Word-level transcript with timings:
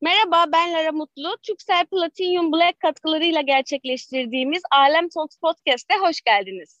Merhaba, 0.00 0.52
ben 0.52 0.72
Lara 0.72 0.92
Mutlu. 0.92 1.36
Türksel 1.42 1.86
Platinum 1.86 2.52
Black 2.52 2.80
katkılarıyla 2.80 3.40
gerçekleştirdiğimiz 3.40 4.62
Alem 4.70 5.08
Talks 5.08 5.36
Podcast'e 5.36 5.94
hoş 5.94 6.20
geldiniz. 6.20 6.80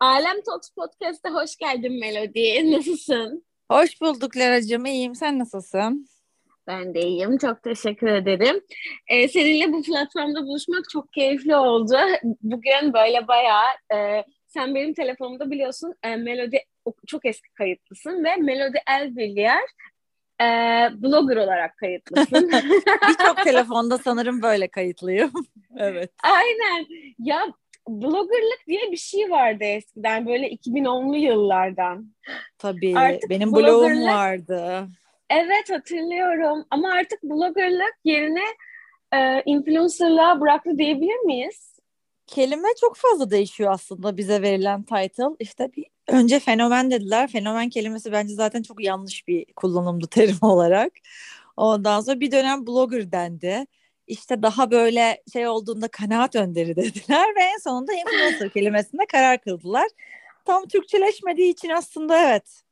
Alem 0.00 0.40
Talks 0.46 0.70
Podcast'e 0.70 1.28
hoş 1.28 1.56
geldin 1.56 2.00
Melody. 2.00 2.72
Nasılsın? 2.72 3.44
Hoş 3.70 4.00
bulduk 4.00 4.36
Lara'cığım. 4.36 4.86
İyiyim. 4.86 5.14
Sen 5.14 5.38
nasılsın? 5.38 6.08
Ben 6.66 6.94
de 6.94 7.00
iyiyim. 7.00 7.38
Çok 7.38 7.62
teşekkür 7.62 8.06
ederim. 8.06 8.60
Ee, 9.08 9.28
seninle 9.28 9.72
bu 9.72 9.82
platformda 9.82 10.42
buluşmak 10.42 10.84
çok 10.92 11.12
keyifli 11.12 11.56
oldu. 11.56 11.96
Bugün 12.42 12.92
böyle 12.92 13.28
bayağı 13.28 13.68
e, 13.94 14.24
sen 14.46 14.74
benim 14.74 14.94
telefonumda 14.94 15.50
biliyorsun 15.50 15.94
e, 16.02 16.16
Melody 16.16 16.56
çok 17.06 17.26
eski 17.26 17.52
kayıtlısın 17.52 18.24
ve 18.24 18.36
Melody 18.36 18.78
Elbilyer 18.90 19.62
e, 20.40 20.46
blogger 21.02 21.36
olarak 21.36 21.76
kayıtlısın. 21.76 22.50
Birçok 23.08 23.36
telefonda 23.44 23.98
sanırım 23.98 24.42
böyle 24.42 24.68
kayıtlıyım. 24.68 25.32
evet. 25.78 26.10
Aynen. 26.22 26.86
Ya 27.18 27.46
bloggerlık 27.88 28.66
diye 28.66 28.92
bir 28.92 28.96
şey 28.96 29.30
vardı 29.30 29.64
eskiden 29.64 30.26
böyle 30.26 30.48
2010'lu 30.48 31.16
yıllardan. 31.16 32.14
Tabii. 32.58 32.98
Artık 32.98 33.30
benim 33.30 33.52
blogum 33.52 34.02
vardı. 34.02 34.88
Evet 35.30 35.70
hatırlıyorum 35.70 36.64
ama 36.70 36.92
artık 36.92 37.22
bloggerlık 37.22 37.94
yerine 38.04 38.44
e, 39.12 39.42
influencerlığa 39.46 40.40
bıraktı 40.40 40.78
diyebilir 40.78 41.18
miyiz? 41.18 41.76
Kelime 42.26 42.68
çok 42.80 42.96
fazla 42.96 43.30
değişiyor 43.30 43.72
aslında 43.72 44.16
bize 44.16 44.42
verilen 44.42 44.82
title. 44.82 45.36
İşte 45.38 45.72
bir 45.76 45.84
önce 46.08 46.38
fenomen 46.40 46.90
dediler. 46.90 47.28
Fenomen 47.28 47.68
kelimesi 47.68 48.12
bence 48.12 48.34
zaten 48.34 48.62
çok 48.62 48.84
yanlış 48.84 49.28
bir 49.28 49.44
kullanımdı 49.56 50.06
terim 50.06 50.38
olarak. 50.42 50.92
Ondan 51.56 52.00
sonra 52.00 52.20
bir 52.20 52.32
dönem 52.32 52.66
blogger 52.66 53.12
dendi. 53.12 53.66
İşte 54.06 54.42
daha 54.42 54.70
böyle 54.70 55.22
şey 55.32 55.48
olduğunda 55.48 55.88
kanaat 55.88 56.36
önderi 56.36 56.76
dediler 56.76 57.26
ve 57.36 57.40
en 57.42 57.58
sonunda 57.58 57.92
influencer 57.92 58.50
kelimesinde 58.50 59.06
karar 59.12 59.40
kıldılar. 59.40 59.86
Tam 60.44 60.66
Türkçeleşmediği 60.66 61.52
için 61.52 61.68
aslında 61.68 62.22
evet 62.22 62.62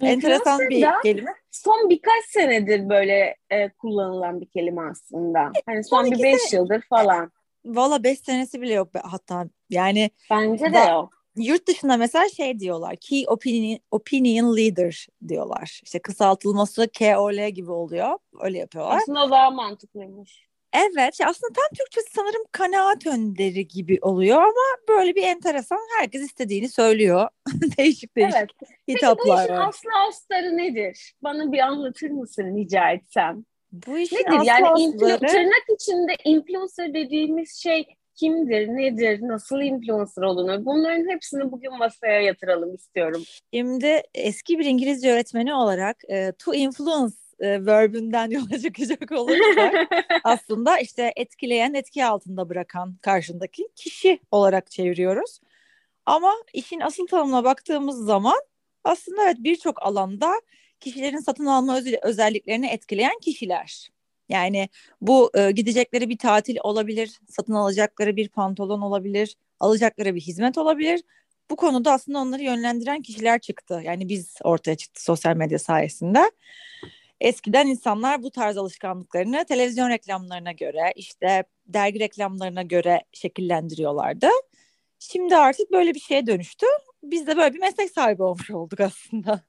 enteresan 0.00 0.60
bir 0.60 0.86
kelime. 1.02 1.34
Son 1.64 1.90
birkaç 1.90 2.24
senedir 2.24 2.88
böyle 2.88 3.36
e, 3.50 3.68
kullanılan 3.68 4.40
bir 4.40 4.46
kelime 4.46 4.82
aslında. 4.90 5.52
Hani 5.66 5.84
son, 5.84 6.02
son 6.02 6.10
bir 6.10 6.22
beş 6.22 6.40
sene... 6.40 6.60
yıldır 6.60 6.82
falan. 6.82 7.32
Valla 7.64 8.02
beş 8.02 8.18
senesi 8.18 8.62
bile 8.62 8.72
yok 8.72 8.88
hatta. 9.02 9.48
Yani 9.70 10.10
bence 10.30 10.72
de 10.72 10.78
yok. 10.78 11.18
Yurt 11.36 11.68
dışında 11.68 11.96
mesela 11.96 12.28
şey 12.28 12.60
diyorlar. 12.60 12.96
Key 13.00 13.24
opinion, 13.28 13.78
opinion 13.90 14.56
leader 14.56 15.06
diyorlar. 15.28 15.80
İşte 15.84 15.98
kısaltılması 15.98 16.88
KOL 16.98 17.48
gibi 17.48 17.70
oluyor. 17.70 18.18
Öyle 18.40 18.58
yapıyorlar. 18.58 18.96
Aslında 18.96 19.30
daha 19.30 19.50
mantıklıymış. 19.50 20.47
Evet 20.72 21.18
aslında 21.26 21.52
tam 21.52 21.68
Türkçesi 21.78 22.10
sanırım 22.14 22.42
kanaat 22.52 23.06
önderi 23.06 23.68
gibi 23.68 23.98
oluyor 24.02 24.42
ama 24.42 24.88
böyle 24.88 25.14
bir 25.14 25.22
enteresan 25.22 25.78
herkes 25.98 26.22
istediğini 26.22 26.68
söylüyor. 26.68 27.28
değişik 27.78 28.16
değişik 28.16 28.34
evet. 28.36 28.50
hitaplar 28.88 29.38
Peki 29.38 29.48
bu 29.48 29.52
işin 29.52 29.68
aslı 29.68 29.90
astarı 30.08 30.56
nedir? 30.56 31.14
Bana 31.22 31.52
bir 31.52 31.58
anlatır 31.58 32.10
mısın 32.10 32.56
rica 32.56 32.90
etsem? 32.90 33.44
Bu 33.72 33.98
işin 33.98 34.16
nedir? 34.16 34.36
aslı 34.36 34.46
yani 34.46 34.68
asları... 34.68 35.26
tırnak 35.26 35.64
içinde 35.74 36.16
influencer 36.24 36.94
dediğimiz 36.94 37.54
şey 37.56 37.86
kimdir, 38.14 38.68
nedir, 38.68 39.18
nasıl 39.22 39.60
influencer 39.60 40.22
olunur? 40.22 40.64
Bunların 40.64 41.10
hepsini 41.10 41.52
bugün 41.52 41.78
masaya 41.78 42.20
yatıralım 42.20 42.74
istiyorum. 42.74 43.22
Şimdi 43.54 44.02
eski 44.14 44.58
bir 44.58 44.64
İngilizce 44.64 45.12
öğretmeni 45.12 45.54
olarak 45.54 45.96
e, 46.08 46.32
to 46.38 46.54
influence 46.54 47.14
e, 47.40 47.66
verbünden 47.66 48.30
yola 48.30 48.58
çıkacak 48.58 49.12
olursak 49.12 49.74
aslında 50.24 50.78
işte 50.78 51.12
etkileyen, 51.16 51.74
etki 51.74 52.04
altında 52.04 52.48
bırakan 52.48 52.96
karşındaki 53.02 53.68
kişi 53.76 54.20
olarak 54.30 54.70
çeviriyoruz. 54.70 55.40
Ama 56.06 56.32
işin 56.52 56.80
asıl 56.80 57.06
tanımına 57.06 57.44
baktığımız 57.44 58.04
zaman 58.04 58.40
aslında 58.84 59.24
evet 59.24 59.36
birçok 59.40 59.82
alanda 59.82 60.32
kişilerin 60.80 61.18
satın 61.18 61.46
alma 61.46 61.80
özelliklerini 62.02 62.66
etkileyen 62.66 63.18
kişiler. 63.22 63.88
Yani 64.28 64.68
bu 65.00 65.30
e, 65.34 65.50
gidecekleri 65.50 66.08
bir 66.08 66.18
tatil 66.18 66.56
olabilir, 66.62 67.10
satın 67.28 67.52
alacakları 67.52 68.16
bir 68.16 68.28
pantolon 68.28 68.80
olabilir, 68.80 69.36
alacakları 69.60 70.14
bir 70.14 70.20
hizmet 70.20 70.58
olabilir. 70.58 71.02
Bu 71.50 71.56
konuda 71.56 71.92
aslında 71.92 72.18
onları 72.18 72.42
yönlendiren 72.42 73.02
kişiler 73.02 73.38
çıktı. 73.38 73.80
Yani 73.84 74.08
biz 74.08 74.34
ortaya 74.44 74.76
çıktı 74.76 75.04
sosyal 75.04 75.36
medya 75.36 75.58
sayesinde. 75.58 76.30
Eskiden 77.20 77.66
insanlar 77.66 78.22
bu 78.22 78.30
tarz 78.30 78.56
alışkanlıklarını 78.56 79.44
televizyon 79.44 79.90
reklamlarına 79.90 80.52
göre, 80.52 80.92
işte 80.96 81.44
dergi 81.66 82.00
reklamlarına 82.00 82.62
göre 82.62 83.00
şekillendiriyorlardı. 83.12 84.28
Şimdi 84.98 85.36
artık 85.36 85.72
böyle 85.72 85.94
bir 85.94 86.00
şeye 86.00 86.26
dönüştü. 86.26 86.66
Biz 87.02 87.26
de 87.26 87.36
böyle 87.36 87.54
bir 87.54 87.60
meslek 87.60 87.90
sahibi 87.90 88.22
olmuş 88.22 88.50
olduk 88.50 88.80
aslında. 88.80 89.40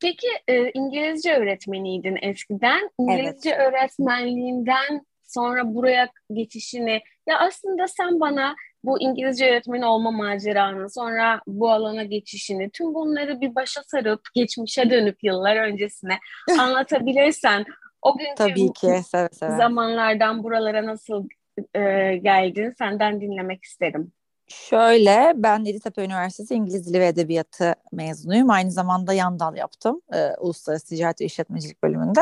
Peki 0.00 0.26
e, 0.48 0.70
İngilizce 0.70 1.34
öğretmeniydin 1.34 2.18
eskiden. 2.22 2.90
İngilizce 2.98 3.50
evet. 3.50 3.60
öğretmenliğinden 3.60 5.06
sonra 5.26 5.74
buraya 5.74 6.08
geçişini 6.32 7.02
ya 7.28 7.38
aslında 7.38 7.88
sen 7.88 8.20
bana 8.20 8.54
bu 8.84 9.00
İngilizce 9.00 9.50
öğretmeni 9.50 9.86
olma 9.86 10.10
maceranı, 10.10 10.90
sonra 10.90 11.40
bu 11.46 11.70
alana 11.70 12.02
geçişini, 12.04 12.70
tüm 12.70 12.94
bunları 12.94 13.40
bir 13.40 13.54
başa 13.54 13.82
sarıp 13.82 14.20
geçmişe 14.34 14.90
dönüp 14.90 15.24
yıllar 15.24 15.56
öncesine 15.56 16.18
anlatabilirsen 16.60 17.64
o 18.02 18.18
günkü 18.18 18.34
Tabii 18.36 18.72
ki, 18.72 19.00
seve 19.10 19.28
seve. 19.32 19.56
zamanlardan 19.56 20.44
buralara 20.44 20.86
nasıl 20.86 21.28
e, 21.74 21.80
geldin 22.16 22.74
senden 22.78 23.20
dinlemek 23.20 23.64
isterim. 23.64 24.12
Şöyle 24.48 25.32
ben 25.36 25.64
Yeditepe 25.64 26.04
Üniversitesi 26.04 26.54
İngiliz 26.54 26.86
Dili 26.86 27.00
ve 27.00 27.06
Edebiyatı 27.06 27.74
mezunuyum. 27.92 28.50
Aynı 28.50 28.70
zamanda 28.70 29.12
yan 29.12 29.38
dal 29.38 29.56
yaptım 29.56 30.00
e, 30.14 30.30
Uluslararası 30.38 30.86
Ticaret 30.86 31.20
ve 31.20 31.24
İşletmecilik 31.24 31.82
bölümünde. 31.82 32.20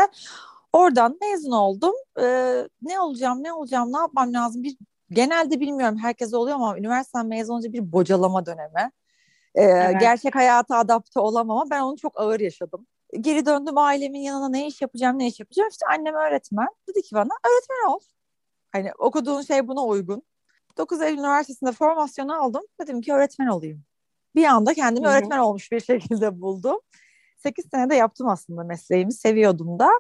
Oradan 0.73 1.19
mezun 1.21 1.53
oldum. 1.53 1.95
E, 2.21 2.25
ne 2.83 3.01
olacağım, 3.01 3.43
ne 3.43 3.53
olacağım, 3.53 3.93
ne 3.93 3.99
yapmam 3.99 4.33
lazım 4.33 4.63
bir 4.63 4.77
genelde 5.11 5.61
bilmiyorum 5.61 5.99
herkes 5.99 6.35
oluyor 6.35 6.57
ama 6.57 6.79
üniversite 6.79 7.23
mezun 7.23 7.53
olunca 7.53 7.73
bir 7.73 7.93
bocalama 7.93 8.47
dönemi. 8.47 8.91
Ee, 9.55 9.63
evet. 9.63 10.01
Gerçek 10.01 10.35
hayata 10.35 10.77
adapte 10.77 11.21
olamam 11.21 11.57
ama 11.57 11.71
ben 11.71 11.81
onu 11.81 11.97
çok 11.97 12.21
ağır 12.21 12.41
yaşadım. 12.41 12.87
Geri 13.21 13.47
döndüm 13.47 13.79
ailemin 13.79 14.21
yanına 14.21 14.49
ne 14.49 14.67
iş 14.67 14.83
yapacağım 14.83 15.19
ne 15.19 15.27
iş 15.27 15.41
yapacağım. 15.41 15.69
İşte 15.69 15.87
annem 15.87 16.15
öğretmen. 16.15 16.69
Dedi 16.89 17.03
ki 17.03 17.15
bana 17.15 17.31
öğretmen 17.47 17.95
ol. 17.95 18.01
Hani 18.73 18.93
okuduğun 18.99 19.43
şey 19.43 19.69
buna 19.69 19.85
uygun. 19.85 20.23
9 20.79 21.03
Eylül 21.03 21.19
Üniversitesi'nde 21.19 21.73
formasyonu 21.73 22.43
aldım. 22.43 22.63
Dedim 22.81 23.01
ki 23.01 23.13
öğretmen 23.13 23.47
olayım. 23.47 23.85
Bir 24.35 24.45
anda 24.45 24.75
kendimi 24.75 25.07
Hı-hı. 25.07 25.15
öğretmen 25.15 25.39
olmuş 25.39 25.73
bir 25.73 25.81
şekilde 25.81 26.41
buldum. 26.41 26.81
8 27.37 27.65
sene 27.71 27.91
de 27.91 27.95
yaptım 27.95 28.29
aslında 28.29 28.65
mesleğimi. 28.65 29.13
Seviyordum 29.13 29.79
da. 29.79 29.91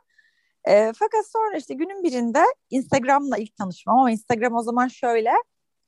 E, 0.68 0.92
fakat 0.98 1.30
sonra 1.30 1.56
işte 1.56 1.74
günün 1.74 2.02
birinde 2.02 2.42
Instagram'la 2.70 3.38
ilk 3.38 3.56
tanışmam 3.56 3.98
ama 3.98 4.10
Instagram 4.10 4.54
o 4.54 4.62
zaman 4.62 4.88
şöyle 4.88 5.32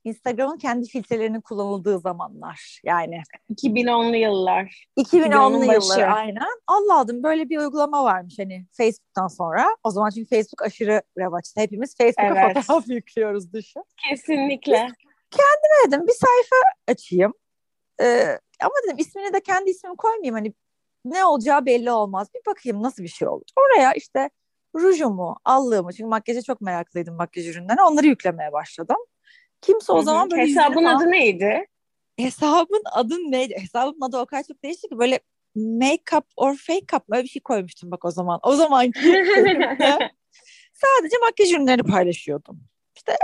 Instagram'ın 0.04 0.58
kendi 0.58 0.88
filtrelerinin 0.88 1.40
kullanıldığı 1.40 1.98
zamanlar 1.98 2.80
yani. 2.84 3.22
2010'lu 3.50 4.16
yıllar. 4.16 4.88
2010'lu 4.98 5.72
yıllar 5.72 6.08
aynen. 6.16 6.60
Allah'ım 6.66 7.22
böyle 7.22 7.48
bir 7.48 7.58
uygulama 7.58 8.04
varmış 8.04 8.38
hani 8.38 8.66
Facebook'tan 8.72 9.28
sonra. 9.28 9.66
O 9.84 9.90
zaman 9.90 10.10
çünkü 10.10 10.28
Facebook 10.28 10.62
aşırı 10.62 11.02
revaçta. 11.18 11.60
Hepimiz 11.60 11.96
Facebook'a 11.96 12.40
evet. 12.40 12.56
fotoğraf 12.56 12.84
yüklüyoruz 12.88 13.52
düşün. 13.52 13.82
Kesinlikle. 14.08 14.88
Kendime 15.30 15.86
dedim 15.86 16.06
bir 16.06 16.12
sayfa 16.12 16.56
açayım. 16.88 17.32
Ee, 18.00 18.38
ama 18.60 18.74
dedim 18.84 18.98
ismini 18.98 19.32
de 19.32 19.40
kendi 19.40 19.70
ismimi 19.70 19.96
koymayayım 19.96 20.34
hani 20.34 20.54
ne 21.04 21.24
olacağı 21.24 21.66
belli 21.66 21.90
olmaz. 21.90 22.28
Bir 22.34 22.50
bakayım 22.50 22.82
nasıl 22.82 23.02
bir 23.02 23.08
şey 23.08 23.28
olur. 23.28 23.44
Oraya 23.56 23.92
işte 23.92 24.30
rujumu, 24.74 25.36
allığımı 25.44 25.92
çünkü 25.92 26.08
makyaja 26.08 26.42
çok 26.42 26.60
meraklıydım 26.60 27.16
makyaj 27.16 27.48
ürünlerine 27.48 27.82
onları 27.82 28.06
yüklemeye 28.06 28.52
başladım. 28.52 28.96
Kimse 29.60 29.92
o 29.92 30.02
zaman 30.02 30.30
böyle 30.30 30.42
Hesabın 30.42 30.84
adı 30.84 31.10
neydi? 31.10 31.66
Hesabın 32.18 32.82
adı 32.92 33.14
neydi? 33.14 33.54
Hesabın 33.58 34.00
adı 34.00 34.18
o 34.18 34.26
kadar 34.26 34.42
çok 34.42 34.62
değişti 34.62 34.88
ki 34.88 34.98
böyle 34.98 35.20
make 35.56 36.16
up 36.16 36.24
or 36.36 36.56
fake 36.56 36.96
up 36.96 37.08
böyle 37.08 37.22
bir 37.22 37.28
şey 37.28 37.42
koymuştum 37.42 37.90
bak 37.90 38.04
o 38.04 38.10
zaman. 38.10 38.40
O 38.42 38.56
zamanki 38.56 39.00
sadece 40.74 41.16
makyaj 41.22 41.52
ürünlerini 41.52 41.82
paylaşıyordum. 41.82 42.60
İşte 42.96 43.16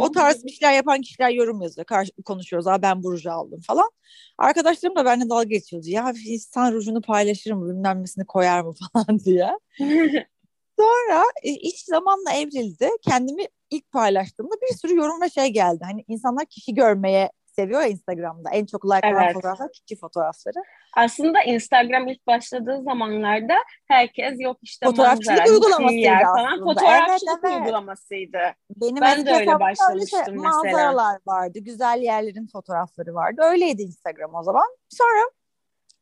o 0.00 0.12
tarz 0.12 0.44
bir 0.44 0.50
şeyler 0.50 0.72
yapan 0.74 1.00
kişiler 1.00 1.30
yorum 1.30 1.62
yazıyor. 1.62 1.84
Karşı 1.84 2.12
konuşuyoruz. 2.24 2.66
Aa 2.66 2.82
ben 2.82 3.02
bu 3.02 3.12
ruju 3.12 3.30
aldım 3.30 3.60
falan. 3.60 3.90
Arkadaşlarım 4.38 4.96
da 4.96 5.04
benimle 5.04 5.30
dalga 5.30 5.44
geçiyordu. 5.44 5.86
Ya 5.88 6.12
insan 6.26 6.72
rujunu 6.72 7.00
paylaşır 7.00 7.52
mı? 7.52 7.68
Bilmem 7.68 8.04
koyar 8.28 8.60
mı 8.60 8.74
falan 8.92 9.18
diye. 9.18 9.50
Sonra 10.80 11.24
e, 11.42 11.50
iş 11.50 11.84
zamanla 11.84 12.32
evrildi. 12.32 12.88
Kendimi 13.08 13.46
ilk 13.70 13.92
paylaştığımda 13.92 14.54
bir 14.62 14.76
sürü 14.76 14.96
yorum 14.96 15.20
ve 15.20 15.30
şey 15.30 15.48
geldi. 15.48 15.80
Hani 15.84 16.04
insanlar 16.08 16.44
kişi 16.44 16.74
görmeye 16.74 17.30
seviyor 17.56 17.80
ya 17.80 17.86
Instagram'da. 17.86 18.50
En 18.50 18.66
çok 18.66 18.84
like 18.84 19.00
evet. 19.02 19.16
alan 19.16 19.32
fotoğraflar 19.32 19.72
kitçi 19.72 19.96
fotoğrafları. 19.96 20.58
Aslında 20.96 21.42
Instagram 21.42 22.08
ilk 22.08 22.26
başladığı 22.26 22.82
zamanlarda 22.82 23.54
herkes 23.88 24.34
yok 24.40 24.56
işte 24.62 24.86
fotoğrafçılık 24.86 25.38
manzara, 25.38 25.50
uygulamasıydı 25.50 26.00
yer 26.00 26.22
falan. 26.22 26.58
Fotoğrafçılık 26.58 27.40
evet, 27.44 27.52
evet. 27.52 27.60
uygulamasıydı. 27.60 28.38
Benim 28.76 29.00
ben 29.00 29.26
de 29.26 29.32
öyle 29.32 29.60
başlamıştım 29.60 30.24
şey, 30.24 30.34
mesela. 30.34 30.50
Manzaralar 30.50 31.18
vardı, 31.26 31.58
güzel 31.58 32.00
yerlerin 32.02 32.46
fotoğrafları 32.46 33.14
vardı. 33.14 33.42
Öyleydi 33.44 33.82
Instagram 33.82 34.34
o 34.34 34.42
zaman. 34.42 34.76
Sonra 34.88 35.30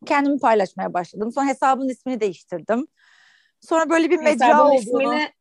kendimi 0.06 0.38
paylaşmaya 0.38 0.94
başladım. 0.94 1.32
Sonra 1.32 1.46
hesabın 1.46 1.88
ismini 1.88 2.20
değiştirdim. 2.20 2.86
Sonra 3.68 3.90
böyle 3.90 4.10
bir 4.10 4.18
mecra 4.18 4.64
olduğunu. 4.64 4.74
ismini 4.74 5.32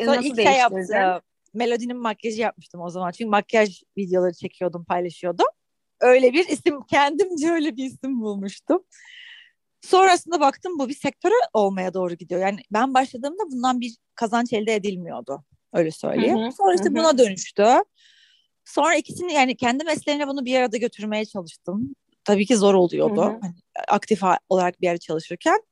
Sonra 0.00 0.20
ilk 0.20 0.36
şey 0.36 0.56
yaptım. 0.56 1.22
Melodinin 1.54 1.96
makyajı 1.96 2.40
yapmıştım 2.40 2.80
o 2.80 2.90
zaman. 2.90 3.10
Çünkü 3.10 3.30
makyaj 3.30 3.82
videoları 3.98 4.32
çekiyordum, 4.32 4.84
paylaşıyordum. 4.84 5.46
Öyle 6.00 6.32
bir 6.32 6.48
isim, 6.48 6.82
kendimce 6.82 7.50
öyle 7.50 7.76
bir 7.76 7.84
isim 7.84 8.20
bulmuştum. 8.20 8.82
Sonrasında 9.80 10.40
baktım 10.40 10.78
bu 10.78 10.88
bir 10.88 10.94
sektörü 10.94 11.34
olmaya 11.52 11.94
doğru 11.94 12.14
gidiyor. 12.14 12.40
Yani 12.40 12.60
ben 12.72 12.94
başladığımda 12.94 13.50
bundan 13.50 13.80
bir 13.80 13.96
kazanç 14.14 14.52
elde 14.52 14.74
edilmiyordu. 14.74 15.44
Öyle 15.72 15.90
söyleyeyim. 15.90 16.38
Hı 16.38 16.46
hı, 16.46 16.52
Sonra 16.52 16.74
işte 16.74 16.88
hı. 16.88 16.94
buna 16.94 17.18
dönüştü. 17.18 17.66
Sonra 18.64 18.94
ikisini 18.94 19.32
yani 19.32 19.56
kendi 19.56 19.84
mesleğine 19.84 20.28
bunu 20.28 20.44
bir 20.44 20.58
arada 20.58 20.76
götürmeye 20.76 21.24
çalıştım. 21.24 21.94
Tabii 22.24 22.46
ki 22.46 22.56
zor 22.56 22.74
oluyordu. 22.74 23.38
Hani 23.40 23.54
aktif 23.88 24.20
olarak 24.48 24.80
bir 24.80 24.86
yerde 24.86 24.98
çalışırken. 24.98 25.62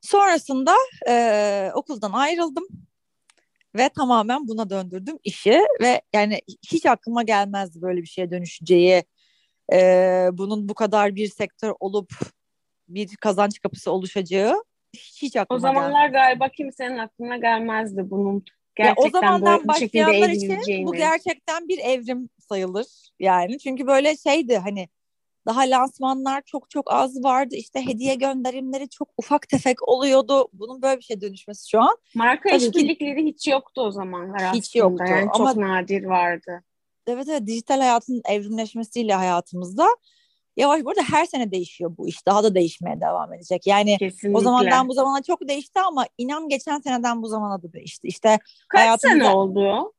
Sonrasında 0.00 0.74
e, 1.08 1.70
okuldan 1.74 2.12
ayrıldım 2.12 2.64
ve 3.76 3.88
tamamen 3.88 4.48
buna 4.48 4.70
döndürdüm 4.70 5.18
işi 5.24 5.60
ve 5.80 6.02
yani 6.12 6.40
hiç 6.72 6.86
aklıma 6.86 7.22
gelmezdi 7.22 7.82
böyle 7.82 8.02
bir 8.02 8.06
şeye 8.06 8.30
dönüşeceği. 8.30 9.04
E, 9.72 9.78
bunun 10.32 10.68
bu 10.68 10.74
kadar 10.74 11.14
bir 11.14 11.28
sektör 11.28 11.74
olup 11.80 12.10
bir 12.88 13.16
kazanç 13.16 13.60
kapısı 13.60 13.92
oluşacağı 13.92 14.64
hiç 14.94 15.36
aklıma 15.36 15.58
O 15.58 15.60
zamanlar 15.60 16.06
gelmedi. 16.06 16.12
galiba 16.12 16.48
kimsenin 16.48 16.98
aklına 16.98 17.36
gelmezdi 17.36 18.10
bunun 18.10 18.44
gerçekten 18.74 19.02
ya 19.02 19.08
o 19.08 19.10
zamandan 19.10 19.68
başlayanlar 19.68 20.28
için 20.28 20.86
bu 20.86 20.92
gerçekten 20.92 21.68
bir 21.68 21.78
evrim 21.78 22.28
sayılır 22.48 22.86
yani. 23.18 23.58
Çünkü 23.58 23.86
böyle 23.86 24.16
şeydi 24.16 24.58
hani 24.58 24.88
daha 25.46 25.60
lansmanlar 25.60 26.42
çok 26.42 26.70
çok 26.70 26.92
az 26.92 27.24
vardı. 27.24 27.54
İşte 27.56 27.86
hediye 27.86 28.14
gönderimleri 28.14 28.88
çok 28.88 29.08
ufak 29.16 29.48
tefek 29.48 29.88
oluyordu. 29.88 30.48
Bunun 30.52 30.82
böyle 30.82 30.98
bir 30.98 31.04
şey 31.04 31.20
dönüşmesi 31.20 31.70
şu 31.70 31.80
an. 31.80 31.96
Marka 32.14 32.50
Tabii 32.50 32.62
işbirlikleri 32.62 33.24
hiç 33.24 33.48
yoktu 33.48 33.80
o 33.80 33.90
zamanlar 33.90 34.54
hiç 34.54 34.76
aslında. 34.76 34.84
yoktu. 34.84 35.04
Yani 35.08 35.30
Ama, 35.34 35.52
çok 35.52 35.62
nadir 35.62 36.04
vardı. 36.04 36.62
Evet 37.06 37.28
evet 37.28 37.46
dijital 37.46 37.80
hayatın 37.80 38.22
evrimleşmesiyle 38.28 39.14
hayatımızda 39.14 39.86
yavaş 40.56 40.84
burada 40.84 41.02
her 41.02 41.26
sene 41.26 41.50
değişiyor 41.50 41.96
bu 41.98 42.08
iş. 42.08 42.26
Daha 42.26 42.44
da 42.44 42.54
değişmeye 42.54 43.00
devam 43.00 43.32
edecek. 43.32 43.66
Yani 43.66 43.96
Kesinlikle. 43.98 44.38
o 44.38 44.40
zamandan 44.40 44.88
bu 44.88 44.92
zamana 44.92 45.22
çok 45.22 45.48
değişti 45.48 45.80
ama 45.80 46.06
inan 46.18 46.48
geçen 46.48 46.80
seneden 46.80 47.22
bu 47.22 47.28
zamana 47.28 47.62
da 47.62 47.72
değişti. 47.72 48.06
İşte 48.06 48.38
Kaç 48.68 48.80
hayatımda... 48.80 49.14
sene 49.14 49.28
oldu? 49.28 49.92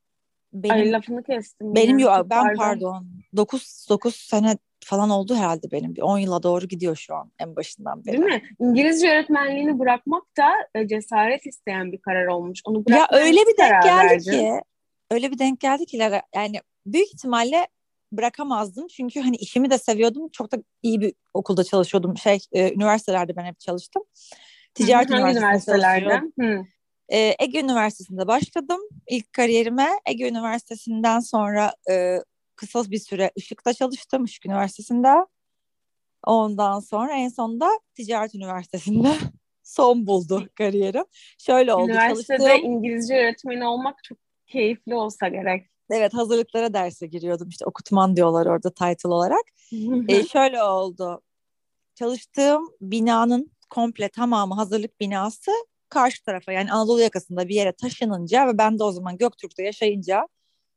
Benim, 0.54 0.76
Ay 0.76 0.92
lafını 0.92 1.24
kestim. 1.24 1.76
Benim 1.76 2.00
yok 2.00 2.26
ben 2.26 2.56
pardon. 2.56 3.08
9 3.36 3.86
9 3.90 4.16
sene 4.16 4.58
falan 4.86 5.10
oldu 5.10 5.36
herhalde 5.36 5.72
benim. 5.72 5.95
Bir 5.95 6.01
10 6.01 6.18
yıla 6.18 6.44
doğru 6.44 6.68
gidiyor 6.68 6.95
şu 6.95 7.16
an 7.16 7.31
en 7.39 7.56
başından 7.56 8.06
beri. 8.06 8.18
Değil 8.18 8.24
mi? 8.24 8.42
İngilizce 8.60 9.12
öğretmenliğini 9.12 9.80
bırakmak 9.80 10.24
da 10.38 10.50
e, 10.75 10.88
cesaret 10.88 11.45
isteyen 11.45 11.92
bir 11.92 12.01
karar 12.01 12.28
olmuş. 12.28 12.60
Onu 12.66 12.83
ya 12.89 13.07
öyle 13.12 13.39
bir 13.39 13.57
denk 13.57 13.83
geldi 13.83 14.07
verdin? 14.07 14.31
ki 14.31 14.62
öyle 15.12 15.31
bir 15.31 15.39
denk 15.39 15.60
geldi 15.60 15.86
ki 15.86 15.98
yani 16.36 16.62
büyük 16.86 17.07
ihtimalle 17.07 17.68
bırakamazdım. 18.12 18.88
Çünkü 18.88 19.22
hani 19.22 19.36
işimi 19.36 19.69
de 19.69 19.78
seviyordum. 19.78 20.30
Çok 20.30 20.51
da 20.51 20.57
iyi 20.81 21.01
bir 21.01 21.13
okulda 21.33 21.63
çalışıyordum. 21.63 22.18
Şey, 22.18 22.39
e, 22.51 22.74
üniversitelerde 22.74 23.36
ben 23.36 23.45
hep 23.45 23.60
çalıştım. 23.60 24.04
Ticaret 24.74 25.10
Hı, 25.10 25.13
çalışıyordum. 25.13 26.31
E, 27.10 27.36
Ege 27.39 27.60
Üniversitesi'nde 27.60 28.28
başladım 28.28 28.80
ilk 29.07 29.33
kariyerime. 29.33 29.89
Ege 30.06 30.30
Üniversitesi'nden 30.30 31.19
sonra 31.19 31.74
e, 31.92 32.18
kısa 32.56 32.83
bir 32.92 33.00
süre 33.00 33.31
Işık'ta 33.36 33.74
çalıştım, 33.74 34.25
Işık 34.25 34.45
Üniversitesi'nde. 34.45 35.25
Ondan 36.24 36.80
sonra 36.80 37.13
en 37.13 37.30
sonunda 37.30 37.69
Ticaret 37.95 38.36
Üniversitesi'nde 38.36 39.13
son 39.63 40.07
buldu 40.07 40.50
kariyerim. 40.57 41.06
Şöyle 41.38 41.74
oldu. 41.74 41.92
Üniversitede 41.92 42.38
çalıştığım... 42.38 42.71
İngilizce 42.71 43.15
öğretmeni 43.15 43.65
olmak 43.65 44.03
çok 44.03 44.18
keyifli 44.48 44.95
olsa 44.95 45.27
gerek. 45.27 45.71
Evet 45.89 46.13
hazırlıklara 46.13 46.74
derse 46.74 47.07
giriyordum 47.07 47.50
işte 47.50 47.65
okutman 47.65 48.15
diyorlar 48.15 48.45
orada 48.45 48.69
title 48.69 49.09
olarak. 49.09 49.44
ee, 50.07 50.24
şöyle 50.27 50.63
oldu. 50.63 51.21
Çalıştığım 51.95 52.69
binanın 52.81 53.51
komple 53.69 54.09
tamamı 54.09 54.56
hazırlık 54.56 55.00
binası 55.00 55.51
karşı 55.89 56.24
tarafa 56.24 56.51
yani 56.51 56.71
Anadolu 56.71 57.01
yakasında 57.01 57.47
bir 57.47 57.56
yere 57.56 57.71
taşınınca 57.71 58.47
ve 58.47 58.57
ben 58.57 58.80
de 58.80 58.83
o 58.83 58.92
zaman 58.92 59.18
Göktürk'te 59.18 59.63
yaşayınca 59.63 60.27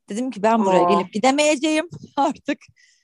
Dedim 0.08 0.30
ki 0.30 0.42
ben 0.42 0.64
buraya 0.64 0.86
Aa. 0.86 0.90
gelip 0.90 1.12
gidemeyeceğim 1.12 1.88
artık. 2.16 2.58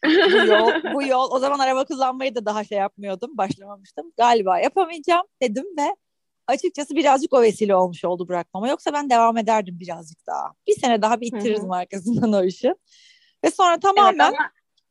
bu 0.05 0.47
yol, 0.47 0.71
bu 0.95 1.03
yol. 1.07 1.31
O 1.31 1.39
zaman 1.39 1.59
araba 1.59 1.85
kullanmayı 1.85 2.35
da 2.35 2.47
daha 2.47 2.65
şey 2.65 2.79
yapmıyordum, 2.79 3.37
başlamamıştım. 3.39 4.13
Galiba 4.17 4.59
yapamayacağım 4.59 5.27
dedim 5.43 5.65
ve 5.79 5.97
açıkçası 6.47 6.97
birazcık 6.97 7.33
o 7.33 7.43
vesile 7.43 7.75
olmuş 7.75 8.05
oldu 8.05 8.29
bırakmama. 8.29 8.69
Yoksa 8.69 8.93
ben 8.93 9.11
devam 9.11 9.37
ederdim 9.37 9.81
birazcık 9.81 10.27
daha. 10.27 10.53
Bir 10.67 10.81
sene 10.81 11.03
daha 11.03 11.21
bir 11.21 11.27
ittirirdim 11.27 11.73
arkasından 11.73 12.33
o 12.43 12.45
işi. 12.45 12.75
Ve 13.45 13.51
sonra 13.51 13.81
tamamen... 13.81 14.31
Evet, 14.31 14.41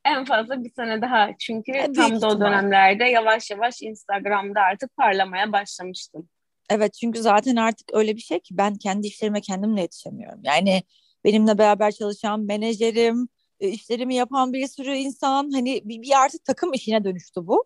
en 0.05 0.25
fazla 0.25 0.63
bir 0.63 0.69
sene 0.69 1.01
daha. 1.01 1.29
Çünkü 1.39 1.71
e, 1.71 1.93
tam 1.93 2.21
da 2.21 2.27
o 2.27 2.39
dönemlerde 2.39 3.03
yavaş 3.03 3.51
yavaş 3.51 3.81
Instagram'da 3.81 4.61
artık 4.61 4.95
parlamaya 4.97 5.51
başlamıştım. 5.51 6.29
Evet 6.69 6.93
çünkü 6.93 7.21
zaten 7.21 7.55
artık 7.55 7.93
öyle 7.93 8.15
bir 8.15 8.21
şey 8.21 8.39
ki 8.39 8.57
ben 8.57 8.75
kendi 8.75 9.07
işlerime 9.07 9.41
kendimle 9.41 9.81
yetişemiyorum. 9.81 10.39
Yani 10.43 10.83
benimle 11.25 11.57
beraber 11.57 11.91
çalışan 11.91 12.39
menajerim, 12.39 13.27
e, 13.59 13.67
işlerimi 13.67 14.15
yapan 14.15 14.53
bir 14.53 14.67
sürü 14.67 14.91
insan 14.91 15.51
hani 15.51 15.81
bir, 15.85 16.01
bir 16.01 16.23
artık 16.23 16.45
takım 16.45 16.73
işine 16.73 17.03
dönüştü 17.03 17.47
bu. 17.47 17.65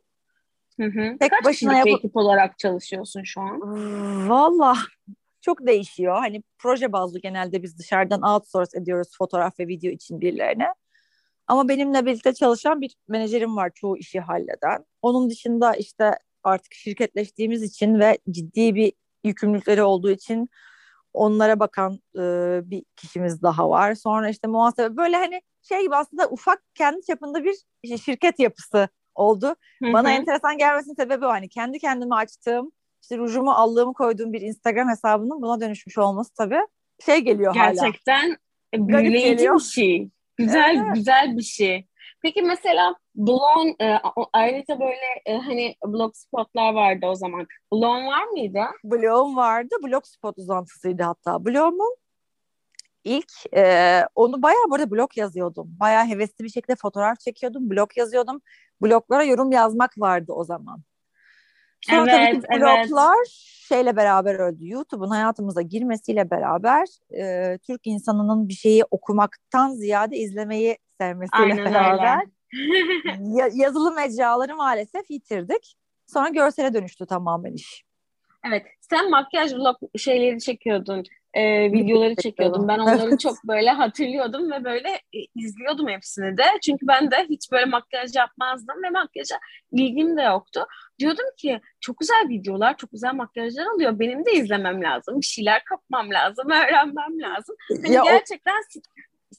Hı 0.80 0.86
hı. 0.86 1.18
Tek 1.20 1.32
Kaç 1.32 1.46
başına 1.46 1.78
yap- 1.78 1.88
ekip 1.88 2.16
olarak 2.18 2.60
çalışıyorsun 2.60 3.24
şu 3.24 3.42
an? 3.42 3.60
Valla 4.30 4.76
çok 5.42 5.68
değişiyor. 5.68 6.18
Hani 6.18 6.44
proje 6.58 6.92
bazlı 6.92 7.20
genelde 7.20 7.64
biz 7.64 7.80
dışarıdan 7.80 8.22
outsource 8.22 8.78
ediyoruz 8.78 9.18
fotoğraf 9.18 9.60
ve 9.60 9.68
video 9.68 9.92
için 9.92 10.22
birilerine. 10.22 10.68
Ama 11.48 11.70
benimle 11.70 12.06
birlikte 12.06 12.34
çalışan 12.34 12.82
bir 12.82 12.96
menajerim 13.08 13.56
var 13.56 13.72
çoğu 13.76 13.98
işi 13.98 14.20
halleden. 14.20 14.86
Onun 15.02 15.30
dışında 15.30 15.74
işte 15.74 16.12
artık 16.44 16.74
şirketleştiğimiz 16.74 17.64
için 17.64 18.00
ve 18.00 18.18
ciddi 18.32 18.76
bir 18.76 18.94
yükümlülükleri 19.24 19.84
olduğu 19.84 20.12
için 20.12 20.50
onlara 21.14 21.60
bakan 21.60 22.00
e, 22.16 22.22
bir 22.70 22.84
kişimiz 22.96 23.42
daha 23.42 23.70
var. 23.70 23.96
Sonra 23.96 24.30
işte 24.30 24.48
muhasebe 24.48 24.98
böyle 24.98 25.16
hani 25.16 25.42
şey 25.62 25.82
gibi 25.82 25.96
aslında 25.96 26.30
ufak 26.30 26.64
kendi 26.76 27.06
çapında 27.06 27.44
bir 27.44 27.56
şirket 27.98 28.40
yapısı 28.40 28.88
oldu. 29.16 29.56
Hı-hı. 29.84 29.94
Bana 29.94 30.12
enteresan 30.12 30.58
gelmesinin 30.58 30.96
sebebi 30.96 31.26
o 31.26 31.30
hani 31.30 31.50
kendi 31.50 31.80
kendime 31.80 32.16
açtığım 32.16 32.72
işte 33.02 33.18
rujumu 33.18 33.52
allığımı 33.52 33.94
koyduğum 33.94 34.34
bir 34.34 34.42
Instagram 34.42 34.90
hesabının 34.90 35.42
buna 35.42 35.62
dönüşmüş 35.62 35.98
olması 35.98 36.34
tabii 36.34 36.60
şey 37.06 37.20
geliyor 37.20 37.54
Gerçekten 37.54 38.14
hala. 38.14 38.36
Gerçekten 38.72 38.88
büyüleyici 38.88 39.50
bir 39.54 39.60
şey. 39.60 40.10
Güzel 40.38 40.76
evet. 40.78 40.96
güzel 40.96 41.38
bir 41.38 41.44
şey. 41.44 41.88
Peki 42.22 42.42
mesela 42.42 42.96
Blon 43.16 43.76
e, 43.82 44.00
ayrıca 44.34 44.80
böyle 44.80 45.22
e, 45.26 45.38
hani 45.38 45.76
blogspotlar 45.86 46.74
vardı 46.74 47.06
o 47.06 47.16
zaman. 47.16 47.48
Blon 47.74 48.08
var 48.08 48.24
mıydı? 48.24 48.60
Blon 48.84 49.36
vardı. 49.36 49.76
Blogspot 49.84 50.38
uzantısıydı 50.38 51.04
hatta. 51.04 51.46
Blon'un 51.46 51.96
ilk 53.04 53.56
e, 53.56 54.06
onu 54.16 54.42
bayağı 54.42 54.70
burada 54.70 54.92
blog 54.92 55.18
yazıyordum. 55.18 55.68
Bayağı 55.80 56.06
hevesli 56.06 56.44
bir 56.44 56.50
şekilde 56.50 56.76
fotoğraf 56.76 57.20
çekiyordum. 57.20 57.70
Blog 57.70 57.98
yazıyordum. 57.98 58.42
Bloglara 58.82 59.24
yorum 59.24 59.52
yazmak 59.52 59.92
vardı 59.98 60.34
o 60.34 60.44
zaman. 60.44 60.84
Sonra 61.82 62.12
evet, 62.12 62.34
tabii 62.34 62.42
ki 62.42 62.62
bloglar 62.62 63.16
evet. 63.18 63.28
şeyle 63.68 63.96
beraber 63.96 64.36
öldü. 64.36 64.70
YouTube'un 64.70 65.10
hayatımıza 65.10 65.62
girmesiyle 65.62 66.32
beraber 66.32 66.88
e, 67.18 67.58
Türk 67.58 67.88
insanının 67.88 68.50
bir 68.50 68.54
şeyi 68.54 68.84
okumaktan 68.92 69.70
ziyade 69.70 70.18
izlemeyi 70.18 70.78
sevmesiyle 71.00 71.44
Aynen 71.44 71.66
beraber 71.66 72.26
ya, 73.38 73.50
yazılı 73.54 73.92
mecraları 73.92 74.56
maalesef 74.56 75.12
yitirdik. 75.12 75.76
Sonra 76.08 76.30
görsele 76.30 76.74
dönüştü 76.74 77.06
tamamen 77.06 77.54
iş. 77.54 77.84
Evet. 78.48 78.66
Sen 78.82 79.10
makyaj 79.10 79.54
vlog 79.54 79.78
şeyleri 79.98 80.40
çekiyordun. 80.40 81.04
E, 81.34 81.72
videoları 81.72 82.16
çekiyordum. 82.16 82.68
Ben 82.68 82.80
onları 82.80 83.18
çok 83.18 83.36
böyle 83.48 83.70
hatırlıyordum 83.70 84.52
ve 84.52 84.64
böyle 84.64 84.90
e, 84.90 85.20
izliyordum 85.36 85.88
hepsini 85.88 86.38
de. 86.38 86.44
Çünkü 86.66 86.88
ben 86.88 87.12
de 87.12 87.26
hiç 87.30 87.52
böyle 87.52 87.66
makyaj 87.66 88.16
yapmazdım 88.16 88.84
ve 88.84 88.90
makyaja 88.90 89.36
ilgim 89.72 90.18
de 90.18 90.22
yoktu. 90.22 90.66
Diyordum 91.00 91.26
ki 91.38 91.62
çok 91.82 92.00
güzel 92.00 92.26
videolar, 92.30 92.78
çok 92.78 92.92
güzel 92.92 93.14
makyajlar 93.14 93.66
oluyor. 93.66 94.00
Benim 94.00 94.26
de 94.26 94.34
izlemem 94.34 94.84
lazım. 94.84 95.22
Bir 95.22 95.26
şeyler 95.26 95.64
kapmam 95.64 96.10
lazım, 96.10 96.50
öğrenmem 96.50 97.22
lazım. 97.22 97.56
Hani 97.70 97.94
ya 97.94 98.04
gerçekten 98.04 98.54
o 98.54 98.84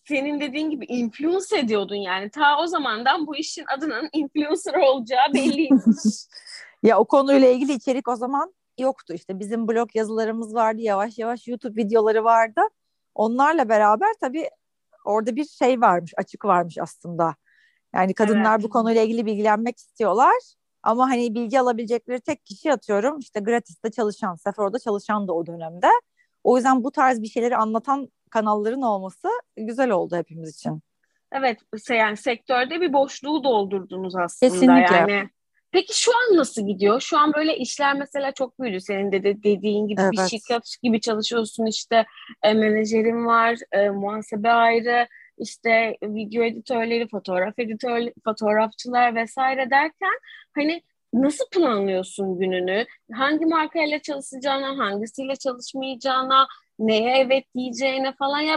senin 0.08 0.40
dediğin 0.40 0.70
gibi 0.70 0.84
influence 0.84 1.56
ediyordun 1.56 1.94
yani. 1.94 2.30
Ta 2.30 2.58
o 2.61 2.66
zamandan 2.66 3.26
bu 3.26 3.37
işin 3.37 3.64
adının 3.76 4.08
influencer 4.12 4.75
olacağı 4.75 5.34
belliymiş. 5.34 6.26
ya 6.82 6.99
o 6.99 7.04
konuyla 7.04 7.49
ilgili 7.49 7.73
içerik 7.73 8.08
o 8.08 8.16
zaman 8.16 8.54
yoktu. 8.78 9.14
İşte 9.14 9.38
bizim 9.38 9.68
blog 9.68 9.96
yazılarımız 9.96 10.54
vardı. 10.54 10.80
Yavaş 10.80 11.18
yavaş 11.18 11.49
YouTube 11.49 11.82
videoları 11.82 12.25
vardı. 12.25 12.61
Onlarla 13.14 13.68
beraber 13.68 14.08
tabii 14.20 14.50
orada 15.04 15.37
bir 15.37 15.44
şey 15.44 15.80
varmış, 15.80 16.12
açık 16.16 16.44
varmış 16.44 16.78
aslında. 16.78 17.34
Yani 17.94 18.14
kadınlar 18.14 18.54
evet. 18.54 18.64
bu 18.64 18.68
konuyla 18.68 19.02
ilgili 19.02 19.26
bilgilenmek 19.26 19.78
istiyorlar. 19.78 20.54
Ama 20.82 21.11
hani 21.11 21.34
bilgi 21.34 21.61
alabilecekleri 21.61 22.20
tek 22.20 22.46
kişi 22.46 22.73
atıyorum 22.73 23.18
işte 23.18 23.40
gratis'te 23.40 23.90
çalışan, 23.90 24.34
Sephora'da 24.34 24.78
çalışan 24.78 25.28
da 25.28 25.32
o 25.32 25.46
dönemde. 25.46 25.88
O 26.44 26.56
yüzden 26.56 26.84
bu 26.84 26.90
tarz 26.90 27.23
bir 27.23 27.26
şeyleri 27.26 27.56
anlatan 27.56 28.08
kanalların 28.34 28.82
olması 28.82 29.28
güzel 29.56 29.90
oldu 29.90 30.16
hepimiz 30.16 30.56
için. 30.56 30.80
Evet 31.32 31.58
yani 31.90 32.16
sektörde 32.16 32.80
bir 32.80 32.92
boşluğu 32.92 33.44
doldurdunuz 33.44 34.16
aslında. 34.16 34.52
Kesinlikle. 34.52 34.96
Yani 34.96 35.28
Peki 35.74 36.02
şu 36.02 36.12
an 36.16 36.36
nasıl 36.36 36.66
gidiyor? 36.66 37.00
Şu 37.00 37.18
an 37.18 37.32
böyle 37.34 37.56
işler 37.56 37.94
mesela 37.94 38.32
çok 38.32 38.60
büyüdü. 38.60 38.80
Senin 38.80 39.12
de, 39.12 39.22
de 39.22 39.42
dediğin 39.42 39.86
gibi 39.86 40.00
evet. 40.00 40.12
bir 40.12 40.18
şirket 40.18 40.76
gibi 40.82 41.00
çalışıyorsun 41.00 41.66
işte 41.66 42.04
e, 42.42 42.54
menajerin 42.54 43.26
var, 43.26 43.58
e, 43.72 43.90
muhasebe 43.90 44.50
ayrı, 44.50 45.08
işte 45.38 45.96
video 46.02 46.44
editörleri, 46.44 47.08
fotoğraf 47.08 47.58
editör, 47.58 48.00
fotoğrafçılar 48.24 49.14
vesaire 49.14 49.70
derken 49.70 50.18
hani 50.54 50.82
nasıl 51.14 51.44
planlıyorsun 51.50 52.38
gününü? 52.38 52.87
Hangi 53.12 53.47
markayla 53.47 53.99
çalışacağına, 53.99 54.78
hangisiyle 54.78 55.37
çalışmayacağına, 55.37 56.47
neye 56.78 57.18
evet 57.18 57.44
diyeceğine 57.56 58.14
falan 58.18 58.40
ya 58.40 58.56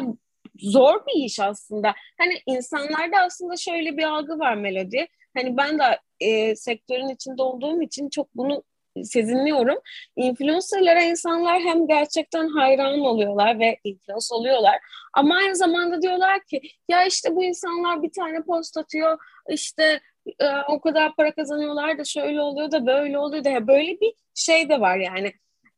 zor 0.60 1.06
bir 1.08 1.26
iş 1.26 1.40
aslında. 1.40 1.94
Hani 2.18 2.34
insanlarda 2.46 3.18
aslında 3.26 3.58
şöyle 3.58 3.98
bir 3.98 4.04
algı 4.04 4.40
var 4.40 4.56
Melodi. 4.56 5.08
Hani 5.38 5.58
ben 5.58 5.80
de 5.80 5.84
e, 6.20 6.56
sektörün 6.56 7.10
içinde 7.10 7.42
olduğum 7.42 7.82
için 7.82 8.10
çok 8.10 8.36
bunu 8.36 8.64
sezinliyorum. 9.04 9.78
Influencerlara 10.16 11.04
insanlar 11.04 11.62
hem 11.62 11.88
gerçekten 11.88 12.48
hayran 12.48 13.00
oluyorlar 13.00 13.60
ve 13.60 13.78
influence 13.84 14.26
oluyorlar. 14.32 14.76
Ama 15.14 15.36
aynı 15.36 15.56
zamanda 15.56 16.02
diyorlar 16.02 16.44
ki 16.44 16.62
ya 16.90 17.06
işte 17.06 17.36
bu 17.36 17.44
insanlar 17.44 18.04
bir 18.04 18.12
tane 18.12 18.42
post 18.42 18.78
atıyor 18.78 19.18
işte 19.50 20.02
e, 20.40 20.48
o 20.70 20.82
kadar 20.82 21.16
para 21.16 21.36
kazanıyorlar 21.36 21.98
da 21.98 22.04
şöyle 22.04 22.42
oluyor 22.42 22.72
da 22.72 22.86
böyle 22.86 23.20
oluyor 23.20 23.44
da 23.44 23.68
böyle 23.68 24.00
bir 24.02 24.14
şey 24.36 24.70
de 24.70 24.80
var 24.82 24.98
yani. 24.98 25.34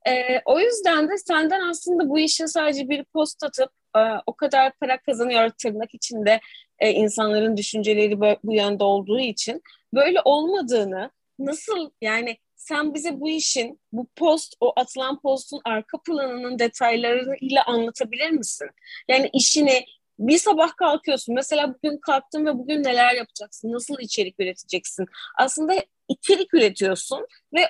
E, 0.08 0.42
o 0.46 0.60
yüzden 0.60 1.10
de 1.10 1.18
senden 1.18 1.70
aslında 1.70 2.10
bu 2.10 2.20
işe 2.20 2.48
sadece 2.48 2.90
bir 2.90 3.04
post 3.04 3.44
atıp 3.44 3.70
e, 3.98 4.00
o 4.26 4.34
kadar 4.34 4.74
para 4.80 4.98
kazanıyor 4.98 5.50
tırnak 5.50 5.94
içinde 5.94 6.40
e, 6.80 6.92
insanların 6.92 7.58
düşünceleri 7.58 8.22
bu 8.44 8.54
yönde 8.54 8.84
olduğu 8.84 9.20
için 9.20 9.62
böyle 9.94 10.22
olmadığını 10.26 11.12
nasıl 11.40 11.90
yani 12.02 12.38
sen 12.56 12.94
bize 12.94 13.20
bu 13.20 13.30
işin, 13.30 13.80
bu 13.92 14.08
post, 14.16 14.56
o 14.60 14.74
atılan 14.76 15.22
postun 15.22 15.62
arka 15.66 15.98
planının 16.02 16.60
detaylarını 16.60 17.36
ile 17.42 17.62
anlatabilir 17.62 18.30
misin? 18.30 18.70
Yani 19.08 19.30
işini 19.34 19.86
bir 20.20 20.38
sabah 20.38 20.76
kalkıyorsun. 20.76 21.36
Mesela 21.36 21.74
bugün 21.74 21.98
kalktın 21.98 22.46
ve 22.46 22.58
bugün 22.58 22.84
neler 22.84 23.16
yapacaksın? 23.16 23.72
Nasıl 23.72 23.96
içerik 24.00 24.40
üreteceksin? 24.40 25.06
Aslında 25.38 25.74
içerik 26.08 26.54
üretiyorsun 26.54 27.28
ve 27.54 27.62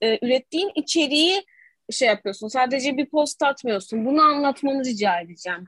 e, 0.00 0.26
ürettiğin 0.26 0.72
içeriği 0.74 1.44
şey 1.90 2.08
yapıyorsun. 2.08 2.48
Sadece 2.48 2.96
bir 2.96 3.10
post 3.10 3.42
atmıyorsun. 3.42 4.04
Bunu 4.06 4.22
anlatmanı 4.22 4.84
rica 4.84 5.20
edeceğim. 5.20 5.64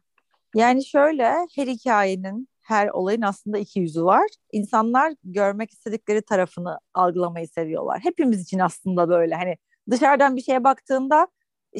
Yani 0.54 0.86
şöyle 0.86 1.34
her 1.56 1.66
hikayenin 1.66 2.48
her 2.62 2.88
olayın 2.88 3.22
aslında 3.22 3.58
iki 3.58 3.80
yüzü 3.80 4.04
var. 4.04 4.26
İnsanlar 4.52 5.12
görmek 5.24 5.70
istedikleri 5.70 6.22
tarafını 6.22 6.78
algılamayı 6.94 7.48
seviyorlar. 7.48 8.00
Hepimiz 8.02 8.42
için 8.42 8.58
aslında 8.58 9.08
böyle. 9.08 9.34
Hani 9.34 9.56
dışarıdan 9.90 10.36
bir 10.36 10.42
şeye 10.42 10.64
baktığında 10.64 11.28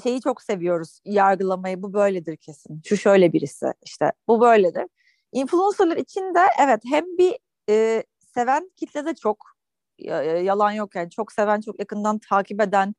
şeyi 0.02 0.20
çok 0.20 0.42
seviyoruz. 0.42 1.00
Yargılamayı 1.04 1.82
bu 1.82 1.92
böyledir 1.92 2.36
kesin. 2.36 2.82
Şu 2.84 2.96
şöyle 2.96 3.32
birisi 3.32 3.66
işte 3.82 4.12
bu 4.28 4.40
böyledir. 4.40 4.84
Influencerlar 5.32 5.96
için 5.96 6.34
de 6.34 6.40
evet 6.60 6.80
hem 6.90 7.04
bir 7.04 7.38
e, 7.70 8.04
seven 8.34 8.70
kitle 8.76 9.06
de 9.06 9.14
çok 9.14 9.36
yalan 10.42 10.70
yok 10.72 10.94
yani 10.94 11.10
çok 11.10 11.32
seven 11.32 11.60
çok 11.60 11.78
yakından 11.78 12.18
takip 12.18 12.60
eden 12.60 12.94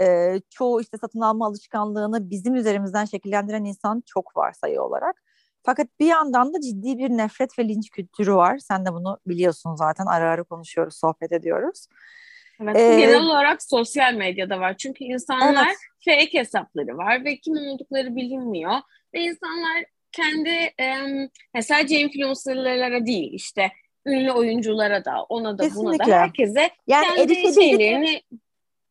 e, 0.00 0.36
çoğu 0.50 0.80
işte 0.80 0.98
satın 0.98 1.20
alma 1.20 1.46
alışkanlığını 1.46 2.30
bizim 2.30 2.54
üzerimizden 2.54 3.04
şekillendiren 3.04 3.64
insan 3.64 4.02
çok 4.06 4.36
var 4.36 4.52
sayı 4.52 4.82
olarak. 4.82 5.22
Fakat 5.62 5.86
bir 6.00 6.06
yandan 6.06 6.54
da 6.54 6.60
ciddi 6.60 6.98
bir 6.98 7.10
nefret 7.10 7.58
ve 7.58 7.68
linç 7.68 7.90
kültürü 7.90 8.34
var. 8.34 8.58
Sen 8.58 8.86
de 8.86 8.92
bunu 8.92 9.18
biliyorsun 9.26 9.74
zaten. 9.74 10.06
Ara 10.06 10.30
ara 10.30 10.42
konuşuyoruz, 10.42 10.96
sohbet 10.96 11.32
ediyoruz. 11.32 11.86
Evet, 12.62 12.76
ee, 12.76 13.00
genel 13.00 13.22
olarak 13.22 13.62
sosyal 13.62 14.14
medyada 14.14 14.60
var. 14.60 14.76
Çünkü 14.76 15.04
insanlar 15.04 15.66
evet. 15.66 15.76
fake 16.04 16.38
hesapları 16.38 16.98
var 16.98 17.24
ve 17.24 17.36
kim 17.36 17.56
oldukları 17.56 18.16
bilinmiyor. 18.16 18.74
Ve 19.14 19.20
insanlar 19.20 19.84
kendi 20.12 20.50
e, 21.54 21.62
sadece 21.62 22.00
influencerlara 22.00 23.06
değil 23.06 23.32
işte 23.32 23.70
ünlü 24.06 24.32
oyunculara 24.32 25.04
da 25.04 25.22
ona 25.22 25.58
da 25.58 25.62
Kesinlikle. 25.62 26.04
buna 26.04 26.12
da 26.12 26.20
herkese 26.20 26.70
yani 26.86 27.16
kendi 27.16 27.54
şeylerini 27.54 28.22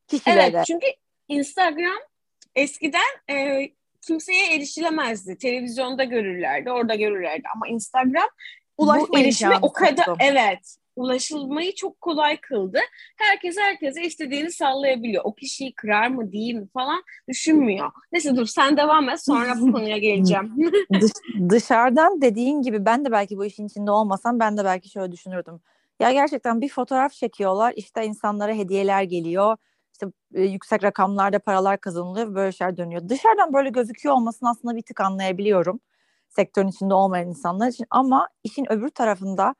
kişilere. 0.08 0.42
Evet 0.42 0.66
çünkü 0.68 0.88
Instagram 1.28 2.00
eskiden 2.56 3.32
e, 3.32 3.70
kimseye 4.08 4.56
erişilemezdi. 4.56 5.38
Televizyonda 5.38 6.04
görürlerdi, 6.04 6.72
orada 6.72 6.96
görürlerdi 6.96 7.44
ama 7.56 7.68
Instagram 7.68 8.30
Ulaşma 8.78 9.20
erişimi 9.20 9.56
o 9.62 9.74
kadar 9.74 10.08
evet 10.20 10.76
ulaşılmayı 11.00 11.76
çok 11.76 12.02
kolay 12.02 12.38
kıldı. 12.38 12.80
Herkes 13.18 13.58
herkese 13.58 14.02
istediğini 14.02 14.52
sallayabiliyor. 14.52 15.24
O 15.26 15.36
kişiyi 15.36 15.74
kırar 15.74 16.08
mı 16.08 16.32
değil 16.32 16.54
mi 16.54 16.68
falan 16.74 17.04
düşünmüyor. 17.28 17.92
Neyse 18.12 18.36
dur 18.36 18.46
sen 18.46 18.78
devam 18.78 19.10
et 19.10 19.24
sonra 19.26 19.54
bu 19.60 19.72
konuya 19.72 19.98
geleceğim. 19.98 20.72
Dış, 21.02 21.12
dışarıdan 21.50 22.22
dediğin 22.22 22.62
gibi 22.62 22.86
ben 22.86 23.06
de 23.06 23.12
belki 23.12 23.38
bu 23.38 23.46
işin 23.46 23.68
içinde 23.68 23.92
olmasam 23.92 24.40
ben 24.40 24.58
de 24.58 24.66
belki 24.66 24.90
şöyle 24.90 25.12
düşünürdüm. 25.12 25.60
Ya 26.00 26.12
gerçekten 26.12 26.62
bir 26.62 26.70
fotoğraf 26.70 27.14
çekiyorlar 27.14 27.74
işte 27.76 28.06
insanlara 28.06 28.54
hediyeler 28.54 29.04
geliyor 29.04 29.58
işte 29.94 30.06
e, 30.34 30.44
yüksek 30.44 30.84
rakamlarda 30.84 31.40
paralar 31.40 31.78
kazanılıyor 31.78 32.36
böyle 32.36 32.52
şeyler 32.52 32.78
dönüyor. 32.78 33.10
Dışarıdan 33.10 33.54
böyle 33.54 33.70
gözüküyor 33.70 34.16
olmasını 34.16 34.50
aslında 34.50 34.76
bir 34.76 34.82
tık 34.82 35.02
anlayabiliyorum 35.02 35.80
sektörün 36.30 36.68
içinde 36.68 36.94
olmayan 36.94 37.28
insanlar 37.28 37.68
için 37.68 37.86
ama 37.90 38.28
işin 38.44 38.72
öbür 38.72 38.90
tarafında 38.90 39.56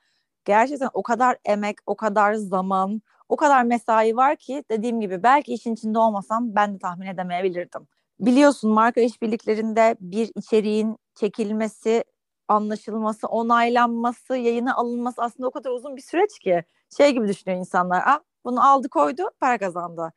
gerçekten 0.50 0.90
o 0.94 1.04
kadar 1.04 1.38
emek, 1.46 1.78
o 1.86 1.96
kadar 1.96 2.34
zaman, 2.34 3.02
o 3.30 3.36
kadar 3.36 3.64
mesai 3.64 4.16
var 4.16 4.36
ki 4.36 4.64
dediğim 4.72 5.02
gibi 5.02 5.24
belki 5.24 5.54
işin 5.54 5.74
içinde 5.74 6.00
olmasam 6.00 6.56
ben 6.56 6.74
de 6.74 6.80
tahmin 6.80 7.08
edemeyebilirdim. 7.08 7.88
Biliyorsun 8.20 8.72
marka 8.72 9.02
işbirliklerinde 9.02 9.96
bir 10.00 10.32
içeriğin 10.36 10.98
çekilmesi, 11.16 12.04
anlaşılması, 12.48 13.28
onaylanması, 13.28 14.38
yayına 14.38 14.76
alınması 14.76 15.22
aslında 15.22 15.48
o 15.48 15.52
kadar 15.52 15.72
uzun 15.72 15.98
bir 15.98 16.02
süreç 16.02 16.40
ki 16.40 16.64
şey 16.98 17.12
gibi 17.12 17.28
düşünüyor 17.28 17.60
insanlar. 17.60 18.04
Ah, 18.06 18.20
bunu 18.46 18.68
aldı 18.70 18.90
koydu 18.90 19.24
para 19.40 19.58
kazandı. 19.58 20.14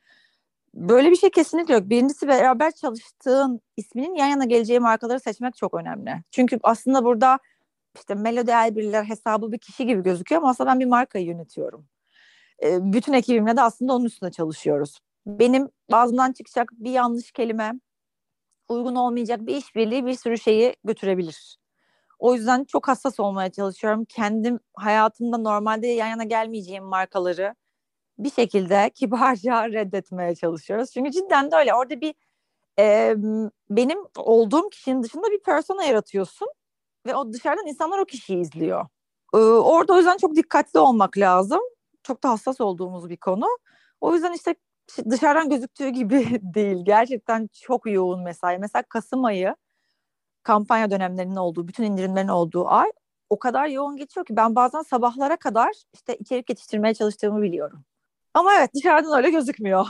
Böyle 0.74 1.10
bir 1.10 1.16
şey 1.16 1.30
kesinlikle 1.30 1.74
yok. 1.74 1.90
Birincisi 1.90 2.28
beraber 2.28 2.72
çalıştığın 2.72 3.60
isminin 3.76 4.14
yan 4.14 4.26
yana 4.26 4.44
geleceği 4.44 4.80
markaları 4.80 5.20
seçmek 5.20 5.56
çok 5.56 5.74
önemli. 5.74 6.22
Çünkü 6.30 6.58
aslında 6.62 7.04
burada 7.04 7.38
işte 7.94 8.14
Melody 8.14 8.50
Elbirler 8.52 9.04
hesabı 9.04 9.52
bir 9.52 9.58
kişi 9.58 9.86
gibi 9.86 10.02
gözüküyor 10.02 10.42
ama 10.42 10.50
aslında 10.50 10.70
ben 10.70 10.80
bir 10.80 10.86
markayı 10.86 11.26
yönetiyorum. 11.26 11.88
E, 12.62 12.92
bütün 12.92 13.12
ekibimle 13.12 13.56
de 13.56 13.62
aslında 13.62 13.92
onun 13.92 14.04
üstünde 14.04 14.30
çalışıyoruz. 14.30 14.98
Benim 15.26 15.68
ağzımdan 15.92 16.32
çıkacak 16.32 16.70
bir 16.72 16.90
yanlış 16.90 17.32
kelime, 17.32 17.72
uygun 18.68 18.94
olmayacak 18.94 19.40
bir 19.40 19.56
işbirliği 19.56 20.06
bir 20.06 20.14
sürü 20.14 20.38
şeyi 20.38 20.76
götürebilir. 20.84 21.58
O 22.18 22.34
yüzden 22.34 22.64
çok 22.64 22.88
hassas 22.88 23.20
olmaya 23.20 23.50
çalışıyorum. 23.50 24.04
Kendim 24.04 24.60
hayatımda 24.74 25.38
normalde 25.38 25.86
yan 25.86 26.08
yana 26.08 26.24
gelmeyeceğim 26.24 26.84
markaları 26.84 27.54
bir 28.18 28.30
şekilde 28.30 28.90
kibarca 28.94 29.68
reddetmeye 29.68 30.34
çalışıyoruz. 30.34 30.90
Çünkü 30.90 31.10
cidden 31.10 31.50
de 31.50 31.56
öyle. 31.56 31.74
Orada 31.74 32.00
bir 32.00 32.14
e, 32.78 33.14
benim 33.70 33.98
olduğum 34.16 34.70
kişinin 34.70 35.02
dışında 35.02 35.26
bir 35.30 35.42
persona 35.42 35.84
yaratıyorsun 35.84 36.48
ve 37.06 37.14
o 37.14 37.32
dışarıdan 37.32 37.66
insanlar 37.66 37.98
o 37.98 38.04
kişiyi 38.04 38.40
izliyor. 38.40 38.86
E, 39.34 39.38
orada 39.38 39.92
o 39.92 39.96
yüzden 39.96 40.16
çok 40.16 40.36
dikkatli 40.36 40.78
olmak 40.78 41.18
lazım. 41.18 41.60
Çok 42.02 42.22
da 42.22 42.30
hassas 42.30 42.60
olduğumuz 42.60 43.10
bir 43.10 43.16
konu. 43.16 43.46
O 44.00 44.14
yüzden 44.14 44.32
işte 44.32 44.54
dışarıdan 45.10 45.48
gözüktüğü 45.50 45.88
gibi 45.88 46.40
değil. 46.54 46.84
Gerçekten 46.84 47.48
çok 47.52 47.86
yoğun 47.86 48.22
mesai. 48.22 48.58
Mesela 48.58 48.82
Kasım 48.82 49.24
ayı 49.24 49.56
kampanya 50.42 50.90
dönemlerinin 50.90 51.36
olduğu, 51.36 51.68
bütün 51.68 51.84
indirimlerin 51.84 52.28
olduğu 52.28 52.68
ay 52.68 52.90
o 53.30 53.38
kadar 53.38 53.66
yoğun 53.66 53.96
geçiyor 53.96 54.26
ki 54.26 54.36
ben 54.36 54.54
bazen 54.54 54.82
sabahlara 54.82 55.36
kadar 55.36 55.72
işte 55.94 56.16
içerik 56.16 56.48
yetiştirmeye 56.48 56.94
çalıştığımı 56.94 57.42
biliyorum. 57.42 57.84
Ama 58.34 58.54
evet 58.54 58.70
dışarıdan 58.74 59.16
öyle 59.16 59.30
gözükmüyor. 59.30 59.86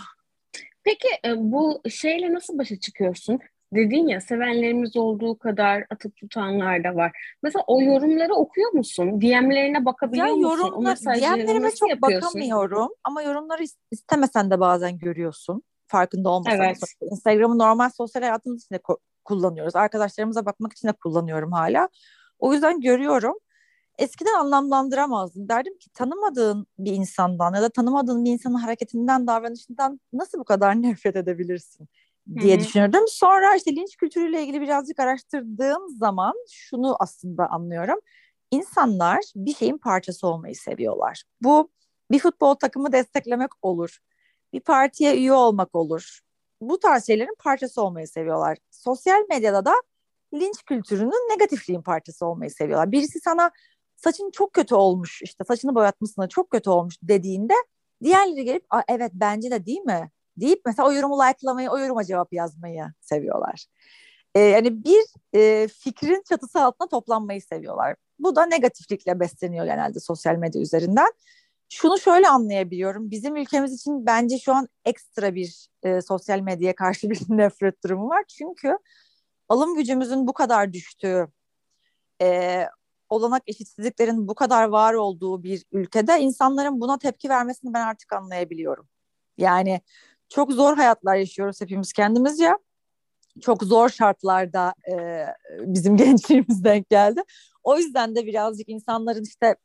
Peki 0.85 1.09
e, 1.25 1.35
bu 1.37 1.81
şeyle 1.91 2.35
nasıl 2.35 2.59
başa 2.59 2.81
çıkıyorsun? 2.81 3.39
Dedin 3.75 4.09
ya 4.09 4.21
sevenlerimiz 4.21 4.97
olduğu 4.97 5.39
kadar 5.39 5.85
atıp 5.91 6.17
tutanlar 6.17 6.85
da 6.85 6.95
var. 6.95 7.37
Mesela 7.43 7.65
o 7.67 7.83
yorumları 7.83 8.35
okuyor 8.35 8.73
musun? 8.73 9.21
DM'lerine 9.21 9.85
bakabiliyor 9.85 10.27
ya, 10.27 10.33
musun? 10.33 10.59
Yorumlar, 10.59 10.97
DM'lerime 10.97 11.71
çok 11.71 11.91
yapıyorsun? 11.91 12.29
bakamıyorum 12.29 12.89
ama 13.05 13.23
yorumları 13.23 13.63
istemesen 13.91 14.51
de 14.51 14.61
bazen 14.61 14.99
görüyorsun. 14.99 15.63
Farkında 15.87 16.29
olmasan. 16.29 16.61
Evet. 16.61 16.79
Instagram'ı 17.11 17.59
normal 17.59 17.91
sosyal 17.91 18.23
hayatımız 18.23 18.65
içinde 18.65 18.81
kullanıyoruz. 19.25 19.77
Arkadaşlarımıza 19.77 20.47
bakmak 20.47 20.73
için 20.73 20.89
de 20.89 20.93
kullanıyorum 20.93 21.53
hala. 21.53 21.89
O 22.39 22.53
yüzden 22.53 22.81
görüyorum. 22.81 23.35
Eskiden 23.99 24.35
anlamlandıramazdım. 24.35 25.49
Derdim 25.49 25.79
ki 25.79 25.91
tanımadığın 25.91 26.67
bir 26.79 26.93
insandan 26.93 27.55
ya 27.55 27.63
da 27.63 27.69
tanımadığın 27.69 28.25
bir 28.25 28.31
insanın 28.31 28.55
hareketinden, 28.55 29.27
davranışından 29.27 30.01
nasıl 30.13 30.39
bu 30.39 30.45
kadar 30.45 30.75
nefret 30.83 31.17
edebilirsin 31.17 31.89
diye 32.41 32.57
Hı-hı. 32.57 32.65
düşünürdüm. 32.65 33.05
Sonra 33.09 33.57
işte 33.57 33.77
linç 33.77 33.97
kültürüyle 33.97 34.43
ilgili 34.43 34.61
birazcık 34.61 35.01
araştırdığım 35.01 35.89
zaman 35.89 36.35
şunu 36.51 36.97
aslında 37.01 37.47
anlıyorum. 37.51 37.99
İnsanlar 38.51 39.25
bir 39.37 39.55
şeyin 39.55 39.79
parçası 39.79 40.27
olmayı 40.27 40.57
seviyorlar. 40.57 41.23
Bu 41.41 41.71
bir 42.11 42.19
futbol 42.19 42.55
takımı 42.55 42.93
desteklemek 42.93 43.51
olur. 43.63 43.99
Bir 44.53 44.61
partiye 44.61 45.17
üye 45.17 45.33
olmak 45.33 45.75
olur. 45.75 46.21
Bu 46.61 46.79
tarz 46.79 47.07
şeylerin 47.07 47.37
parçası 47.39 47.83
olmayı 47.83 48.09
seviyorlar. 48.09 48.59
Sosyal 48.71 49.27
medyada 49.29 49.65
da 49.65 49.75
linç 50.35 50.63
kültürünün 50.63 51.31
negatifliğin 51.31 51.83
parçası 51.83 52.27
olmayı 52.27 52.51
seviyorlar. 52.51 52.93
Birisi 52.93 53.21
sana 53.21 53.51
saçın 53.97 54.31
çok 54.31 54.53
kötü 54.53 54.75
olmuş 54.75 55.23
işte 55.23 55.45
saçını 55.45 55.75
boyatmışsın 55.75 56.29
çok 56.29 56.51
kötü 56.51 56.71
olmuş 56.71 56.95
dediğinde 57.03 57.55
diğerleri 58.03 58.45
gelip 58.45 58.65
evet 58.89 59.11
bence 59.15 59.51
de 59.51 59.67
değil 59.67 59.81
mi 59.81 60.11
deyip 60.37 60.61
mesela 60.67 60.89
o 60.89 60.93
yorumu 60.93 61.19
likelamayı 61.19 61.71
o 61.71 61.79
yoruma 61.79 62.05
cevap 62.05 62.33
yazmayı 62.33 62.85
seviyorlar. 63.01 63.67
Ee, 64.35 64.41
yani 64.41 64.85
bir 64.85 65.05
e, 65.35 65.69
fikrin 65.69 66.23
çatısı 66.29 66.61
altına 66.61 66.89
toplanmayı 66.89 67.43
seviyorlar. 67.43 67.97
Bu 68.19 68.37
da 68.37 68.47
negatiflikle 68.47 69.21
besleniyor 69.21 69.65
genelde 69.67 70.01
sosyal 70.01 70.37
medya 70.37 70.63
üzerinden. 70.63 71.13
Şunu 71.69 71.99
şöyle 71.99 72.29
anlayabiliyorum. 72.29 73.11
Bizim 73.11 73.37
ülkemiz 73.37 73.75
için 73.75 74.07
bence 74.07 74.39
şu 74.39 74.55
an 74.55 74.69
ekstra 74.85 75.35
bir 75.35 75.69
e, 75.83 76.01
sosyal 76.01 76.41
medyaya 76.41 76.75
karşı 76.75 77.11
bir 77.11 77.21
nefret 77.29 77.85
durumu 77.85 78.09
var. 78.09 78.25
Çünkü 78.29 78.79
alım 79.49 79.75
gücümüzün 79.75 80.27
bu 80.27 80.33
kadar 80.33 80.73
düştüğü, 80.73 81.27
e, 82.23 82.67
olanak 83.09 83.43
eşitsizliklerin 83.47 84.29
bu 84.29 84.35
kadar 84.35 84.65
var 84.65 84.95
olduğu 84.95 85.43
bir 85.43 85.65
ülkede 85.73 86.21
insanların 86.21 86.81
buna 86.81 86.99
tepki 86.99 87.29
vermesini 87.29 87.75
ben 87.75 87.87
artık 87.87 88.13
anlayabiliyorum. 88.13 88.89
Yani 89.39 89.81
çok 90.35 90.53
zor 90.53 90.77
hayatlar 90.77 91.17
yaşıyoruz 91.17 91.61
hepimiz 91.61 91.93
kendimiz 91.93 92.41
ya. 92.41 92.59
Çok 93.41 93.63
zor 93.63 93.89
şartlarda 93.89 94.75
e, 94.93 95.27
bizim 95.61 95.97
gençliğimiz 95.97 96.65
denk 96.65 96.91
geldi. 96.91 97.23
O 97.65 97.79
yüzden 97.79 98.15
de 98.15 98.27
birazcık 98.27 98.69
insanların 98.69 99.23
işte 99.23 99.57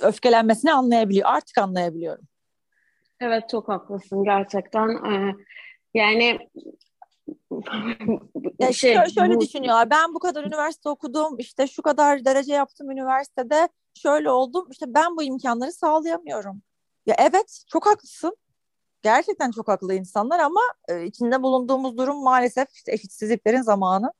öfkelenmesini 0.00 0.72
anlayabiliyor. 0.72 1.28
Artık 1.28 1.58
anlayabiliyorum. 1.58 2.24
Evet 3.20 3.48
çok 3.50 3.68
haklısın 3.68 4.24
gerçekten. 4.24 4.88
Ee, 4.88 5.34
yani 5.94 6.38
ya 8.58 8.72
şey, 8.72 8.94
şöyle, 8.94 9.10
şöyle 9.10 9.36
bu... 9.36 9.40
düşünüyorlar. 9.40 9.90
Ben 9.90 10.14
bu 10.14 10.18
kadar 10.18 10.44
üniversite 10.44 10.88
okudum, 10.88 11.38
işte 11.38 11.66
şu 11.66 11.82
kadar 11.82 12.24
derece 12.24 12.52
yaptım 12.54 12.90
üniversitede, 12.90 13.68
şöyle 13.94 14.30
oldum. 14.30 14.68
İşte 14.70 14.86
ben 14.88 15.16
bu 15.16 15.22
imkanları 15.22 15.72
sağlayamıyorum. 15.72 16.62
Ya 17.06 17.14
evet, 17.18 17.64
çok 17.68 17.86
haklısın. 17.86 18.36
Gerçekten 19.02 19.50
çok 19.50 19.68
haklı 19.68 19.94
insanlar 19.94 20.38
ama 20.38 20.60
e, 20.88 21.04
içinde 21.04 21.42
bulunduğumuz 21.42 21.98
durum 21.98 22.22
maalesef 22.22 22.68
işte 22.74 22.92
eşitsizliklerin 22.92 23.62
zamanı. 23.62 24.12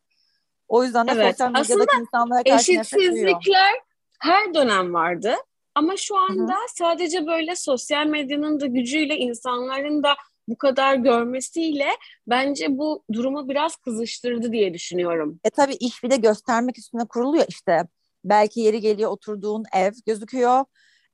O 0.69 0.85
yüzden 0.85 1.07
de 1.07 1.13
evet. 1.15 1.31
sosyal 1.31 1.51
medyadaki 1.51 1.73
Aslında 1.73 2.01
insanlara 2.01 2.43
karşı 2.43 2.73
eşitsizlikler 2.73 3.73
her 4.21 4.55
dönem 4.55 4.95
vardı. 4.95 5.35
Ama 5.75 5.97
şu 5.97 6.19
anda 6.19 6.53
Hı-hı. 6.53 6.67
sadece 6.75 7.27
böyle 7.27 7.57
sosyal 7.57 8.07
medyanın 8.07 8.61
da 8.61 8.67
gücüyle 8.67 9.17
insanların 9.17 10.03
da 10.03 10.15
bu 10.49 10.59
kadar 10.59 10.95
görmesiyle 10.95 11.89
bence 12.27 12.67
bu 12.71 13.05
durumu 13.13 13.49
biraz 13.49 13.77
kızıştırdı 13.77 14.53
diye 14.53 14.75
düşünüyorum. 14.75 15.41
E 15.45 15.51
tabii 15.51 15.75
iş 15.75 16.03
bir 16.03 16.11
de 16.11 16.17
göstermek 16.17 16.79
üstüne 16.79 17.05
kuruluyor 17.05 17.45
işte. 17.49 17.83
Belki 18.25 18.61
yeri 18.61 18.81
geliyor 18.81 19.11
oturduğun 19.11 19.65
ev 19.75 19.93
gözüküyor, 20.07 20.65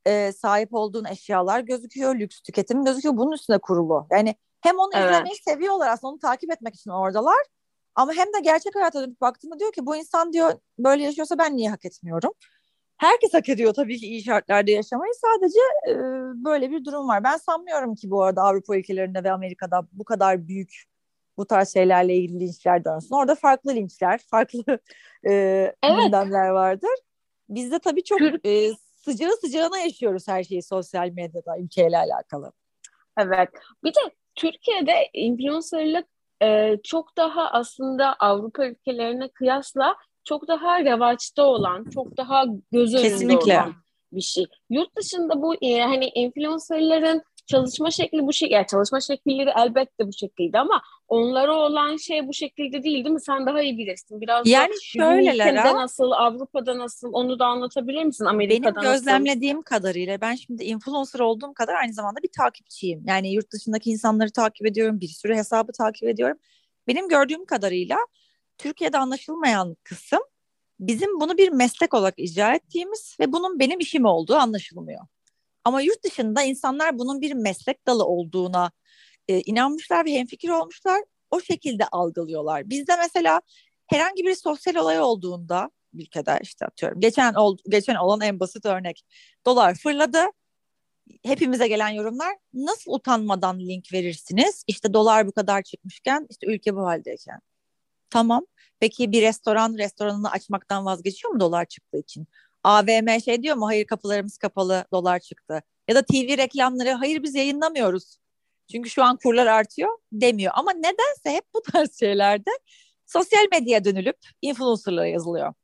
e, 0.06 0.32
sahip 0.32 0.74
olduğun 0.74 1.04
eşyalar 1.04 1.61
gözüküyor, 1.61 2.14
lüks 2.14 2.40
tüketim 2.40 2.84
gözüküyor. 2.84 3.16
Bunun 3.16 3.32
üstüne 3.32 3.58
kurulu. 3.58 4.06
Yani 4.11 4.34
hem 4.61 4.78
onu 4.78 4.90
evet. 4.94 5.11
izlemeyi 5.11 5.37
seviyorlar 5.37 5.88
aslında 5.88 6.12
onu 6.12 6.18
takip 6.18 6.52
etmek 6.52 6.74
için 6.74 6.90
oradalar. 6.90 7.44
Ama 7.94 8.12
hem 8.12 8.26
de 8.26 8.40
gerçek 8.42 8.74
hayata 8.74 9.02
dönüp 9.02 9.20
baktığında 9.20 9.58
diyor 9.58 9.72
ki 9.72 9.87
bu 9.87 9.96
insan 9.96 10.32
diyor 10.32 10.52
böyle 10.78 11.02
yaşıyorsa 11.02 11.38
ben 11.38 11.56
niye 11.56 11.70
hak 11.70 11.84
etmiyorum? 11.84 12.32
Herkes 12.96 13.34
hak 13.34 13.48
ediyor 13.48 13.74
tabii 13.74 13.98
ki 13.98 14.06
iyi 14.06 14.22
şartlarda 14.22 14.70
yaşamayı. 14.70 15.12
Sadece 15.14 15.61
e, 15.88 15.94
böyle 16.44 16.70
bir 16.70 16.84
durum 16.84 17.08
var. 17.08 17.24
Ben 17.24 17.37
sanmıyorum 17.37 17.94
ki 17.94 18.11
bu 18.11 18.22
arada 18.22 18.42
Avrupa 18.42 18.76
ülkelerinde 18.76 19.24
ve 19.24 19.32
Amerika'da 19.32 19.88
bu 19.92 20.04
kadar 20.04 20.48
büyük 20.48 20.84
bu 21.37 21.46
tarz 21.46 21.72
şeylerle 21.72 22.16
ilgili 22.16 22.40
linçler 22.40 22.84
dönsün. 22.84 23.14
Orada 23.14 23.34
farklı 23.34 23.74
linçler, 23.74 24.20
farklı 24.30 24.64
e, 25.28 25.32
evet. 25.82 26.04
gündemler 26.04 26.48
vardır. 26.48 26.90
Bizde 27.48 27.78
tabii 27.78 28.04
çok 28.04 28.20
e, 28.46 28.70
sıcağı 29.08 29.32
sıcağına 29.40 29.78
yaşıyoruz 29.78 30.28
her 30.28 30.44
şeyi 30.44 30.62
sosyal 30.62 31.08
medyada 31.08 31.58
ülkeyle 31.58 31.98
alakalı. 31.98 32.52
Evet. 33.18 33.48
Bir 33.84 33.90
de 33.90 34.00
Türkiye'de 34.34 35.10
influencerlık 35.14 36.06
e, 36.42 36.76
çok 36.84 37.16
daha 37.16 37.50
aslında 37.50 38.14
Avrupa 38.14 38.66
ülkelerine 38.66 39.28
kıyasla 39.28 39.96
çok 40.24 40.48
daha 40.48 40.84
revaçta 40.84 41.42
olan, 41.42 41.84
çok 41.94 42.16
daha 42.16 42.44
göz 42.72 42.94
önünde 42.94 43.08
Kesinlikle. 43.08 43.54
olan 43.54 43.74
bir 44.12 44.20
şey. 44.20 44.46
Yurt 44.70 44.96
dışında 44.96 45.42
bu 45.42 45.54
e, 45.54 45.80
hani 45.80 46.08
influencerların 46.08 47.22
çalışma 47.48 47.90
şekli 47.90 48.26
bu 48.26 48.32
şey, 48.32 48.50
yani 48.50 48.66
çalışma 48.66 49.00
şekilleri 49.00 49.50
elbette 49.56 50.06
bu 50.06 50.12
şekilde 50.12 50.58
ama 50.58 50.82
onlara 51.08 51.56
olan 51.56 51.96
şey 51.96 52.28
bu 52.28 52.34
şekilde 52.34 52.82
değil 52.82 53.04
değil 53.04 53.14
mi? 53.14 53.20
Sen 53.20 53.46
daha 53.46 53.62
iyi 53.62 53.78
bilirsin. 53.78 54.20
Biraz 54.20 54.46
yani 54.46 54.70
da 54.70 54.76
şöyleler 54.82 55.74
nasıl, 55.74 56.11
Avrupa'da 56.11 56.78
nasıl 56.78 57.12
onu 57.12 57.38
da 57.38 57.46
anlatabilir 57.46 58.04
misin? 58.04 58.24
Amerika'da 58.24 58.80
Benim 58.80 58.92
gözlemlediğim 58.92 59.56
nasıl? 59.56 59.64
kadarıyla 59.64 60.20
ben 60.20 60.34
şimdi 60.34 60.64
influencer 60.64 61.20
olduğum 61.20 61.54
kadar 61.54 61.74
aynı 61.74 61.92
zamanda 61.92 62.22
bir 62.22 62.30
takipçiyim. 62.37 63.02
Yani 63.06 63.32
yurt 63.32 63.52
dışındaki 63.52 63.90
insanları 63.90 64.30
takip 64.30 64.66
ediyorum, 64.66 65.00
bir 65.00 65.08
sürü 65.08 65.34
hesabı 65.34 65.72
takip 65.72 66.08
ediyorum. 66.08 66.38
Benim 66.87 67.08
gördüğüm 67.08 67.46
kadarıyla 67.46 67.96
Türkiye'de 68.58 68.98
anlaşılmayan 68.98 69.76
kısım 69.84 70.20
bizim 70.80 71.20
bunu 71.20 71.38
bir 71.38 71.48
meslek 71.48 71.94
olarak 71.94 72.14
icra 72.16 72.54
ettiğimiz 72.54 73.16
ve 73.20 73.32
bunun 73.32 73.58
benim 73.58 73.80
işim 73.80 74.04
olduğu 74.04 74.34
anlaşılmıyor. 74.34 75.00
Ama 75.68 75.81
yurt 75.81 76.04
dışında 76.04 76.42
insanlar 76.42 76.98
bunun 76.98 77.20
bir 77.20 77.33
meslek 77.33 77.87
dalı 77.87 78.04
olduğuna 78.04 78.70
e, 79.28 79.40
inanmışlar 79.40 80.04
ve 80.04 80.12
hemfikir 80.12 80.48
olmuşlar. 80.48 81.02
O 81.31 81.40
şekilde 81.40 81.87
algılıyorlar. 81.87 82.70
Bizde 82.70 82.96
mesela 82.96 83.40
herhangi 83.87 84.24
bir 84.24 84.35
sosyal 84.35 84.74
olay 84.74 85.00
olduğunda 85.00 85.70
ülkede 85.94 86.38
işte 86.42 86.66
atıyorum 86.66 87.00
geçen 87.00 87.35
ol, 87.35 87.57
geçen 87.68 87.94
olan 87.94 88.20
en 88.20 88.40
basit 88.40 88.66
örnek 88.66 89.04
dolar 89.46 89.74
fırladı 89.74 90.18
hepimize 91.24 91.68
gelen 91.68 91.88
yorumlar 91.88 92.37
nasıl 92.54 92.92
utanmadan 92.92 93.61
link 93.61 93.92
verirsiniz 93.92 94.64
işte 94.66 94.94
dolar 94.94 95.26
bu 95.26 95.33
kadar 95.33 95.62
çıkmışken 95.62 96.26
işte 96.31 96.46
ülke 96.46 96.74
bu 96.74 96.87
haldeyken 96.87 97.40
Tamam. 98.11 98.46
Peki 98.81 99.12
bir 99.12 99.22
restoran 99.22 99.78
restoranını 99.78 100.31
açmaktan 100.31 100.85
vazgeçiyor 100.85 101.35
mu 101.35 101.40
dolar 101.40 101.64
çıktığı 101.64 101.98
için? 101.98 102.26
AVM 102.64 103.20
şey 103.20 103.42
diyor 103.42 103.56
mu 103.56 103.66
hayır 103.66 103.86
kapılarımız 103.86 104.38
kapalı 104.38 104.84
dolar 104.92 105.18
çıktı. 105.18 105.62
Ya 105.88 105.94
da 105.94 106.02
TV 106.02 106.38
reklamları 106.38 106.90
hayır 106.90 107.22
biz 107.22 107.34
yayınlamıyoruz. 107.34 108.18
Çünkü 108.72 108.90
şu 108.90 109.04
an 109.04 109.18
kurlar 109.22 109.46
artıyor 109.46 109.98
demiyor. 110.12 110.52
Ama 110.56 110.72
nedense 110.72 111.30
hep 111.30 111.44
bu 111.54 111.62
tarz 111.72 111.98
şeylerde 111.98 112.50
sosyal 113.06 113.46
medyaya 113.52 113.84
dönülüp 113.84 114.16
influencerlara 114.42 115.06
yazılıyor. 115.06 115.54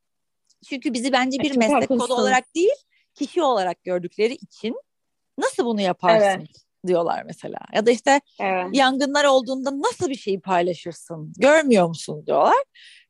Çünkü 0.68 0.94
bizi 0.94 1.12
bence 1.12 1.38
bir 1.38 1.50
evet, 1.50 1.56
meslek 1.56 1.88
kodu 1.88 2.14
olarak 2.14 2.54
değil 2.54 2.74
kişi 3.14 3.42
olarak 3.42 3.84
gördükleri 3.84 4.34
için 4.34 4.76
nasıl 5.38 5.64
bunu 5.64 5.80
yaparsın? 5.80 6.26
Evet 6.26 6.64
diyorlar 6.86 7.22
mesela. 7.26 7.58
Ya 7.74 7.86
da 7.86 7.90
işte 7.90 8.20
evet. 8.40 8.66
yangınlar 8.72 9.24
olduğunda 9.24 9.80
nasıl 9.80 10.10
bir 10.10 10.14
şeyi 10.14 10.40
paylaşırsın? 10.40 11.32
Görmüyor 11.38 11.88
musun 11.88 12.26
diyorlar. 12.26 12.64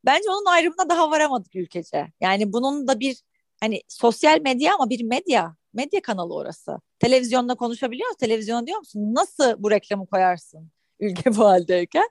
Bence 0.04 0.30
onun 0.30 0.46
ayrımına 0.46 0.88
daha 0.88 1.10
varamadık 1.10 1.56
ülkece. 1.56 2.12
Yani 2.20 2.52
bunun 2.52 2.88
da 2.88 3.00
bir 3.00 3.16
hani 3.64 3.80
sosyal 3.88 4.40
medya 4.40 4.74
ama 4.74 4.90
bir 4.90 5.04
medya. 5.04 5.56
Medya 5.74 6.02
kanalı 6.02 6.34
orası. 6.34 6.80
Televizyonda 6.98 7.54
konuşabiliyor 7.54 8.08
musun? 8.08 8.18
Televizyona 8.18 8.66
diyor 8.66 8.78
musun? 8.78 9.14
Nasıl 9.14 9.62
bu 9.62 9.70
reklamı 9.70 10.06
koyarsın 10.06 10.70
ülke 11.00 11.36
bu 11.36 11.44
haldeyken? 11.44 12.08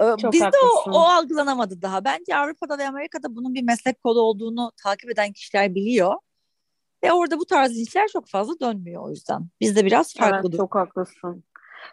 Ee, 0.00 0.04
Çok 0.20 0.32
Bizde 0.32 0.50
o, 0.86 0.90
o 0.90 0.98
algılanamadı 0.98 1.82
daha. 1.82 2.04
Bence 2.04 2.36
Avrupa'da 2.36 2.78
ve 2.78 2.88
Amerika'da 2.88 3.36
bunun 3.36 3.54
bir 3.54 3.62
meslek 3.62 4.02
kolu 4.02 4.20
olduğunu 4.20 4.72
takip 4.82 5.10
eden 5.10 5.32
kişiler 5.32 5.74
biliyor. 5.74 6.14
Ve 7.04 7.12
orada 7.12 7.38
bu 7.38 7.44
tarz 7.44 7.78
işler 7.78 8.08
çok 8.08 8.28
fazla 8.28 8.60
dönmüyor 8.60 9.02
o 9.04 9.10
yüzden. 9.10 9.48
Bizde 9.60 9.86
biraz 9.86 10.14
farklı. 10.14 10.48
Evet, 10.48 10.56
çok 10.56 10.74
haklısın. 10.74 11.44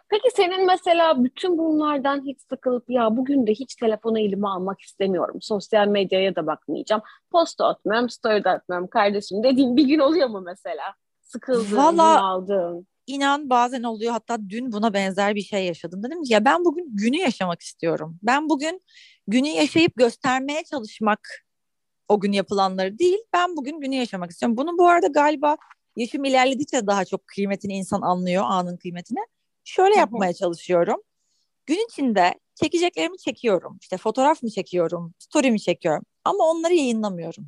Peki 0.08 0.30
senin 0.36 0.66
mesela 0.66 1.24
bütün 1.24 1.58
bunlardan 1.58 2.26
hiç 2.26 2.40
sıkılıp 2.48 2.90
ya 2.90 3.16
bugün 3.16 3.46
de 3.46 3.52
hiç 3.52 3.74
telefonu 3.74 4.18
elime 4.18 4.48
almak 4.48 4.80
istemiyorum. 4.80 5.38
Sosyal 5.42 5.86
medyaya 5.86 6.36
da 6.36 6.46
bakmayacağım. 6.46 7.02
Posta 7.30 7.66
atmıyorum, 7.66 8.10
story 8.10 8.44
de 8.44 8.50
atmıyorum 8.50 8.88
kardeşim 8.88 9.42
dediğin 9.42 9.76
bir 9.76 9.84
gün 9.84 9.98
oluyor 9.98 10.28
mu 10.28 10.40
mesela? 10.40 10.94
Sıkıldığın, 11.22 11.76
Valla, 11.76 12.22
aldığın. 12.24 12.86
İnan 13.06 13.50
bazen 13.50 13.82
oluyor. 13.82 14.12
Hatta 14.12 14.38
dün 14.48 14.72
buna 14.72 14.94
benzer 14.94 15.34
bir 15.34 15.42
şey 15.42 15.66
yaşadım. 15.66 16.02
Dedim 16.02 16.18
ya 16.24 16.44
ben 16.44 16.64
bugün 16.64 16.96
günü 16.96 17.16
yaşamak 17.16 17.60
istiyorum. 17.60 18.18
Ben 18.22 18.48
bugün 18.48 18.82
günü 19.26 19.48
yaşayıp 19.48 19.96
göstermeye 19.96 20.64
çalışmak 20.64 21.20
o 22.08 22.20
gün 22.20 22.32
yapılanları 22.32 22.98
değil. 22.98 23.18
Ben 23.32 23.56
bugün 23.56 23.80
günü 23.80 23.94
yaşamak 23.94 24.30
istiyorum. 24.30 24.56
Bunu 24.56 24.78
bu 24.78 24.88
arada 24.88 25.06
galiba 25.06 25.56
yaşım 25.96 26.24
ilerledikçe 26.24 26.86
daha 26.86 27.04
çok 27.04 27.26
kıymetini 27.26 27.72
insan 27.72 28.00
anlıyor, 28.00 28.44
anın 28.46 28.76
kıymetini. 28.76 29.20
Şöyle 29.70 29.96
yapmaya 29.96 30.32
çalışıyorum. 30.32 31.02
Gün 31.66 31.86
içinde 31.88 32.34
çekeceklerimi 32.54 33.18
çekiyorum. 33.18 33.78
İşte 33.80 33.96
fotoğraf 33.96 34.42
mı 34.42 34.50
çekiyorum, 34.50 35.14
story 35.18 35.50
mi 35.50 35.60
çekiyorum. 35.60 36.02
Ama 36.24 36.44
onları 36.44 36.74
yayınlamıyorum. 36.74 37.46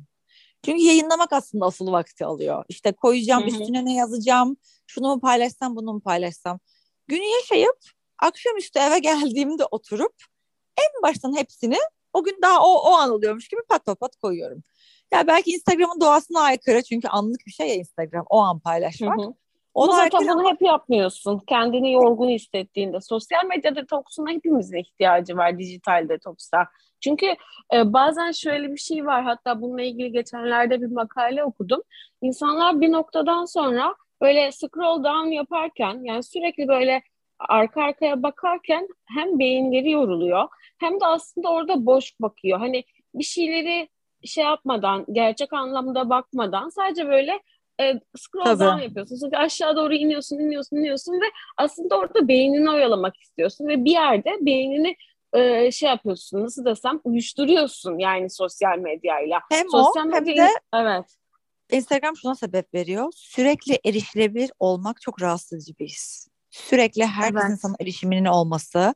Çünkü 0.65 0.83
yayınlamak 0.83 1.33
aslında 1.33 1.65
asıl 1.65 1.91
vakti 1.91 2.25
alıyor. 2.25 2.65
İşte 2.69 2.91
koyacağım, 2.91 3.43
üstüne 3.47 3.85
ne 3.85 3.93
yazacağım, 3.93 4.57
şunu 4.87 5.07
mu 5.07 5.21
paylaşsam, 5.21 5.75
bunu 5.75 5.93
mu 5.93 6.01
paylaşsam. 6.01 6.59
Günü 7.07 7.25
yaşayıp 7.25 7.77
akşamüstü 8.19 8.79
eve 8.79 8.99
geldiğimde 8.99 9.65
oturup 9.65 10.15
en 10.77 11.01
baştan 11.03 11.37
hepsini 11.37 11.77
o 12.13 12.23
gün 12.23 12.39
daha 12.41 12.61
o, 12.61 12.73
o 12.73 12.93
an 12.93 13.11
oluyormuş 13.11 13.47
gibi 13.47 13.61
pat 13.69 13.85
pat 13.85 13.99
pat 13.99 14.15
koyuyorum. 14.15 14.63
Ya 15.13 15.27
belki 15.27 15.51
Instagram'ın 15.51 16.01
doğasına 16.01 16.41
aykırı 16.41 16.83
çünkü 16.83 17.07
anlık 17.07 17.45
bir 17.47 17.51
şey 17.51 17.67
ya 17.67 17.75
Instagram 17.75 18.25
o 18.29 18.37
an 18.39 18.59
paylaşmak. 18.59 19.19
Hı 19.19 19.21
hı. 19.21 19.33
Onu 19.73 19.91
zaten 19.91 20.27
bunu 20.27 20.49
hep 20.49 20.61
yapmıyorsun. 20.61 21.41
Kendini 21.47 21.93
yorgun 21.93 22.29
hissettiğinde. 22.29 23.01
Sosyal 23.01 23.45
medya 23.45 23.75
detoksuna 23.75 24.29
hepimizin 24.31 24.77
ihtiyacı 24.77 25.37
var 25.37 25.59
dijital 25.59 26.09
detoksa. 26.09 26.67
Çünkü 27.01 27.25
e, 27.73 27.93
bazen 27.93 28.31
şöyle 28.31 28.71
bir 28.71 28.77
şey 28.77 29.05
var. 29.05 29.23
Hatta 29.23 29.61
bununla 29.61 29.81
ilgili 29.81 30.11
geçenlerde 30.11 30.81
bir 30.81 30.91
makale 30.91 31.43
okudum. 31.43 31.81
İnsanlar 32.21 32.81
bir 32.81 32.91
noktadan 32.91 33.45
sonra 33.45 33.95
böyle 34.21 34.51
scroll 34.51 35.03
down 35.03 35.27
yaparken 35.27 35.99
yani 36.03 36.23
sürekli 36.23 36.67
böyle 36.67 37.01
arka 37.39 37.83
arkaya 37.83 38.23
bakarken 38.23 38.87
hem 39.05 39.39
beyinleri 39.39 39.91
yoruluyor 39.91 40.47
hem 40.79 40.99
de 40.99 41.05
aslında 41.05 41.49
orada 41.49 41.85
boş 41.85 42.13
bakıyor. 42.21 42.59
Hani 42.59 42.83
bir 43.15 43.23
şeyleri 43.23 43.89
şey 44.25 44.43
yapmadan, 44.43 45.05
gerçek 45.11 45.53
anlamda 45.53 46.09
bakmadan 46.09 46.69
sadece 46.69 47.07
böyle 47.07 47.39
e, 47.81 47.99
scroll 48.17 48.43
Tabii. 48.43 48.63
down 48.63 48.81
yapıyorsun. 48.81 49.19
Çünkü 49.23 49.37
aşağı 49.37 49.75
doğru 49.75 49.93
iniyorsun, 49.93 50.39
iniyorsun, 50.39 50.77
iniyorsun 50.77 51.13
ve 51.13 51.25
aslında 51.57 51.97
orada 51.97 52.27
beynini 52.27 52.69
oyalamak 52.69 53.17
istiyorsun 53.17 53.67
ve 53.67 53.85
bir 53.85 53.91
yerde 53.91 54.29
beynini 54.41 54.95
e, 55.33 55.71
şey 55.71 55.89
yapıyorsun, 55.89 56.43
nasıl 56.43 56.65
desem 56.65 56.99
uyuşturuyorsun 57.03 57.97
yani 57.97 58.29
sosyal 58.29 58.77
medyayla. 58.77 59.39
Hem 59.51 59.69
sosyal 59.69 60.05
o 60.05 60.07
medya, 60.07 60.35
hem 60.35 60.47
de 60.47 60.51
evet. 60.75 61.05
Instagram 61.71 62.17
şuna 62.17 62.35
sebep 62.35 62.73
veriyor. 62.73 63.11
Sürekli 63.15 63.79
erişilebilir 63.85 64.51
olmak 64.59 65.01
çok 65.01 65.21
rahatsız 65.21 65.53
edici 65.53 65.79
bir 65.79 65.87
his. 65.87 66.27
Sürekli 66.49 67.05
herkesin 67.05 67.49
evet. 67.49 67.59
sana 67.61 67.75
erişiminin 67.81 68.25
olması. 68.25 68.95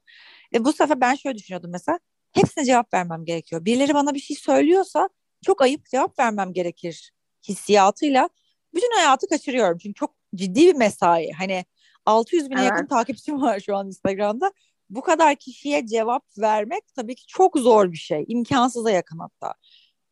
Ve 0.54 0.66
bu 0.66 0.74
sefer 0.74 1.02
ben 1.02 1.16
şöyle 1.16 1.38
düşünüyordum 1.38 1.72
mesela. 1.72 2.00
Hepsine 2.32 2.66
cevap 2.66 2.94
vermem 2.94 3.26
gerekiyor. 3.26 3.66
Birileri 3.66 3.94
bana 3.94 4.14
bir 4.14 4.20
şey 4.20 4.38
söylüyorsa 4.38 5.10
çok 5.46 5.62
ayıp 5.62 5.86
cevap 5.86 6.20
vermem 6.20 6.54
gerekir 6.54 7.12
hissiyatıyla 7.48 8.30
bütün 8.78 8.96
hayatı 8.96 9.28
kaçırıyorum. 9.28 9.78
Çünkü 9.78 9.94
çok 9.94 10.16
ciddi 10.36 10.60
bir 10.60 10.76
mesai. 10.76 11.32
Hani 11.32 11.66
600 12.06 12.50
bine 12.50 12.60
evet. 12.60 12.70
yakın 12.70 12.88
takipçim 12.88 13.42
var 13.42 13.60
şu 13.60 13.76
an 13.76 13.88
Instagram'da. 13.88 14.52
Bu 14.90 15.02
kadar 15.02 15.36
kişiye 15.36 15.88
cevap 15.88 16.24
vermek 16.38 16.84
tabii 16.96 17.16
ki 17.16 17.24
çok 17.28 17.58
zor 17.58 17.92
bir 17.92 17.98
şey. 17.98 18.26
İmkansıza 18.28 18.92
yakın 18.92 19.20
hatta. 19.20 19.54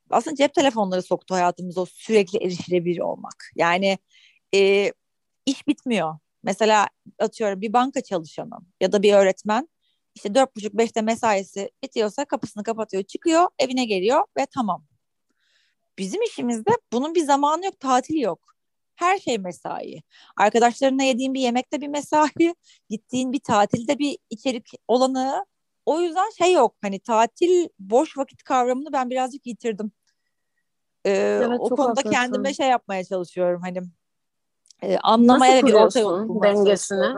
Aslında 0.09 0.35
cep 0.35 0.53
telefonları 0.53 1.01
soktu 1.01 1.35
hayatımıza 1.35 1.81
o 1.81 1.85
sürekli 1.85 2.39
erişilebilir 2.39 2.99
olmak. 2.99 3.51
Yani 3.55 3.97
e, 4.55 4.91
iş 5.45 5.67
bitmiyor. 5.67 6.17
Mesela 6.43 6.89
atıyorum 7.19 7.61
bir 7.61 7.73
banka 7.73 8.01
çalışanı 8.01 8.55
ya 8.81 8.91
da 8.91 9.03
bir 9.03 9.13
öğretmen 9.13 9.69
işte 10.15 10.35
dört 10.35 10.55
buçuk 10.55 10.73
beşte 10.73 11.01
mesaisi 11.01 11.71
bitiyorsa 11.83 12.25
kapısını 12.25 12.63
kapatıyor 12.63 13.03
çıkıyor 13.03 13.47
evine 13.59 13.85
geliyor 13.85 14.25
ve 14.37 14.45
tamam. 14.45 14.85
Bizim 15.97 16.21
işimizde 16.21 16.71
bunun 16.91 17.15
bir 17.15 17.23
zamanı 17.23 17.65
yok 17.65 17.79
tatil 17.79 18.15
yok. 18.15 18.54
Her 18.95 19.17
şey 19.19 19.37
mesai. 19.37 20.01
Arkadaşlarınla 20.37 21.03
yediğin 21.03 21.33
bir 21.33 21.41
yemekte 21.41 21.81
bir 21.81 21.87
mesai, 21.87 22.29
gittiğin 22.89 23.33
bir 23.33 23.39
tatilde 23.39 23.99
bir 23.99 24.17
içerik 24.29 24.71
olanı. 24.87 25.45
O 25.85 25.99
yüzden 25.99 26.29
şey 26.37 26.53
yok 26.53 26.75
hani 26.81 26.99
tatil 26.99 27.67
boş 27.79 28.17
vakit 28.17 28.43
kavramını 28.43 28.93
ben 28.93 29.09
birazcık 29.09 29.45
yitirdim. 29.47 29.91
Ee, 31.05 31.11
evet, 31.45 31.59
o 31.59 31.69
konuda 31.69 31.89
haklısın. 31.89 32.09
kendime 32.09 32.53
şey 32.53 32.67
yapmaya 32.67 33.03
çalışıyorum 33.03 33.61
hani 33.61 33.81
e, 34.81 34.97
anlamaya 34.97 35.55
Nasıl 35.55 35.67
bir 35.67 35.73
orta 35.73 35.99
yol 35.99 36.41
dengesini? 36.43 37.15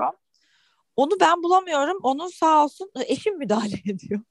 Onu 0.95 1.11
ben 1.19 1.43
bulamıyorum. 1.43 1.99
Onu 2.03 2.31
sağ 2.31 2.63
olsun 2.63 2.91
eşim 3.05 3.37
müdahale 3.37 3.75
ediyor. 3.91 4.21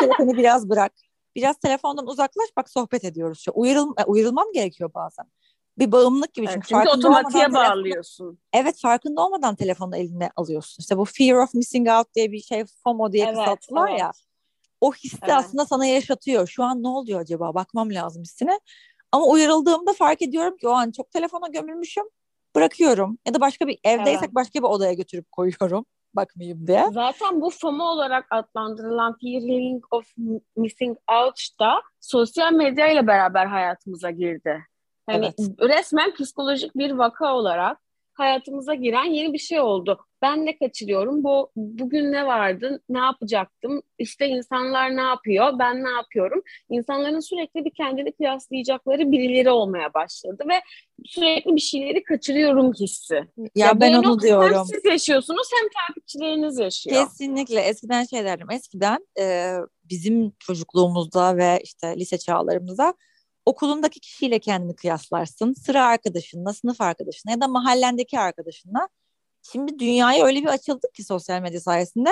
Telefonu 0.00 0.36
biraz 0.36 0.68
bırak. 0.68 0.92
Biraz 1.36 1.56
telefondan 1.58 2.06
uzaklaş 2.06 2.48
bak 2.56 2.70
sohbet 2.70 3.04
ediyoruz. 3.04 3.44
Uyarıl, 3.54 3.94
e, 3.98 4.04
uyarılmam 4.04 4.52
gerekiyor 4.52 4.90
bazen 4.94 5.26
bir 5.78 5.92
bağımlılık 5.92 6.34
gibi. 6.34 6.46
Evet, 6.46 6.54
çünkü, 6.54 6.68
çünkü 6.68 6.88
otomatiğe 6.88 7.52
bağlıyorsun. 7.52 8.38
evet 8.52 8.80
farkında 8.80 9.26
olmadan 9.26 9.54
telefonu 9.54 9.96
eline 9.96 10.30
alıyorsun. 10.36 10.76
İşte 10.80 10.98
bu 10.98 11.04
fear 11.04 11.36
of 11.36 11.54
missing 11.54 11.88
out 11.88 12.14
diye 12.14 12.32
bir 12.32 12.40
şey 12.40 12.64
FOMO 12.84 13.12
diye 13.12 13.24
evet, 13.24 13.36
kısalttılar 13.36 13.88
evet. 13.90 14.00
ya. 14.00 14.10
O 14.80 14.92
hissi 14.92 15.18
evet. 15.22 15.34
aslında 15.34 15.66
sana 15.66 15.86
yaşatıyor. 15.86 16.46
Şu 16.48 16.64
an 16.64 16.82
ne 16.82 16.88
oluyor 16.88 17.20
acaba? 17.20 17.54
Bakmam 17.54 17.90
lazım 17.90 18.22
hissine. 18.22 18.60
Ama 19.12 19.26
uyarıldığımda 19.26 19.92
fark 19.92 20.22
ediyorum 20.22 20.56
ki 20.56 20.68
o 20.68 20.70
an 20.70 20.90
çok 20.90 21.10
telefona 21.10 21.48
gömülmüşüm. 21.48 22.04
Bırakıyorum. 22.54 23.18
Ya 23.26 23.34
da 23.34 23.40
başka 23.40 23.66
bir 23.66 23.78
evdeysek 23.84 24.24
evet. 24.24 24.34
başka 24.34 24.58
bir 24.58 24.64
odaya 24.64 24.92
götürüp 24.92 25.32
koyuyorum 25.32 25.86
bakmayayım 26.14 26.66
diye. 26.66 26.86
Zaten 26.92 27.40
bu 27.40 27.50
FOMO 27.50 27.84
olarak 27.84 28.26
adlandırılan 28.30 29.16
feeling 29.20 29.84
of 29.90 30.06
missing 30.56 30.98
out 31.20 31.40
da 31.60 31.82
sosyal 32.00 32.52
medya 32.52 32.92
ile 32.92 33.06
beraber 33.06 33.46
hayatımıza 33.46 34.10
girdi. 34.10 34.69
Hani 35.12 35.32
evet. 35.38 35.70
resmen 35.70 36.14
psikolojik 36.14 36.76
bir 36.76 36.90
vaka 36.90 37.34
olarak 37.34 37.78
hayatımıza 38.20 38.74
giren 38.74 39.04
yeni 39.04 39.32
bir 39.32 39.38
şey 39.38 39.60
oldu. 39.60 39.98
Ben 40.22 40.46
ne 40.46 40.58
kaçırıyorum? 40.58 41.24
Bu 41.24 41.50
bugün 41.56 42.12
ne 42.12 42.26
vardı? 42.26 42.82
Ne 42.88 42.98
yapacaktım? 42.98 43.82
İşte 43.98 44.26
insanlar 44.26 44.96
ne 44.96 45.00
yapıyor? 45.00 45.58
Ben 45.58 45.84
ne 45.84 45.90
yapıyorum? 45.90 46.42
İnsanların 46.70 47.20
sürekli 47.20 47.64
bir 47.64 47.70
kendini 47.70 48.12
kıyaslayacakları 48.12 49.12
birileri 49.12 49.50
olmaya 49.50 49.94
başladı 49.94 50.44
ve 50.48 50.54
sürekli 51.04 51.56
bir 51.56 51.60
şeyleri 51.60 52.02
kaçırıyorum 52.02 52.72
hissi. 52.72 53.14
Ya, 53.14 53.48
ya 53.54 53.80
ben 53.80 53.94
onu 53.94 54.20
diyorum. 54.20 54.56
Hem 54.56 54.64
siz 54.64 54.84
yaşıyorsunuz 54.84 55.48
hem 55.60 55.68
takipçileriniz 55.86 56.58
yaşıyor. 56.58 56.96
Kesinlikle. 56.96 57.60
Eskiden 57.60 58.04
şey 58.04 58.24
derdim. 58.24 58.50
Eskiden 58.50 59.06
e, 59.20 59.54
bizim 59.84 60.32
çocukluğumuzda 60.38 61.36
ve 61.36 61.60
işte 61.64 61.96
lise 61.96 62.18
çağlarımızda 62.18 62.94
okulundaki 63.46 64.00
kişiyle 64.00 64.38
kendini 64.38 64.76
kıyaslarsın. 64.76 65.52
Sıra 65.52 65.86
arkadaşınla, 65.86 66.52
sınıf 66.52 66.80
arkadaşınla 66.80 67.32
ya 67.32 67.40
da 67.40 67.48
mahallendeki 67.48 68.18
arkadaşınla. 68.18 68.88
Şimdi 69.52 69.78
dünyaya 69.78 70.24
öyle 70.24 70.40
bir 70.40 70.46
açıldık 70.46 70.94
ki 70.94 71.04
sosyal 71.04 71.40
medya 71.42 71.60
sayesinde 71.60 72.10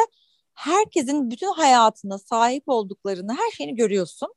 herkesin 0.55 1.31
bütün 1.31 1.53
hayatına 1.53 2.19
sahip 2.19 2.65
olduklarını, 2.67 3.33
her 3.33 3.51
şeyini 3.51 3.75
görüyorsun 3.75 4.35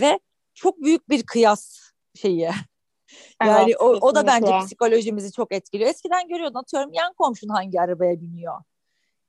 ve 0.00 0.20
çok 0.54 0.82
büyük 0.82 1.08
bir 1.08 1.22
kıyas 1.22 1.78
şeyi. 2.14 2.50
Yani 3.42 3.64
evet, 3.64 3.80
o, 3.80 3.84
o 3.84 4.14
da 4.14 4.26
bence 4.26 4.58
psikolojimizi 4.66 5.32
çok 5.32 5.52
etkiliyor. 5.52 5.90
Eskiden 5.90 6.28
görüyordun 6.28 6.58
atıyorum 6.58 6.92
yan 6.92 7.12
komşun 7.12 7.48
hangi 7.48 7.80
arabaya 7.80 8.20
biniyor. 8.20 8.62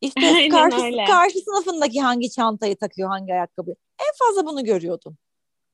İşte 0.02 0.50
karşı, 0.50 0.92
karşı 1.08 1.40
sınıfındaki 1.40 2.02
hangi 2.02 2.30
çantayı 2.30 2.76
takıyor, 2.76 3.10
hangi 3.10 3.34
ayakkabı. 3.34 3.76
En 4.00 4.14
fazla 4.20 4.46
bunu 4.46 4.64
görüyordun. 4.64 5.18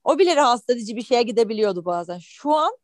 O 0.06 0.20
bile 0.20 0.36
rahatsız 0.36 0.70
edici 0.70 0.96
bir 0.96 1.02
şeye 1.02 1.24
gidebiliyordu 1.24 1.86
bazen. 1.86 2.18
Şu 2.18 2.56
an 2.56 2.78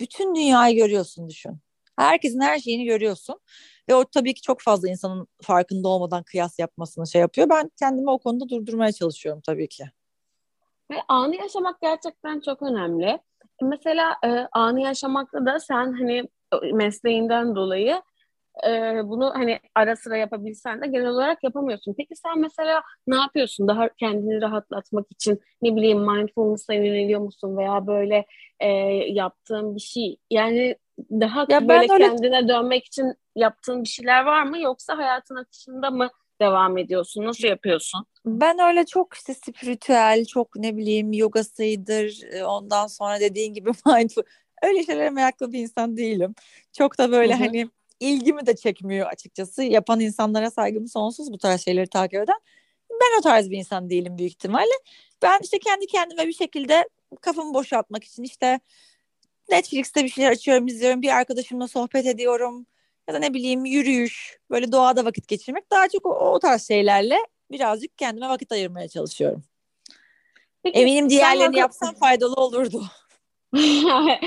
bütün 0.00 0.34
dünyayı 0.34 0.76
görüyorsun 0.76 1.28
düşün. 1.28 1.58
Herkesin 1.96 2.40
her 2.40 2.58
şeyini 2.58 2.84
görüyorsun. 2.84 3.40
Ve 3.88 3.94
o 3.94 4.04
tabii 4.04 4.34
ki 4.34 4.42
çok 4.42 4.60
fazla 4.60 4.88
insanın 4.88 5.26
farkında 5.42 5.88
olmadan 5.88 6.22
kıyas 6.22 6.58
yapmasını 6.58 7.06
şey 7.06 7.20
yapıyor. 7.20 7.48
Ben 7.50 7.70
kendimi 7.78 8.10
o 8.10 8.18
konuda 8.18 8.48
durdurmaya 8.48 8.92
çalışıyorum 8.92 9.42
tabii 9.46 9.68
ki. 9.68 9.84
Ve 10.90 10.96
anı 11.08 11.36
yaşamak 11.36 11.80
gerçekten 11.80 12.40
çok 12.40 12.62
önemli. 12.62 13.18
Mesela 13.62 14.16
e, 14.24 14.28
anı 14.52 14.80
yaşamakta 14.80 15.46
da 15.46 15.60
sen 15.60 15.92
hani 15.92 16.28
mesleğinden 16.72 17.56
dolayı 17.56 18.02
e, 18.66 18.70
bunu 19.04 19.30
hani 19.34 19.60
ara 19.74 19.96
sıra 19.96 20.16
yapabilsen 20.16 20.82
de 20.82 20.86
genel 20.86 21.06
olarak 21.06 21.44
yapamıyorsun. 21.44 21.94
Peki 21.98 22.16
sen 22.16 22.38
mesela 22.40 22.82
ne 23.06 23.16
yapıyorsun 23.16 23.68
daha 23.68 23.88
kendini 23.88 24.40
rahatlatmak 24.40 25.06
için 25.10 25.40
ne 25.62 25.76
bileyim 25.76 25.98
mindfulness'a 25.98 26.74
yöneliyor 26.74 27.20
musun 27.20 27.56
veya 27.56 27.86
böyle 27.86 28.26
e, 28.60 28.68
yaptığın 29.12 29.74
bir 29.74 29.80
şey 29.80 30.16
yani 30.30 30.76
Daha 31.10 31.46
ya 31.48 31.68
böyle 31.68 31.92
öyle... 31.92 32.04
kendine 32.04 32.48
dönmek 32.48 32.86
için 32.86 33.14
yaptığın 33.36 33.82
bir 33.82 33.88
şeyler 33.88 34.24
var 34.24 34.42
mı 34.42 34.58
yoksa 34.58 34.98
hayatın 34.98 35.36
akışında 35.36 35.90
mı 35.90 36.10
devam 36.40 36.78
ediyorsun? 36.78 37.24
Nasıl 37.24 37.48
yapıyorsun? 37.48 38.06
Ben 38.26 38.58
öyle 38.58 38.86
çok 38.86 39.14
işte 39.14 39.34
spiritüel, 39.34 40.24
çok 40.24 40.56
ne 40.56 40.76
bileyim 40.76 41.12
yogasıydır, 41.12 42.22
ondan 42.42 42.86
sonra 42.86 43.20
dediğin 43.20 43.54
gibi 43.54 43.70
mindful. 43.86 44.22
Öyle 44.62 44.84
şeylere 44.84 45.10
meraklı 45.10 45.52
bir 45.52 45.58
insan 45.58 45.96
değilim. 45.96 46.34
Çok 46.72 46.98
da 46.98 47.12
böyle 47.12 47.34
Hı-hı. 47.34 47.44
hani 47.44 47.68
ilgimi 48.04 48.46
de 48.46 48.56
çekmiyor 48.56 49.06
açıkçası. 49.06 49.62
Yapan 49.62 50.00
insanlara 50.00 50.50
saygım 50.50 50.88
sonsuz 50.88 51.32
bu 51.32 51.38
tarz 51.38 51.64
şeyleri 51.64 51.86
takip 51.86 52.20
eden. 52.20 52.38
Ben 52.90 53.18
o 53.18 53.22
tarz 53.22 53.50
bir 53.50 53.58
insan 53.58 53.90
değilim 53.90 54.18
büyük 54.18 54.32
ihtimalle. 54.32 54.74
Ben 55.22 55.38
işte 55.42 55.58
kendi 55.58 55.86
kendime 55.86 56.26
bir 56.26 56.32
şekilde 56.32 56.88
kafamı 57.20 57.54
boşaltmak 57.54 58.04
için 58.04 58.22
işte 58.22 58.60
Netflix'te 59.50 60.04
bir 60.04 60.08
şeyler 60.08 60.30
açıyorum, 60.30 60.66
izliyorum. 60.66 61.02
Bir 61.02 61.08
arkadaşımla 61.08 61.68
sohbet 61.68 62.06
ediyorum. 62.06 62.66
Ya 63.08 63.14
da 63.14 63.18
ne 63.18 63.34
bileyim 63.34 63.64
yürüyüş, 63.64 64.38
böyle 64.50 64.72
doğada 64.72 65.04
vakit 65.04 65.28
geçirmek. 65.28 65.70
Daha 65.70 65.88
çok 65.88 66.06
o, 66.06 66.10
o 66.10 66.38
tarz 66.38 66.68
şeylerle 66.68 67.18
birazcık 67.50 67.98
kendime 67.98 68.28
vakit 68.28 68.52
ayırmaya 68.52 68.88
çalışıyorum. 68.88 69.44
Peki, 70.62 70.78
Eminim 70.78 71.10
diğerlerini 71.10 71.46
vakit... 71.46 71.58
yapsam 71.58 71.94
faydalı 71.94 72.34
olurdu. 72.34 72.84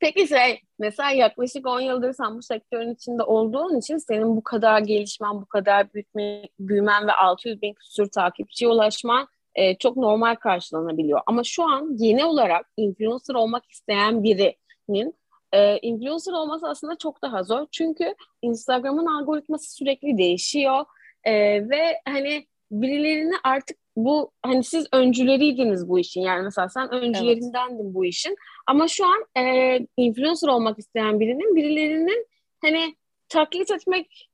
Peki 0.00 0.28
şey 0.28 0.60
mesela 0.78 1.10
yaklaşık 1.10 1.66
10 1.66 1.80
yıldır 1.80 2.12
sen 2.12 2.36
bu 2.36 2.42
sektörün 2.42 2.94
içinde 2.94 3.22
olduğun 3.22 3.78
için 3.78 3.96
senin 3.96 4.36
bu 4.36 4.42
kadar 4.42 4.80
gelişmen, 4.80 5.42
bu 5.42 5.46
kadar 5.46 5.94
büyütme, 5.94 6.42
büyümen 6.58 7.06
ve 7.06 7.12
600 7.12 7.62
bin 7.62 7.74
küsur 7.74 8.06
takipçiye 8.06 8.70
ulaşman 8.70 9.28
e, 9.54 9.76
çok 9.76 9.96
normal 9.96 10.34
karşılanabiliyor. 10.34 11.20
Ama 11.26 11.44
şu 11.44 11.62
an 11.62 11.96
yeni 11.98 12.24
olarak 12.24 12.66
influencer 12.76 13.34
olmak 13.34 13.70
isteyen 13.70 14.22
birinin 14.22 15.14
e, 15.52 15.78
influencer 15.78 16.32
olması 16.32 16.68
aslında 16.68 16.98
çok 16.98 17.22
daha 17.22 17.42
zor. 17.42 17.66
Çünkü 17.72 18.14
Instagram'ın 18.42 19.06
algoritması 19.06 19.74
sürekli 19.74 20.18
değişiyor 20.18 20.84
e, 21.24 21.32
ve 21.70 22.00
hani 22.08 22.46
birilerini 22.70 23.34
artık 23.44 23.79
bu 23.96 24.32
hani 24.42 24.64
siz 24.64 24.86
öncüleriydiniz 24.92 25.88
bu 25.88 25.98
işin 25.98 26.20
yani 26.20 26.42
mesela 26.42 26.68
sen 26.68 26.90
öncülerindendin 26.90 27.84
evet. 27.84 27.94
bu 27.94 28.04
işin 28.04 28.36
ama 28.66 28.88
şu 28.88 29.06
an 29.06 29.44
e, 29.44 29.78
influencer 29.96 30.48
olmak 30.48 30.78
isteyen 30.78 31.20
birinin 31.20 31.56
birilerinin 31.56 32.26
hani 32.62 32.94
taklit 33.28 33.70
etmek 33.70 34.29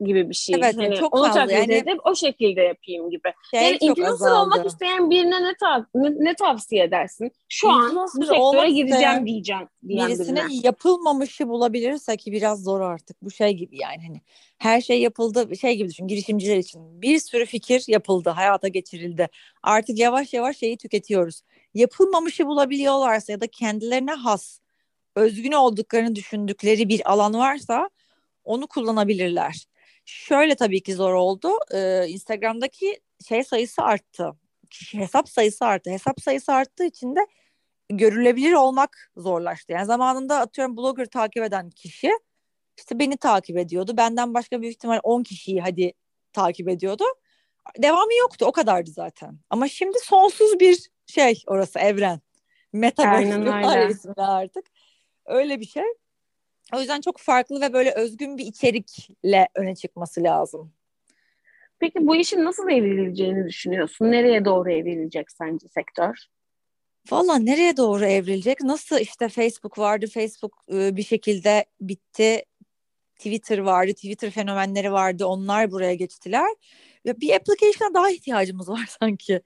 gibi 0.00 0.28
bir 0.28 0.34
şey. 0.34 0.56
Evet, 0.58 0.76
hani 0.76 0.96
çok 0.96 1.14
onu 1.14 1.26
fazla. 1.26 1.52
Yani, 1.52 1.74
edip 1.74 2.06
o 2.06 2.14
şekilde 2.14 2.60
yapayım 2.60 3.10
gibi. 3.10 3.32
Şey 3.50 3.62
yani 3.62 3.78
influencer 3.80 4.12
azaldı. 4.12 4.40
olmak 4.40 4.66
isteyen 4.66 5.10
birine 5.10 5.42
ne, 5.42 5.54
ta- 5.60 5.86
ne, 5.94 6.10
ne 6.10 6.34
tavsiye 6.34 6.84
edersin? 6.84 7.32
Şu 7.48 7.70
an 7.70 7.96
bu 8.16 8.26
sektöre 8.26 8.70
gireceğim 8.70 9.26
diyeceğim. 9.26 9.68
Birisine 9.82 10.36
birine. 10.36 10.60
yapılmamışı 10.62 11.48
bulabilirse 11.48 12.16
ki 12.16 12.32
biraz 12.32 12.62
zor 12.62 12.80
artık. 12.80 13.22
Bu 13.22 13.30
şey 13.30 13.52
gibi 13.52 13.78
yani 13.78 14.06
hani 14.06 14.20
her 14.58 14.80
şey 14.80 15.00
yapıldı 15.00 15.56
şey 15.56 15.76
gibi 15.76 15.88
düşün 15.88 16.06
girişimciler 16.06 16.56
için. 16.56 17.02
Bir 17.02 17.18
sürü 17.18 17.46
fikir 17.46 17.84
yapıldı, 17.88 18.30
hayata 18.30 18.68
geçirildi. 18.68 19.28
Artık 19.62 19.98
yavaş 19.98 20.32
yavaş 20.32 20.56
şeyi 20.56 20.76
tüketiyoruz. 20.76 21.42
Yapılmamışı 21.74 22.46
bulabiliyorlarsa 22.46 23.32
ya 23.32 23.40
da 23.40 23.46
kendilerine 23.46 24.12
has, 24.12 24.60
özgün 25.16 25.52
olduklarını 25.52 26.14
düşündükleri 26.14 26.88
bir 26.88 27.12
alan 27.12 27.34
varsa 27.34 27.90
onu 28.44 28.66
kullanabilirler. 28.66 29.66
Şöyle 30.08 30.54
tabii 30.54 30.82
ki 30.82 30.94
zor 30.94 31.12
oldu. 31.14 31.50
Ee, 31.74 32.06
Instagram'daki 32.08 33.00
şey 33.28 33.44
sayısı 33.44 33.82
arttı. 33.82 34.32
Hesap 34.92 35.28
sayısı 35.28 35.64
arttı. 35.64 35.90
Hesap 35.90 36.22
sayısı 36.22 36.52
arttığı 36.52 36.84
için 36.84 37.16
de 37.16 37.20
görülebilir 37.88 38.52
olmak 38.52 39.10
zorlaştı. 39.16 39.72
Yani 39.72 39.86
zamanında 39.86 40.38
atıyorum 40.38 40.76
blogger 40.76 41.06
takip 41.06 41.42
eden 41.42 41.70
kişi 41.70 42.10
işte 42.78 42.98
beni 42.98 43.16
takip 43.16 43.56
ediyordu. 43.56 43.96
Benden 43.96 44.34
başka 44.34 44.62
büyük 44.62 44.74
ihtimal 44.74 45.00
10 45.02 45.22
kişiyi 45.22 45.60
hadi 45.60 45.92
takip 46.32 46.68
ediyordu. 46.68 47.04
Devamı 47.78 48.14
yoktu 48.14 48.46
o 48.46 48.52
kadardı 48.52 48.90
zaten. 48.90 49.38
Ama 49.50 49.68
şimdi 49.68 49.98
sonsuz 49.98 50.60
bir 50.60 50.90
şey 51.06 51.42
orası 51.46 51.78
evren. 51.78 52.20
Metaverse 52.72 54.12
artık. 54.16 54.66
Öyle 55.26 55.60
bir 55.60 55.66
şey. 55.66 55.84
O 56.74 56.80
yüzden 56.80 57.00
çok 57.00 57.18
farklı 57.18 57.60
ve 57.60 57.72
böyle 57.72 57.92
özgün 57.92 58.38
bir 58.38 58.46
içerikle 58.46 59.48
öne 59.54 59.74
çıkması 59.74 60.22
lazım. 60.22 60.72
Peki 61.78 62.06
bu 62.06 62.16
işin 62.16 62.44
nasıl 62.44 62.68
evrileceğini 62.68 63.48
düşünüyorsun? 63.48 64.12
Nereye 64.12 64.44
doğru 64.44 64.72
evrilecek 64.72 65.30
sence 65.30 65.68
sektör? 65.68 66.16
Valla 67.10 67.38
nereye 67.38 67.76
doğru 67.76 68.04
evrilecek? 68.04 68.62
Nasıl 68.62 68.98
işte 68.98 69.28
Facebook 69.28 69.78
vardı, 69.78 70.06
Facebook 70.14 70.64
ıı, 70.72 70.96
bir 70.96 71.02
şekilde 71.02 71.64
bitti. 71.80 72.44
Twitter 73.16 73.58
vardı, 73.58 73.92
Twitter 73.92 74.30
fenomenleri 74.30 74.92
vardı. 74.92 75.26
Onlar 75.26 75.70
buraya 75.70 75.94
geçtiler. 75.94 76.48
Ya 77.04 77.20
bir 77.20 77.34
application'a 77.34 77.94
daha 77.94 78.10
ihtiyacımız 78.10 78.68
var 78.68 78.88
sanki. 79.00 79.40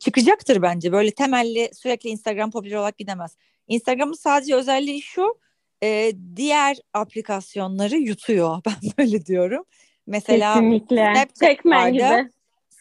Çıkacaktır 0.00 0.62
bence. 0.62 0.92
Böyle 0.92 1.10
temelli 1.10 1.70
sürekli 1.74 2.10
Instagram 2.10 2.50
popüler 2.50 2.76
olarak 2.76 2.98
gidemez. 2.98 3.36
Instagram'ın 3.68 4.12
sadece 4.12 4.54
özelliği 4.54 5.02
şu 5.02 5.38
e, 5.82 6.12
diğer 6.36 6.76
aplikasyonları 6.94 7.96
yutuyor. 7.96 8.60
Ben 8.66 8.74
böyle 8.98 9.26
diyorum. 9.26 9.64
Mesela 10.06 10.54
Kesinlikle. 10.54 11.12
Snapchat 11.14 11.92
gibi. 11.92 12.30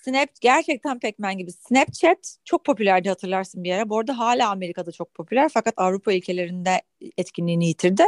Snap 0.04 0.30
gerçekten 0.42 1.00
Pac-Man 1.00 1.38
gibi. 1.38 1.52
Snapchat 1.52 2.38
çok 2.46 2.66
popülerdi 2.66 3.10
hatırlarsın 3.10 3.64
bir 3.64 3.74
ara. 3.74 3.90
Bu 3.90 4.00
arada 4.00 4.18
hala 4.18 4.50
Amerika'da 4.50 4.92
çok 4.92 5.14
popüler 5.14 5.50
fakat 5.54 5.74
Avrupa 5.78 6.14
ülkelerinde 6.14 6.82
etkinliğini 7.18 7.68
yitirdi. 7.68 8.04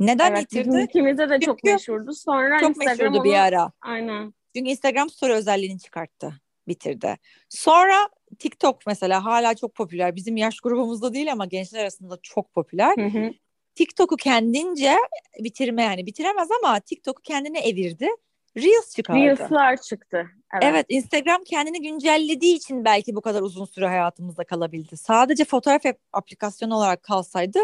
Neden 0.00 0.30
evet, 0.32 0.40
yitirdi? 0.40 0.76
Ülkemizde 0.76 1.28
de 1.28 1.32
Çünkü 1.32 1.46
çok 1.46 1.64
meşhurdu. 1.64 2.14
Sonra 2.14 2.60
çok 2.60 2.70
Instagram 2.70 2.96
meşhurdu 2.96 3.18
onu... 3.18 3.24
bir 3.24 3.34
ara. 3.34 3.72
Aynen. 3.80 4.34
Çünkü 4.56 4.70
Instagram 4.70 5.10
story 5.10 5.32
özelliğini 5.32 5.80
çıkarttı. 5.80 6.40
Bitirdi. 6.68 7.16
Sonra 7.48 8.08
TikTok 8.38 8.86
mesela 8.86 9.24
hala 9.24 9.54
çok 9.54 9.74
popüler. 9.74 10.16
Bizim 10.16 10.36
yaş 10.36 10.60
grubumuzda 10.60 11.14
değil 11.14 11.32
ama 11.32 11.46
gençler 11.46 11.80
arasında 11.80 12.18
çok 12.22 12.52
popüler. 12.52 12.96
Hı 12.96 13.18
hı. 13.18 13.32
TikTok'u 13.74 14.16
kendince 14.16 14.96
bitirme 15.38 15.82
yani 15.82 16.06
bitiremez 16.06 16.48
ama 16.62 16.80
TikTok'u 16.80 17.22
kendine 17.22 17.60
evirdi. 17.60 18.08
Reels 18.56 18.94
çıkardı. 18.96 19.20
Reels'lar 19.20 19.76
çıktı. 19.76 20.26
Evet. 20.54 20.64
evet 20.64 20.86
Instagram 20.88 21.44
kendini 21.44 21.82
güncellediği 21.82 22.56
için 22.56 22.84
belki 22.84 23.16
bu 23.16 23.20
kadar 23.20 23.42
uzun 23.42 23.64
süre 23.64 23.86
hayatımızda 23.86 24.44
kalabildi. 24.44 24.96
Sadece 24.96 25.44
fotoğraf 25.44 25.82
aplikasyonu 26.12 26.76
olarak 26.76 27.02
kalsaydı 27.02 27.58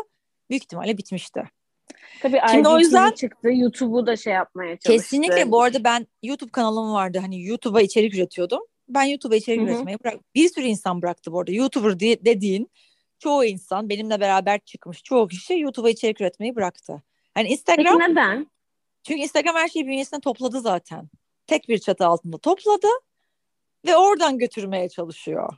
büyük 0.51 0.63
ihtimalle 0.63 0.99
bitmişti. 0.99 1.43
Tabii 2.23 2.41
Şimdi 2.51 2.69
o 2.69 2.79
yüzden 2.79 3.11
çıktı. 3.11 3.49
YouTube'u 3.53 4.07
da 4.07 4.17
şey 4.17 4.33
yapmaya 4.33 4.69
çalıştı. 4.69 4.93
Kesinlikle. 4.93 5.51
Bu 5.51 5.63
arada 5.63 5.85
ben 5.85 6.07
YouTube 6.23 6.51
kanalım 6.51 6.93
vardı. 6.93 7.19
Hani 7.19 7.45
YouTube'a 7.45 7.83
içerik 7.83 8.15
üretiyordum. 8.15 8.61
Ben 8.89 9.05
YouTube'a 9.05 9.37
içerik 9.37 9.61
Hı-hı. 9.61 9.71
üretmeyi 9.71 9.99
bırak. 10.05 10.15
Bir 10.35 10.49
sürü 10.49 10.67
insan 10.67 11.03
bıraktı 11.03 11.33
bu 11.33 11.41
arada. 11.41 11.53
YouTuber 11.53 12.01
diye 12.01 12.25
dediğin 12.25 12.71
çoğu 13.21 13.45
insan 13.45 13.89
benimle 13.89 14.21
beraber 14.21 14.61
çıkmış 14.61 15.03
çoğu 15.03 15.29
kişi 15.29 15.59
YouTube'a 15.59 15.91
içerik 15.91 16.21
üretmeyi 16.21 16.57
bıraktı. 16.57 17.03
Hani 17.35 17.49
Instagram 17.49 17.99
Peki 17.99 18.11
neden? 18.11 18.51
Çünkü 19.03 19.21
Instagram 19.21 19.57
her 19.57 19.69
şeyi 19.69 19.87
bünyesine 19.87 20.21
topladı 20.21 20.61
zaten. 20.61 21.09
Tek 21.47 21.69
bir 21.69 21.79
çatı 21.79 22.07
altında 22.07 22.39
topladı 22.39 22.89
ve 23.87 23.97
oradan 23.97 24.39
götürmeye 24.39 24.89
çalışıyor. 24.89 25.57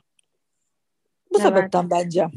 Bu 1.31 1.39
evet. 1.39 1.47
sebepten 1.47 1.89
bence. 1.89 2.27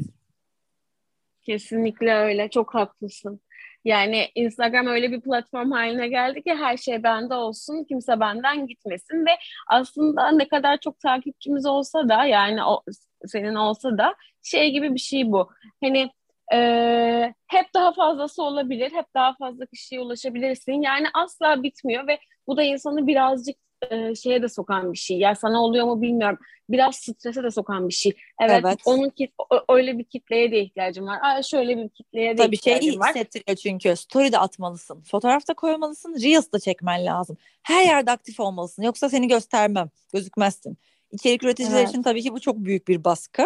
Kesinlikle 1.41 2.15
öyle. 2.15 2.49
Çok 2.49 2.75
haklısın. 2.75 3.41
Yani 3.85 4.31
Instagram 4.35 4.87
öyle 4.87 5.11
bir 5.11 5.21
platform 5.21 5.71
haline 5.71 6.07
geldi 6.07 6.43
ki 6.43 6.55
her 6.55 6.77
şey 6.77 7.03
bende 7.03 7.33
olsun, 7.33 7.83
kimse 7.83 8.19
benden 8.19 8.67
gitmesin 8.67 9.25
ve 9.25 9.31
aslında 9.67 10.31
ne 10.31 10.47
kadar 10.47 10.77
çok 10.79 10.99
takipçimiz 10.99 11.65
olsa 11.65 12.09
da 12.09 12.25
yani 12.25 12.63
o 12.63 12.83
senin 13.27 13.55
olsa 13.55 13.97
da 13.97 14.15
şey 14.43 14.71
gibi 14.71 14.93
bir 14.93 14.99
şey 14.99 15.31
bu. 15.31 15.49
Hani 15.83 16.11
e, 16.53 17.33
hep 17.47 17.73
daha 17.73 17.93
fazlası 17.93 18.43
olabilir, 18.43 18.91
hep 18.91 19.05
daha 19.15 19.35
fazla 19.35 19.65
kişiye 19.65 20.01
ulaşabilirsin. 20.01 20.81
Yani 20.81 21.07
asla 21.13 21.63
bitmiyor 21.63 22.07
ve 22.07 22.19
bu 22.47 22.57
da 22.57 22.63
insanı 22.63 23.07
birazcık 23.07 23.55
e, 23.91 24.15
şeye 24.15 24.41
de 24.41 24.49
sokan 24.49 24.93
bir 24.93 24.97
şey. 24.97 25.17
Ya 25.17 25.35
sana 25.35 25.63
oluyor 25.63 25.85
mu 25.85 26.01
bilmiyorum. 26.01 26.37
Biraz 26.69 26.95
strese 26.95 27.43
de 27.43 27.51
sokan 27.51 27.87
bir 27.87 27.93
şey. 27.93 28.11
Evet, 28.41 28.61
evet. 28.65 28.79
onun 28.85 29.09
kit 29.09 29.31
öyle 29.69 29.97
bir 29.97 30.03
kitleye 30.03 30.51
de 30.51 30.59
ihtiyacım 30.61 31.07
var. 31.07 31.19
Aa, 31.21 31.43
şöyle 31.43 31.77
bir 31.77 31.89
kitleye 31.89 32.37
de 32.37 32.43
Tabii 32.43 32.55
ihtiyacım 32.55 32.89
şeyi 32.89 32.99
var. 32.99 33.09
hissettiriyor 33.09 33.57
çünkü. 33.57 33.95
Story 33.95 34.31
de 34.31 34.39
atmalısın. 34.39 35.01
Fotoğraf 35.01 35.47
da 35.47 35.53
koymalısın. 35.53 36.15
Reels 36.23 36.51
da 36.51 36.59
çekmen 36.59 37.05
lazım. 37.05 37.37
Her 37.63 37.85
yerde 37.85 38.11
aktif 38.11 38.39
olmalısın. 38.39 38.83
Yoksa 38.83 39.09
seni 39.09 39.27
göstermem. 39.27 39.89
Gözükmezsin. 40.13 40.77
İçerik 41.11 41.43
üreticiler 41.43 41.79
evet. 41.79 41.89
için 41.89 42.03
tabii 42.03 42.21
ki 42.21 42.33
bu 42.33 42.39
çok 42.39 42.57
büyük 42.57 42.87
bir 42.87 43.03
baskı. 43.03 43.43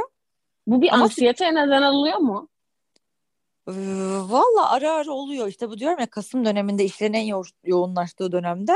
Bu 0.68 0.82
bir 0.82 0.94
Ama 0.94 1.10
neden 1.18 1.82
alıyor 1.82 2.18
mu? 2.18 2.50
Valla 3.68 4.72
ara 4.72 4.92
ara 4.92 5.12
oluyor 5.12 5.48
işte 5.48 5.70
bu 5.70 5.78
diyorum 5.78 6.00
ya 6.00 6.06
Kasım 6.06 6.46
döneminde 6.46 6.86
işlerin 6.86 7.14
en 7.14 7.26
yo- 7.26 7.44
yoğunlaştığı 7.64 8.32
dönemde 8.32 8.74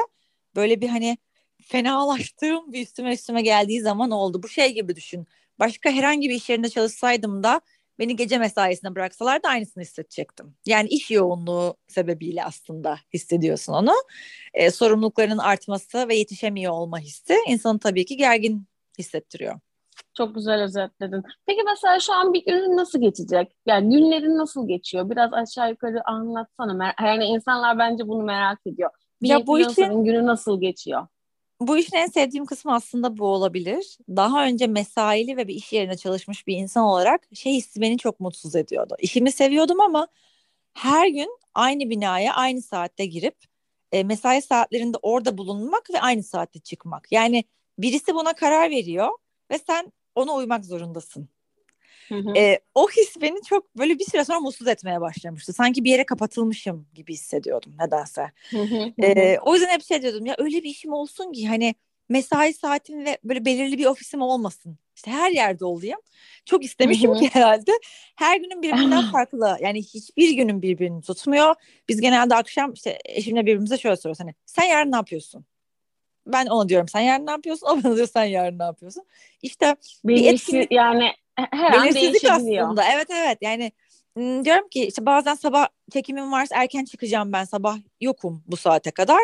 böyle 0.56 0.82
bir 0.82 0.90
hani 0.90 1.18
fenalaştığım 1.62 2.74
bir 2.74 2.82
üstüme 2.82 3.14
üstüme 3.14 3.42
geldiği 3.42 3.82
zaman 3.82 4.12
oldu. 4.12 4.44
Bu 4.44 4.50
şey 4.50 4.74
gibi 4.74 4.96
düşün. 4.96 5.28
Başka 5.60 5.92
herhangi 5.92 6.30
bir 6.30 6.36
iş 6.36 6.50
yerinde 6.50 6.70
çalışsaydım 6.70 7.44
da 7.44 7.62
beni 8.00 8.16
gece 8.16 8.38
mesaisine 8.38 8.96
bıraksalar 8.96 9.44
da 9.44 9.50
aynısını 9.50 9.84
hissedecektim. 9.84 10.56
Yani 10.66 10.90
iş 10.90 11.12
yoğunluğu 11.12 11.78
sebebiyle 11.88 12.44
aslında 12.44 13.00
hissediyorsun 13.14 13.74
onu. 13.74 13.94
E, 14.54 14.72
sorumluluklarının 14.72 15.38
artması 15.38 16.08
ve 16.08 16.16
yetişemiyor 16.16 16.74
olma 16.74 17.00
hissi 17.00 17.38
insanı 17.48 17.80
tabii 17.80 18.06
ki 18.06 18.18
gergin 18.18 18.68
hissettiriyor. 19.00 19.60
Çok 20.14 20.36
güzel 20.36 20.64
özetledin. 20.64 21.24
Peki 21.46 21.64
mesela 21.64 22.00
şu 22.00 22.14
an 22.14 22.34
bir 22.34 22.46
günün 22.46 22.78
nasıl 22.78 23.02
geçecek? 23.02 23.56
Yani 23.66 23.96
günlerin 23.96 24.38
nasıl 24.38 24.68
geçiyor? 24.68 25.10
Biraz 25.10 25.34
aşağı 25.34 25.70
yukarı 25.70 26.10
anlatsana. 26.10 26.94
Yani 27.02 27.26
insanlar 27.26 27.80
bence 27.80 28.08
bunu 28.08 28.24
merak 28.24 28.60
ediyor. 28.66 28.90
Bir 29.22 29.28
ya 29.28 29.48
bu 29.48 29.60
işin 29.60 30.04
günü 30.04 30.26
nasıl 30.26 30.62
geçiyor? 30.62 31.08
Bu 31.62 31.78
işin 31.78 31.98
en 31.98 32.08
sevdiğim 32.08 32.46
kısmı 32.46 32.74
aslında 32.74 33.18
bu 33.18 33.26
olabilir. 33.26 33.98
Daha 34.10 34.46
önce 34.46 34.68
mesaili 34.68 35.38
ve 35.38 35.48
bir 35.48 35.56
iş 35.56 35.74
yerinde 35.74 35.98
çalışmış 35.98 36.48
bir 36.48 36.58
insan 36.58 36.84
olarak 36.84 37.28
şey 37.34 37.54
hissi 37.54 37.82
beni 37.82 37.98
çok 37.98 38.20
mutsuz 38.20 38.56
ediyordu. 38.56 38.96
İşimi 39.00 39.32
seviyordum 39.32 39.82
ama 39.82 40.08
her 40.74 41.08
gün 41.08 41.40
aynı 41.54 41.90
binaya 41.90 42.34
aynı 42.34 42.62
saatte 42.62 43.06
girip 43.06 43.36
e, 43.92 44.04
mesai 44.04 44.42
saatlerinde 44.42 44.98
orada 45.02 45.38
bulunmak 45.38 45.90
ve 45.94 46.02
aynı 46.02 46.24
saatte 46.24 46.60
çıkmak. 46.60 47.08
Yani 47.12 47.44
birisi 47.78 48.16
buna 48.16 48.34
karar 48.34 48.70
veriyor 48.70 49.10
ve 49.52 49.60
sen 49.60 49.92
ona 50.16 50.34
uymak 50.34 50.66
zorundasın. 50.66 51.30
Hı 52.10 52.16
hı. 52.16 52.34
E, 52.38 52.60
o 52.76 52.90
his 52.90 53.22
beni 53.22 53.42
çok 53.42 53.78
böyle 53.78 54.00
bir 54.00 54.06
süre 54.06 54.26
sonra 54.26 54.40
mutsuz 54.40 54.68
etmeye 54.68 55.02
başlamıştı. 55.02 55.54
Sanki 55.54 55.84
bir 55.84 55.92
yere 55.92 56.06
kapatılmışım 56.06 56.88
gibi 56.94 57.14
hissediyordum 57.14 57.74
nedense. 57.80 58.32
Hı 58.52 58.62
hı 58.62 58.94
e, 59.04 59.38
o 59.40 59.54
yüzden 59.54 59.70
hep 59.70 59.84
şey 59.84 60.02
diyordum 60.02 60.26
ya 60.26 60.36
öyle 60.38 60.64
bir 60.64 60.70
işim 60.70 60.94
olsun 60.94 61.32
ki 61.32 61.48
hani 61.48 61.76
mesai 62.10 62.54
saatim 62.54 63.06
ve 63.06 63.18
böyle 63.24 63.46
belirli 63.46 63.78
bir 63.78 63.86
ofisim 63.86 64.22
olmasın. 64.22 64.78
İşte 64.96 65.12
her 65.12 65.32
yerde 65.32 65.66
olayım. 65.66 66.00
Çok 66.46 66.66
istemişim 66.66 67.12
Hı-hı. 67.12 67.20
ki 67.20 67.30
herhalde. 67.34 67.72
Her 68.16 68.38
günün 68.38 68.62
birbirinden 68.62 69.04
farklı. 69.12 69.58
Yani 69.62 69.80
hiçbir 69.84 70.32
günün 70.32 70.62
birbirini 70.62 71.02
tutmuyor. 71.02 71.56
Biz 71.90 72.02
genelde 72.02 72.36
akşam 72.36 72.74
işte 72.74 73.00
eşimle 73.06 73.42
birbirimize 73.42 73.78
şöyle 73.78 73.96
soruyoruz. 73.96 74.20
Hani 74.20 74.34
sen 74.46 74.64
yarın 74.64 74.92
ne 74.92 74.96
yapıyorsun? 74.96 75.46
Ben 76.28 76.46
ona 76.46 76.70
diyorum 76.70 76.88
sen 76.88 77.00
yarın 77.00 77.28
ne 77.28 77.32
yapıyorsun? 77.32 77.68
O 77.72 77.84
bana 77.84 77.96
diyor 77.96 78.08
sen 78.14 78.24
yarın 78.24 78.60
ne 78.60 78.64
yapıyorsun? 78.64 79.04
İşte 79.42 79.76
bir 80.04 80.26
etkinlik... 80.26 80.72
yani 80.72 81.12
her 81.36 81.74
Belirsizlik 81.74 82.26
an 82.32 82.36
aslında. 82.36 82.84
Evet 82.94 83.08
evet 83.10 83.38
yani 83.42 83.72
diyorum 84.18 84.70
ki 84.70 84.86
işte 84.86 85.06
bazen 85.06 85.36
sabah 85.36 85.68
çekimim 85.94 86.32
varsa 86.32 86.56
erken 86.56 86.86
çıkacağım 86.86 87.34
ben 87.34 87.44
sabah 87.44 87.78
yokum 88.02 88.44
bu 88.48 88.58
saate 88.58 88.92
kadar. 88.92 89.22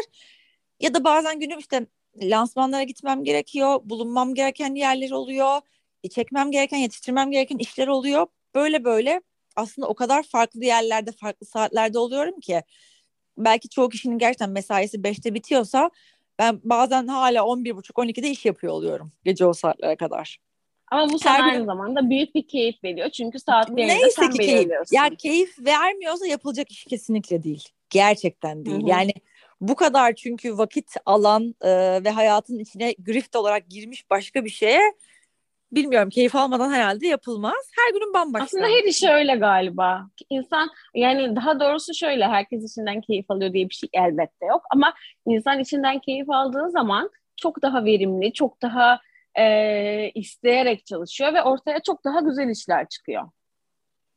Ya 0.80 0.94
da 0.94 1.04
bazen 1.04 1.40
günüm 1.40 1.60
işte 1.60 1.86
lansmanlara 2.22 2.84
gitmem 2.84 3.24
gerekiyor, 3.24 3.80
bulunmam 3.84 4.34
gereken 4.34 4.76
yerler 4.76 5.12
oluyor, 5.12 5.62
e, 6.04 6.10
çekmem 6.10 6.52
gereken, 6.52 6.78
yetiştirmem 6.78 7.32
gereken 7.32 7.58
işler 7.58 7.88
oluyor. 7.88 8.28
Böyle 8.56 8.84
böyle 8.84 9.22
aslında 9.56 9.88
o 9.88 9.94
kadar 9.94 10.24
farklı 10.24 10.66
yerlerde, 10.66 11.12
farklı 11.12 11.46
saatlerde 11.46 12.00
oluyorum 12.00 12.40
ki 12.40 12.64
belki 13.38 13.70
çoğu 13.70 13.90
kişinin 13.90 14.18
gerçekten 14.18 14.50
mesaisi 14.50 14.98
5'te 14.98 15.34
bitiyorsa 15.34 15.92
ben 16.42 16.60
bazen 16.64 17.08
hala 17.08 17.40
11.30-12'de 17.40 18.30
iş 18.30 18.46
yapıyor 18.46 18.74
oluyorum 18.74 19.12
gece 19.24 19.46
o 19.46 19.54
saatlere 19.54 19.96
kadar. 19.96 20.38
Ama 20.92 21.10
bu 21.10 21.20
sana 21.20 21.44
aynı 21.44 21.66
zamanda 21.66 22.10
büyük 22.10 22.36
bir 22.36 22.48
keyif 22.48 22.84
veriyor. 22.84 23.10
Çünkü 23.10 23.40
saatlerini 23.40 24.02
de 24.02 24.12
sen 24.12 24.30
ki 24.30 24.38
keyif. 24.38 24.70
Ya 24.92 25.10
keyif 25.18 25.60
vermiyorsa 25.60 26.28
yapılacak 26.28 26.72
iş 26.72 26.86
kesinlikle 26.86 27.44
değil. 27.44 27.70
Gerçekten 27.90 28.66
değil. 28.66 28.82
Hı-hı. 28.82 28.90
Yani 28.90 29.12
bu 29.62 29.76
kadar 29.76 30.16
çünkü 30.16 30.58
vakit 30.58 30.96
alan 31.06 31.56
e, 31.62 31.70
ve 32.04 32.10
hayatın 32.10 32.60
içine 32.60 32.94
grift 32.94 33.36
olarak 33.36 33.70
girmiş 33.70 34.10
başka 34.10 34.46
bir 34.46 34.50
şeye 34.50 34.82
bilmiyorum 35.72 36.10
keyif 36.10 36.36
almadan 36.36 36.72
herhalde 36.72 37.08
yapılmaz. 37.08 37.72
Her 37.78 37.94
günün 37.94 38.14
bambaşka. 38.14 38.44
Aslında 38.44 38.68
her 38.68 38.84
iş 38.84 39.04
öyle 39.04 39.36
galiba. 39.36 40.08
İnsan 40.30 40.70
yani 40.96 41.36
daha 41.36 41.60
doğrusu 41.60 41.94
şöyle 41.94 42.28
herkes 42.28 42.72
içinden 42.72 43.02
keyif 43.02 43.32
alıyor 43.32 43.54
diye 43.54 43.70
bir 43.70 43.74
şey 43.74 43.90
elbette 43.94 44.46
yok. 44.46 44.62
Ama 44.72 44.94
insan 45.26 45.60
içinden 45.60 46.00
keyif 46.00 46.30
aldığı 46.30 46.70
zaman 46.72 47.10
çok 47.38 47.62
daha 47.62 47.86
verimli, 47.86 48.34
çok 48.34 48.62
daha 48.62 49.00
e, 49.40 50.12
isteyerek 50.16 50.86
çalışıyor 50.86 51.34
ve 51.34 51.44
ortaya 51.44 51.80
çok 51.80 52.06
daha 52.06 52.20
güzel 52.20 52.50
işler 52.50 52.90
çıkıyor. 52.90 53.30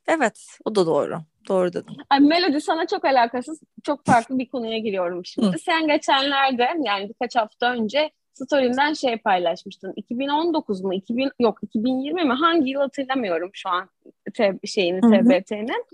Evet, 0.08 0.58
o 0.64 0.74
da 0.74 0.86
doğru. 0.86 1.18
Doğru 1.48 1.72
dedin. 1.72 1.96
Ay, 2.10 2.20
Melody 2.20 2.60
sana 2.60 2.86
çok 2.86 3.04
alakasız, 3.04 3.60
çok 3.84 4.06
farklı 4.06 4.38
bir 4.38 4.48
konuya 4.48 4.78
giriyorum 4.78 5.24
şimdi. 5.24 5.54
Hı. 5.54 5.58
Sen 5.58 5.86
geçenlerde 5.86 6.68
yani 6.82 7.08
birkaç 7.08 7.36
hafta 7.36 7.72
önce 7.72 8.10
story'nden 8.34 8.92
şey 8.92 9.16
paylaşmıştın. 9.16 9.92
2019 9.96 10.80
mu? 10.80 10.94
2000 10.94 11.30
yok 11.40 11.58
2020 11.62 12.24
mi? 12.24 12.32
Hangi 12.32 12.70
yıl 12.70 12.80
hatırlamıyorum 12.80 13.50
şu 13.52 13.68
an 13.68 13.88
te, 14.34 14.58
şeyini 14.64 15.00
TBT'nin. 15.00 15.84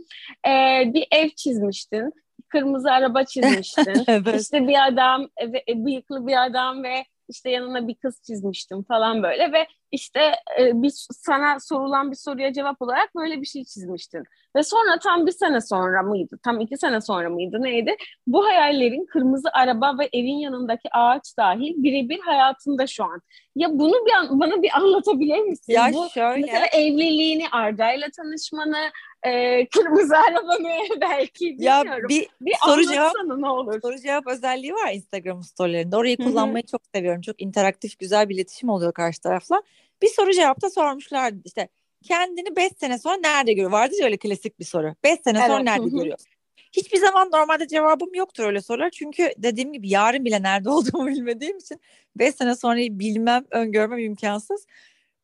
Ee, 0.47 0.95
bir 0.95 1.07
ev 1.11 1.29
çizmiştin. 1.29 2.13
Kırmızı 2.49 2.91
araba 2.91 3.25
çizmiştin. 3.25 4.05
evet. 4.09 4.41
İşte 4.41 4.69
bir 4.69 4.87
adam, 4.87 5.29
bıyıklı 5.75 6.27
bir 6.27 6.47
adam 6.47 6.83
ve 6.83 7.05
işte 7.29 7.51
yanına 7.51 7.89
bir 7.89 7.95
kız 7.95 8.23
çizmiştim 8.27 8.83
falan 8.83 9.23
böyle 9.23 9.53
ve 9.53 9.67
işte 9.93 10.21
e, 10.61 10.83
bir 10.83 10.93
sana 11.13 11.61
sorulan 11.61 12.11
bir 12.11 12.17
soruya 12.17 12.53
cevap 12.53 12.83
olarak 12.83 13.15
böyle 13.15 13.41
bir 13.41 13.47
şey 13.47 13.65
çizmiştin. 13.65 14.25
Ve 14.57 14.63
sonra 14.63 14.99
tam 14.99 15.27
bir 15.27 15.33
sene 15.33 15.61
sonra 15.61 16.03
mıydı? 16.03 16.39
Tam 16.45 16.61
iki 16.61 16.77
sene 16.77 17.01
sonra 17.01 17.31
mıydı? 17.31 17.63
Neydi? 17.63 17.97
Bu 18.27 18.45
hayallerin 18.45 19.07
kırmızı 19.07 19.49
araba 19.53 19.99
ve 19.99 20.09
evin 20.13 20.37
yanındaki 20.37 20.89
ağaç 20.93 21.37
dahil 21.39 21.75
birebir 21.77 22.19
hayatında 22.19 22.87
şu 22.87 23.05
an. 23.05 23.23
Ya 23.57 23.69
bunu 23.73 23.93
bir 23.93 24.41
bana 24.41 24.63
bir 24.63 24.77
anlatabilir 24.77 25.39
misin? 25.39 25.73
Ya 25.73 25.91
Bu, 25.93 26.09
şöyle. 26.15 26.41
Mesela 26.41 26.67
evliliğini, 26.67 27.49
Arda'yla 27.53 28.09
tanışmanı, 28.17 28.91
e, 29.23 29.67
kırmızı 29.67 30.17
arabanı 30.29 31.01
belki 31.01 31.45
bilmiyorum. 31.45 32.03
Ya 32.03 32.09
bir, 32.09 32.29
bir 32.41 32.55
soru 32.65 32.87
cevap 32.87 33.15
ne 33.37 33.49
olur. 33.49 33.81
Soru 33.83 33.99
cevap 33.99 34.27
özelliği 34.27 34.75
var 34.75 34.93
Instagram 34.93 35.43
storylerinde. 35.43 35.97
Orayı 35.97 36.17
kullanmayı 36.17 36.67
çok 36.67 36.81
seviyorum. 36.95 37.21
Çok 37.21 37.43
interaktif 37.43 37.99
güzel 37.99 38.29
bir 38.29 38.35
iletişim 38.35 38.69
oluyor 38.69 38.93
karşı 38.93 39.21
tarafla. 39.21 39.63
Bir 40.03 40.09
soru 40.09 40.33
cevapta 40.33 40.71
sormuşlardı 40.71 41.41
işte 41.45 41.69
kendini 42.03 42.57
5 42.57 42.73
sene 42.73 42.99
sonra 42.99 43.17
nerede 43.17 43.53
görüyor? 43.53 43.71
Vardı 43.71 43.95
ya 44.01 44.07
öyle 44.07 44.17
klasik 44.17 44.59
bir 44.59 44.65
soru. 44.65 44.95
5 45.05 45.21
sene 45.21 45.39
evet. 45.39 45.49
sonra 45.49 45.63
nerede 45.63 45.89
görüyorsun? 45.89 46.27
Hiçbir 46.73 46.99
zaman 46.99 47.31
normalde 47.33 47.69
cevabım 47.69 48.15
yoktur 48.15 48.45
öyle 48.45 48.61
sorular. 48.61 48.91
Çünkü 48.91 49.33
dediğim 49.39 49.73
gibi 49.73 49.89
yarın 49.89 50.25
bile 50.25 50.43
nerede 50.43 50.71
olduğumu 50.71 51.07
bilmediğim 51.07 51.59
için 51.59 51.81
5 52.17 52.35
sene 52.35 52.57
sonrayı 52.57 52.99
bilmem, 52.99 53.45
öngörmem 53.51 53.99
imkansız. 53.99 54.67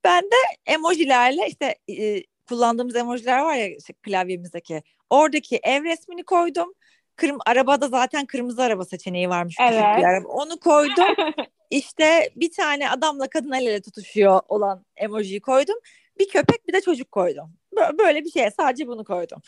Ben 0.04 0.22
de 0.22 0.36
emojilerle 0.66 1.48
işte 1.48 1.74
e, 1.88 2.22
kullandığımız 2.48 2.96
emojiler 2.96 3.40
var 3.40 3.54
ya 3.54 3.68
işte 3.68 3.92
klavyemizdeki. 3.92 4.82
Oradaki 5.10 5.60
ev 5.62 5.84
resmini 5.84 6.24
koydum. 6.24 6.74
Kırm 7.16 7.38
arabada 7.46 7.88
zaten 7.88 8.26
kırmızı 8.26 8.62
araba 8.62 8.84
seçeneği 8.84 9.28
varmış. 9.28 9.56
Evet. 9.60 9.82
Bir 9.98 10.04
araba. 10.04 10.28
Onu 10.28 10.60
koydum. 10.60 11.06
İşte 11.70 12.30
bir 12.36 12.52
tane 12.52 12.90
adamla 12.90 13.28
kadın 13.28 13.52
el 13.52 13.66
ele 13.66 13.82
tutuşuyor 13.82 14.40
olan 14.48 14.84
emojiyi 14.96 15.40
koydum. 15.40 15.76
Bir 16.18 16.28
köpek 16.28 16.68
bir 16.68 16.72
de 16.72 16.80
çocuk 16.80 17.12
koydum. 17.12 17.52
Böyle 17.98 18.24
bir 18.24 18.30
şey 18.30 18.50
sadece 18.50 18.86
bunu 18.86 19.04
koydum. 19.04 19.42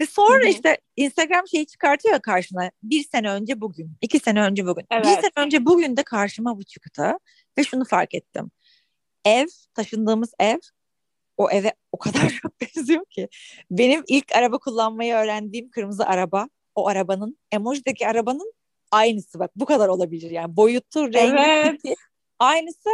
Ve 0.00 0.06
sonra 0.06 0.40
Hı-hı. 0.40 0.48
işte 0.48 0.78
Instagram 0.96 1.48
şeyi 1.48 1.66
çıkartıyor 1.66 2.14
ya 2.14 2.20
karşına. 2.20 2.70
Bir 2.82 3.04
sene 3.04 3.30
önce 3.30 3.60
bugün, 3.60 3.96
iki 4.00 4.18
sene 4.18 4.42
önce 4.42 4.66
bugün. 4.66 4.86
Evet. 4.90 5.04
Bir 5.04 5.10
sene 5.10 5.44
önce 5.44 5.64
bugün 5.66 5.96
de 5.96 6.02
karşıma 6.02 6.58
bu 6.58 6.64
çıktı. 6.64 7.12
Ve 7.58 7.64
şunu 7.64 7.84
fark 7.84 8.14
ettim. 8.14 8.50
Ev, 9.24 9.46
taşındığımız 9.74 10.34
ev 10.40 10.58
o 11.36 11.50
eve 11.50 11.74
o 11.92 11.98
kadar 11.98 12.28
çok 12.42 12.52
benziyor 12.60 13.04
ki. 13.04 13.28
Benim 13.70 14.04
ilk 14.08 14.36
araba 14.36 14.58
kullanmayı 14.58 15.14
öğrendiğim 15.14 15.70
kırmızı 15.70 16.06
araba, 16.06 16.48
o 16.74 16.88
arabanın, 16.88 17.38
emojideki 17.52 18.08
arabanın 18.08 18.52
aynısı 18.90 19.38
bak 19.38 19.50
bu 19.56 19.64
kadar 19.64 19.88
olabilir 19.88 20.30
yani 20.30 20.56
boyutu, 20.56 21.12
rengi, 21.12 21.36
evet. 21.38 21.98
aynısı. 22.38 22.90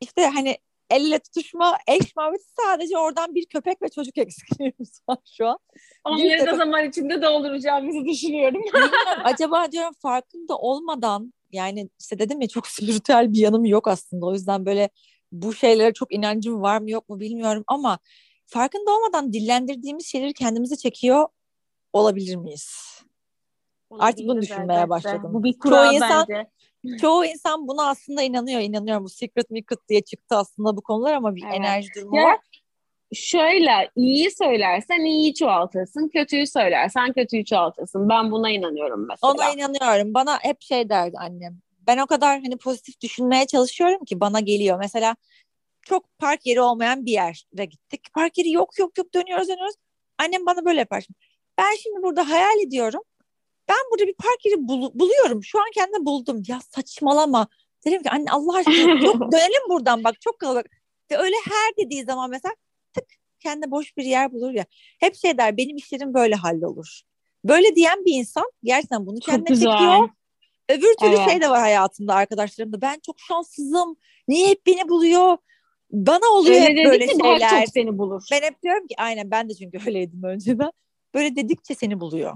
İşte 0.00 0.26
hani 0.26 0.56
elle 0.90 1.18
tutuşma 1.18 1.78
eş 1.86 2.16
muhabbeti 2.16 2.44
sadece 2.64 2.98
oradan 2.98 3.34
bir 3.34 3.46
köpek 3.46 3.82
ve 3.82 3.88
çocuk 3.88 4.18
eksikliğimiz 4.18 5.00
var 5.08 5.18
şu 5.36 5.46
an. 5.46 5.58
Onları 6.04 6.46
da 6.46 6.56
zaman 6.56 6.88
içinde 6.88 7.22
dolduracağımızı 7.22 8.04
düşünüyorum. 8.04 8.62
Acaba 9.24 9.72
diyorum 9.72 9.94
farkında 10.02 10.56
olmadan 10.56 11.32
yani 11.52 11.88
işte 12.00 12.18
dedim 12.18 12.40
ya 12.40 12.48
çok 12.48 12.66
spiritüel 12.68 13.32
bir 13.32 13.38
yanım 13.38 13.64
yok 13.64 13.88
aslında. 13.88 14.26
O 14.26 14.32
yüzden 14.32 14.66
böyle 14.66 14.90
bu 15.32 15.54
şeylere 15.54 15.92
çok 15.92 16.14
inancım 16.14 16.62
var 16.62 16.78
mı 16.78 16.90
yok 16.90 17.08
mu 17.08 17.20
bilmiyorum 17.20 17.64
ama 17.66 17.98
farkında 18.46 18.90
olmadan 18.90 19.32
dillendirdiğimiz 19.32 20.06
şeyleri 20.06 20.32
kendimize 20.32 20.76
çekiyor 20.76 21.28
olabilir 21.92 22.36
miyiz? 22.36 23.00
Olabilir 23.90 24.08
Artık 24.08 24.28
bunu 24.28 24.42
düşünmeye 24.42 24.88
başladım. 24.88 25.30
Bu 25.34 25.44
bir 25.44 25.58
kural 25.58 25.84
çoğu 25.84 25.94
insan, 25.94 26.26
bence. 26.28 26.98
Çoğu 26.98 27.24
insan 27.24 27.68
buna 27.68 27.88
aslında 27.88 28.22
inanıyor. 28.22 28.60
İnanıyorum 28.60 29.04
bu 29.04 29.08
secret 29.08 29.46
secret 29.48 29.88
diye 29.88 30.00
çıktı 30.00 30.36
aslında 30.36 30.76
bu 30.76 30.80
konular 30.80 31.14
ama 31.14 31.36
bir 31.36 31.44
evet. 31.44 31.54
enerji 31.54 31.88
durumu 31.96 32.16
ya, 32.16 32.24
var. 32.24 32.38
Şöyle 33.12 33.90
iyi 33.96 34.30
söylersen 34.30 35.04
iyiyi 35.04 35.34
çoğaltırsın, 35.34 36.08
kötüyü 36.08 36.46
söylersen 36.46 37.12
kötüyü 37.12 37.44
çoğaltırsın. 37.44 38.08
Ben 38.08 38.30
buna 38.32 38.50
inanıyorum 38.50 39.08
mesela. 39.08 39.32
Ona 39.32 39.50
inanıyorum. 39.50 40.14
Bana 40.14 40.38
hep 40.42 40.62
şey 40.62 40.88
derdi 40.88 41.16
annem. 41.18 41.58
Ben 41.86 41.98
o 41.98 42.06
kadar 42.06 42.40
hani 42.40 42.56
pozitif 42.56 43.00
düşünmeye 43.00 43.46
çalışıyorum 43.46 44.04
ki 44.04 44.20
bana 44.20 44.40
geliyor. 44.40 44.78
Mesela 44.78 45.16
çok 45.82 46.18
park 46.18 46.46
yeri 46.46 46.60
olmayan 46.60 47.06
bir 47.06 47.12
yere 47.12 47.64
gittik. 47.64 48.00
Park 48.14 48.38
yeri 48.38 48.50
yok 48.50 48.78
yok 48.78 48.98
yok 48.98 49.14
dönüyoruz 49.14 49.48
dönüyoruz. 49.48 49.74
Annem 50.18 50.46
bana 50.46 50.64
böyle 50.64 50.78
yapar. 50.78 51.06
Ben 51.58 51.76
şimdi 51.82 52.02
burada 52.02 52.28
hayal 52.28 52.58
ediyorum. 52.66 53.02
Ben 53.70 53.90
burada 53.90 54.06
bir 54.06 54.14
park 54.14 54.44
yeri 54.44 54.68
bul- 54.68 54.90
buluyorum. 54.94 55.44
Şu 55.44 55.60
an 55.60 55.66
kendimi 55.74 56.06
buldum. 56.06 56.42
Ya 56.48 56.60
saçmalama. 56.70 57.48
Dedim 57.86 58.02
ki 58.02 58.10
anne 58.10 58.30
Allah 58.30 58.56
aşkına 58.56 59.04
yok, 59.06 59.32
dönelim 59.32 59.68
buradan 59.68 60.04
bak 60.04 60.20
çok 60.20 60.38
kalabalık. 60.38 60.66
Ve 61.10 61.16
öyle 61.16 61.36
her 61.44 61.86
dediği 61.86 62.04
zaman 62.04 62.30
mesela 62.30 62.54
tık 62.92 63.04
kendi 63.40 63.70
boş 63.70 63.96
bir 63.96 64.04
yer 64.04 64.32
bulur 64.32 64.50
ya. 64.50 64.64
Hep 65.00 65.16
şey 65.16 65.38
der 65.38 65.56
benim 65.56 65.76
işlerim 65.76 66.14
böyle 66.14 66.34
hallolur. 66.34 67.00
Böyle 67.44 67.76
diyen 67.76 68.04
bir 68.04 68.12
insan 68.12 68.50
gerçekten 68.64 69.06
bunu 69.06 69.18
kendine 69.18 69.56
çekiyor. 69.56 70.08
Öbür 70.68 70.94
türlü 71.00 71.14
evet. 71.16 71.30
şey 71.30 71.40
de 71.40 71.50
var 71.50 71.60
hayatımda 71.60 72.14
arkadaşlarımda. 72.14 72.80
Ben 72.80 73.00
çok 73.06 73.20
şanssızım. 73.20 73.96
Niye 74.28 74.48
hep 74.48 74.66
beni 74.66 74.88
buluyor? 74.88 75.36
Bana 75.90 76.26
oluyor 76.32 76.54
öyle 76.54 76.80
hep 76.80 76.86
böyle 76.86 77.06
şeyler. 77.08 77.40
Daha 77.40 77.64
çok 77.64 77.68
seni 77.74 77.98
bulur. 77.98 78.22
Ben 78.32 78.42
hep 78.42 78.62
diyorum 78.62 78.86
ki 78.86 78.94
aynen 78.98 79.30
ben 79.30 79.48
de 79.48 79.54
çünkü 79.54 79.78
öyleydim 79.86 80.22
önceden. 80.22 80.70
Böyle 81.14 81.36
dedikçe 81.36 81.74
seni 81.74 82.00
buluyor. 82.00 82.34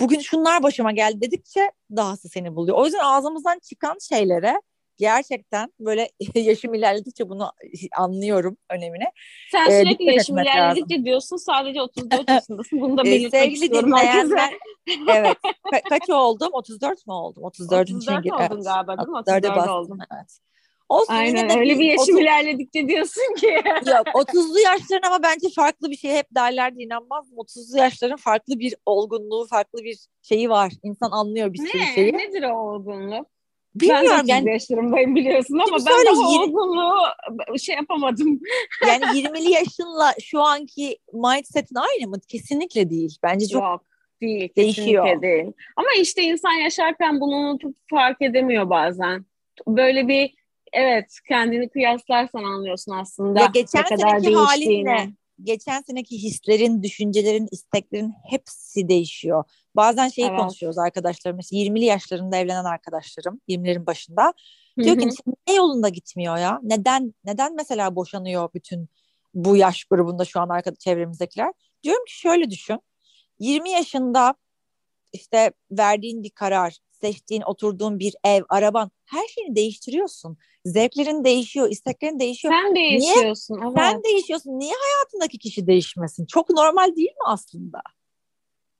Bugün 0.00 0.20
şunlar 0.20 0.62
başıma 0.62 0.92
geldi 0.92 1.20
dedikçe 1.20 1.70
dahası 1.96 2.28
seni 2.28 2.56
buluyor. 2.56 2.78
O 2.78 2.84
yüzden 2.84 3.04
ağzımızdan 3.04 3.58
çıkan 3.58 3.96
şeylere 4.08 4.60
gerçekten 4.96 5.72
böyle 5.80 6.10
yaşım 6.34 6.74
ilerledikçe 6.74 7.28
bunu 7.28 7.52
anlıyorum 7.96 8.56
önemini. 8.70 9.04
Sen 9.52 9.70
ee, 9.70 9.82
sürekli 9.82 10.04
yaşım 10.04 10.38
ilerledikçe 10.38 10.94
lazım. 10.94 11.04
diyorsun 11.04 11.36
sadece 11.36 11.82
34 11.82 12.28
yaşındasın. 12.30 12.80
Bunu 12.80 12.98
da 12.98 13.04
belirtmek 13.04 13.42
Sevgili 13.42 13.64
istiyorum 13.64 13.92
herkese. 13.96 14.58
evet. 15.08 15.36
Ka- 15.72 15.88
kaç 15.88 16.10
oldum? 16.10 16.48
34 16.52 17.06
mü 17.06 17.12
oldum? 17.12 17.42
34. 17.42 17.90
34 17.90 18.26
oldun 18.26 18.40
evet. 18.40 18.64
galiba 18.64 18.98
değil 18.98 19.08
mi? 19.08 19.16
34 19.18 19.68
oldum. 19.68 19.98
Evet. 20.14 20.38
Olsun 20.88 21.14
Aynen 21.14 21.58
öyle 21.58 21.78
bir, 21.78 21.84
yaşım 21.84 22.14
30... 22.14 22.20
ilerledikçe 22.20 22.88
diyorsun 22.88 23.34
ki. 23.34 23.46
Yok 23.86 24.06
30'lu 24.06 24.60
yaşların 24.60 25.08
ama 25.08 25.22
bence 25.22 25.48
farklı 25.54 25.90
bir 25.90 25.96
şey 25.96 26.10
hep 26.10 26.26
derler 26.34 26.76
de 26.76 26.82
inanmaz 26.82 27.26
30'lu 27.36 27.78
yaşların 27.78 28.16
farklı 28.16 28.58
bir 28.58 28.74
olgunluğu, 28.86 29.46
farklı 29.46 29.84
bir 29.84 29.98
şeyi 30.22 30.50
var. 30.50 30.72
İnsan 30.82 31.10
anlıyor 31.10 31.52
bir 31.52 31.58
sürü 31.58 31.82
şeyi. 31.94 32.12
Nedir 32.12 32.42
o 32.42 32.56
olgunluk? 32.56 33.26
Bilmiyorum 33.74 34.10
ben 34.18 34.26
de 34.26 34.32
yani. 34.32 34.50
yaşlarındayım 34.50 35.14
biliyorsun 35.14 35.58
ama 35.58 35.76
ben 35.78 36.06
daha 36.06 36.32
20... 36.32 36.44
olgunluğu 36.44 36.94
şey 37.62 37.76
yapamadım. 37.76 38.40
yani 38.86 39.04
20'li 39.04 39.50
yaşınla 39.50 40.14
şu 40.22 40.40
anki 40.40 40.98
mindset'in 41.12 41.76
aynı 41.76 42.10
mı? 42.10 42.16
Kesinlikle 42.28 42.90
değil. 42.90 43.18
Bence 43.22 43.48
çok 43.48 43.62
Yok 43.62 43.84
değil. 44.20 44.48
Değişiyor. 44.56 45.22
değil. 45.22 45.52
Ama 45.76 45.88
işte 46.00 46.22
insan 46.22 46.52
yaşarken 46.52 47.20
bunu 47.20 47.36
unutup 47.36 47.76
fark 47.90 48.22
edemiyor 48.22 48.70
bazen. 48.70 49.24
Böyle 49.66 50.08
bir 50.08 50.34
evet 50.76 51.18
kendini 51.28 51.68
kıyaslarsan 51.68 52.44
anlıyorsun 52.44 52.92
aslında. 52.92 53.40
Ya 53.40 53.46
geçen 53.46 53.82
ne 53.82 53.96
kadar 53.96 54.18
seneki 54.18 54.36
halinle 54.36 55.08
geçen 55.42 55.82
seneki 55.82 56.22
hislerin, 56.22 56.82
düşüncelerin, 56.82 57.48
isteklerin 57.52 58.14
hepsi 58.30 58.88
değişiyor. 58.88 59.44
Bazen 59.76 60.08
şeyi 60.08 60.28
evet. 60.28 60.38
konuşuyoruz 60.38 60.78
arkadaşlarım. 60.78 61.36
Mesela 61.36 61.62
20'li 61.62 61.84
yaşlarında 61.84 62.36
evlenen 62.36 62.64
arkadaşlarım, 62.64 63.40
20'lerin 63.48 63.86
başında. 63.86 64.34
Diyor 64.78 64.98
ki 64.98 65.08
ne 65.48 65.54
yolunda 65.54 65.88
gitmiyor 65.88 66.36
ya? 66.36 66.60
Neden 66.62 67.14
neden 67.24 67.54
mesela 67.54 67.96
boşanıyor 67.96 68.48
bütün 68.54 68.88
bu 69.34 69.56
yaş 69.56 69.84
grubunda 69.84 70.24
şu 70.24 70.40
an 70.40 70.48
arkadaş 70.48 70.78
çevremizdekiler? 70.78 71.52
Diyorum 71.82 72.04
ki 72.04 72.18
şöyle 72.18 72.50
düşün. 72.50 72.80
20 73.38 73.70
yaşında 73.70 74.34
işte 75.12 75.52
verdiğin 75.70 76.22
bir 76.22 76.30
karar, 76.30 76.78
seçtiğin, 77.00 77.42
oturduğun 77.42 77.98
bir 77.98 78.14
ev, 78.24 78.42
araban 78.48 78.90
her 79.06 79.26
şeyini 79.26 79.56
değiştiriyorsun. 79.56 80.38
Zevklerin 80.64 81.24
değişiyor, 81.24 81.70
isteklerin 81.70 82.20
değişiyor. 82.20 82.54
Sen 82.54 82.74
değişiyorsun. 82.74 83.54
Niye? 83.54 83.64
Evet. 83.66 83.74
Sen 83.76 84.04
değişiyorsun. 84.04 84.58
Niye 84.58 84.74
hayatındaki 84.84 85.38
kişi 85.38 85.66
değişmesin? 85.66 86.26
Çok 86.26 86.50
normal 86.50 86.96
değil 86.96 87.08
mi 87.12 87.26
aslında? 87.26 87.80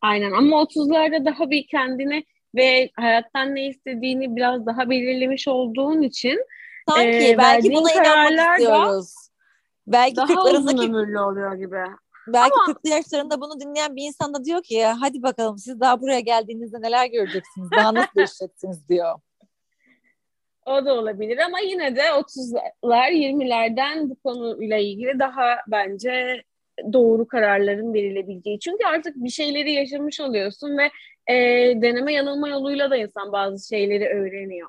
Aynen 0.00 0.32
ama 0.32 0.62
30'larda 0.62 1.24
daha 1.24 1.50
bir 1.50 1.66
kendine 1.66 2.24
ve 2.54 2.90
hayattan 2.96 3.54
ne 3.54 3.66
istediğini 3.66 4.36
biraz 4.36 4.66
daha 4.66 4.90
belirlemiş 4.90 5.48
olduğun 5.48 6.02
için 6.02 6.38
sanki 6.88 7.28
e, 7.28 7.38
belki 7.38 7.72
buna 7.72 7.92
inanmak 7.92 8.50
istiyoruz. 8.52 9.14
Belki 9.86 10.16
daha 10.16 10.44
uzun 10.44 10.78
ömürlü 10.78 11.20
oluyor 11.20 11.54
gibi. 11.54 11.76
Belki 12.28 12.54
Ama... 12.54 12.72
40'lı 12.72 12.90
yaşlarında 12.90 13.40
bunu 13.40 13.60
dinleyen 13.60 13.96
bir 13.96 14.02
insan 14.02 14.34
da 14.34 14.44
diyor 14.44 14.62
ki 14.62 14.84
hadi 14.84 15.22
bakalım 15.22 15.58
siz 15.58 15.80
daha 15.80 16.00
buraya 16.00 16.20
geldiğinizde 16.20 16.80
neler 16.80 17.06
göreceksiniz, 17.06 17.70
daha 17.76 17.94
nasıl 17.94 18.08
değişeceksiniz 18.16 18.88
diyor. 18.88 19.14
O 20.66 20.84
da 20.84 20.94
olabilir 20.94 21.38
ama 21.38 21.58
yine 21.60 21.96
de 21.96 22.00
30'lar 22.00 23.10
20'lerden 23.10 24.10
bu 24.10 24.16
konuyla 24.16 24.76
ilgili 24.76 25.18
daha 25.18 25.56
bence 25.68 26.42
doğru 26.92 27.28
kararların 27.28 27.94
verilebileceği. 27.94 28.58
Çünkü 28.60 28.86
artık 28.86 29.16
bir 29.16 29.28
şeyleri 29.28 29.72
yaşamış 29.72 30.20
oluyorsun 30.20 30.78
ve 30.78 30.90
e, 31.32 31.34
deneme 31.82 32.12
yanılma 32.12 32.48
yoluyla 32.48 32.90
da 32.90 32.96
insan 32.96 33.32
bazı 33.32 33.68
şeyleri 33.68 34.08
öğreniyor. 34.08 34.68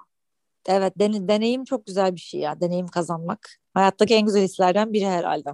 Evet 0.70 0.94
den- 1.00 1.28
deneyim 1.28 1.64
çok 1.64 1.86
güzel 1.86 2.16
bir 2.16 2.20
şey 2.20 2.40
ya 2.40 2.62
deneyim 2.62 2.88
kazanmak. 2.88 3.50
Hayattaki 3.74 4.16
en 4.16 4.26
güzel 4.26 4.44
hislerden 4.44 4.94
biri 4.94 5.06
herhalde. 5.06 5.50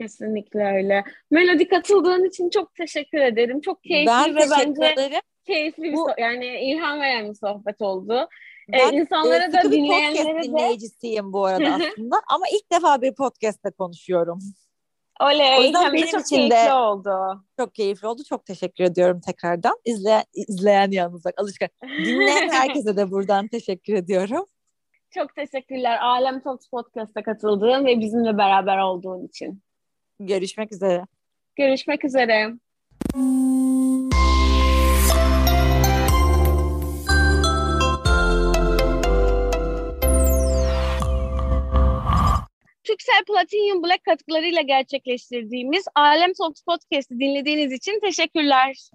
Kesinlikle 0.00 0.64
öyle. 0.76 1.04
Melodi 1.30 1.68
katıldığın 1.68 2.28
için 2.28 2.50
çok 2.50 2.74
teşekkür 2.74 3.18
ederim. 3.18 3.60
Çok 3.60 3.82
keyifli 3.82 4.06
ben 4.08 4.36
ve 4.36 4.40
bence 4.50 4.86
ederim. 4.86 5.20
keyifli 5.46 5.82
bir 5.82 5.92
Bu... 5.92 6.08
so- 6.08 6.20
yani 6.20 6.46
ilham 6.46 7.00
veren 7.00 7.30
bir 7.30 7.34
sohbet 7.34 7.82
oldu. 7.82 8.28
Ben 8.72 8.92
ee, 8.92 8.96
insanlara 8.96 9.44
e, 9.44 9.52
da 9.52 9.72
dinleyenlere 9.72 10.38
de 10.38 10.42
dinleyicisiyim 10.42 11.32
bu 11.32 11.44
arada 11.44 11.74
aslında 11.74 12.16
ama 12.28 12.44
ilk 12.52 12.72
defa 12.72 13.02
bir 13.02 13.14
podcast'te 13.14 13.70
konuşuyorum. 13.70 14.38
Oley. 15.20 15.58
O 15.58 15.62
yüzden 15.62 15.92
benim 15.92 16.06
çok 16.06 16.20
için 16.20 16.50
de 16.50 16.72
oldu. 16.72 17.44
Çok 17.58 17.74
keyifli 17.74 18.08
oldu. 18.08 18.22
Çok 18.28 18.46
teşekkür 18.46 18.84
ediyorum 18.84 19.20
tekrardan. 19.26 19.76
İzleyen, 19.84 20.24
izleyen 20.34 20.90
yalnız 20.90 21.24
bak 21.24 21.34
alışkan. 21.36 21.68
Dinleyen 21.82 22.48
herkese 22.52 22.96
de 22.96 23.10
buradan 23.10 23.48
teşekkür 23.48 23.94
ediyorum. 23.94 24.44
Çok 25.10 25.34
teşekkürler. 25.34 25.98
Alem 26.02 26.40
Talks 26.40 26.68
Podcast'a 26.68 27.22
katıldığın 27.22 27.86
ve 27.86 28.00
bizimle 28.00 28.38
beraber 28.38 28.78
olduğun 28.78 29.26
için. 29.26 29.62
Görüşmek 30.20 30.72
üzere. 30.72 31.06
Görüşmek 31.56 32.04
üzere. 32.04 32.52
Türksel 42.84 43.24
Platinum 43.26 43.82
Black 43.82 44.04
katkılarıyla 44.04 44.62
gerçekleştirdiğimiz 44.62 45.84
Alem 45.94 46.32
Talks 46.32 46.62
Podcast'ı 46.62 47.14
dinlediğiniz 47.20 47.72
için 47.72 48.00
teşekkürler. 48.00 48.90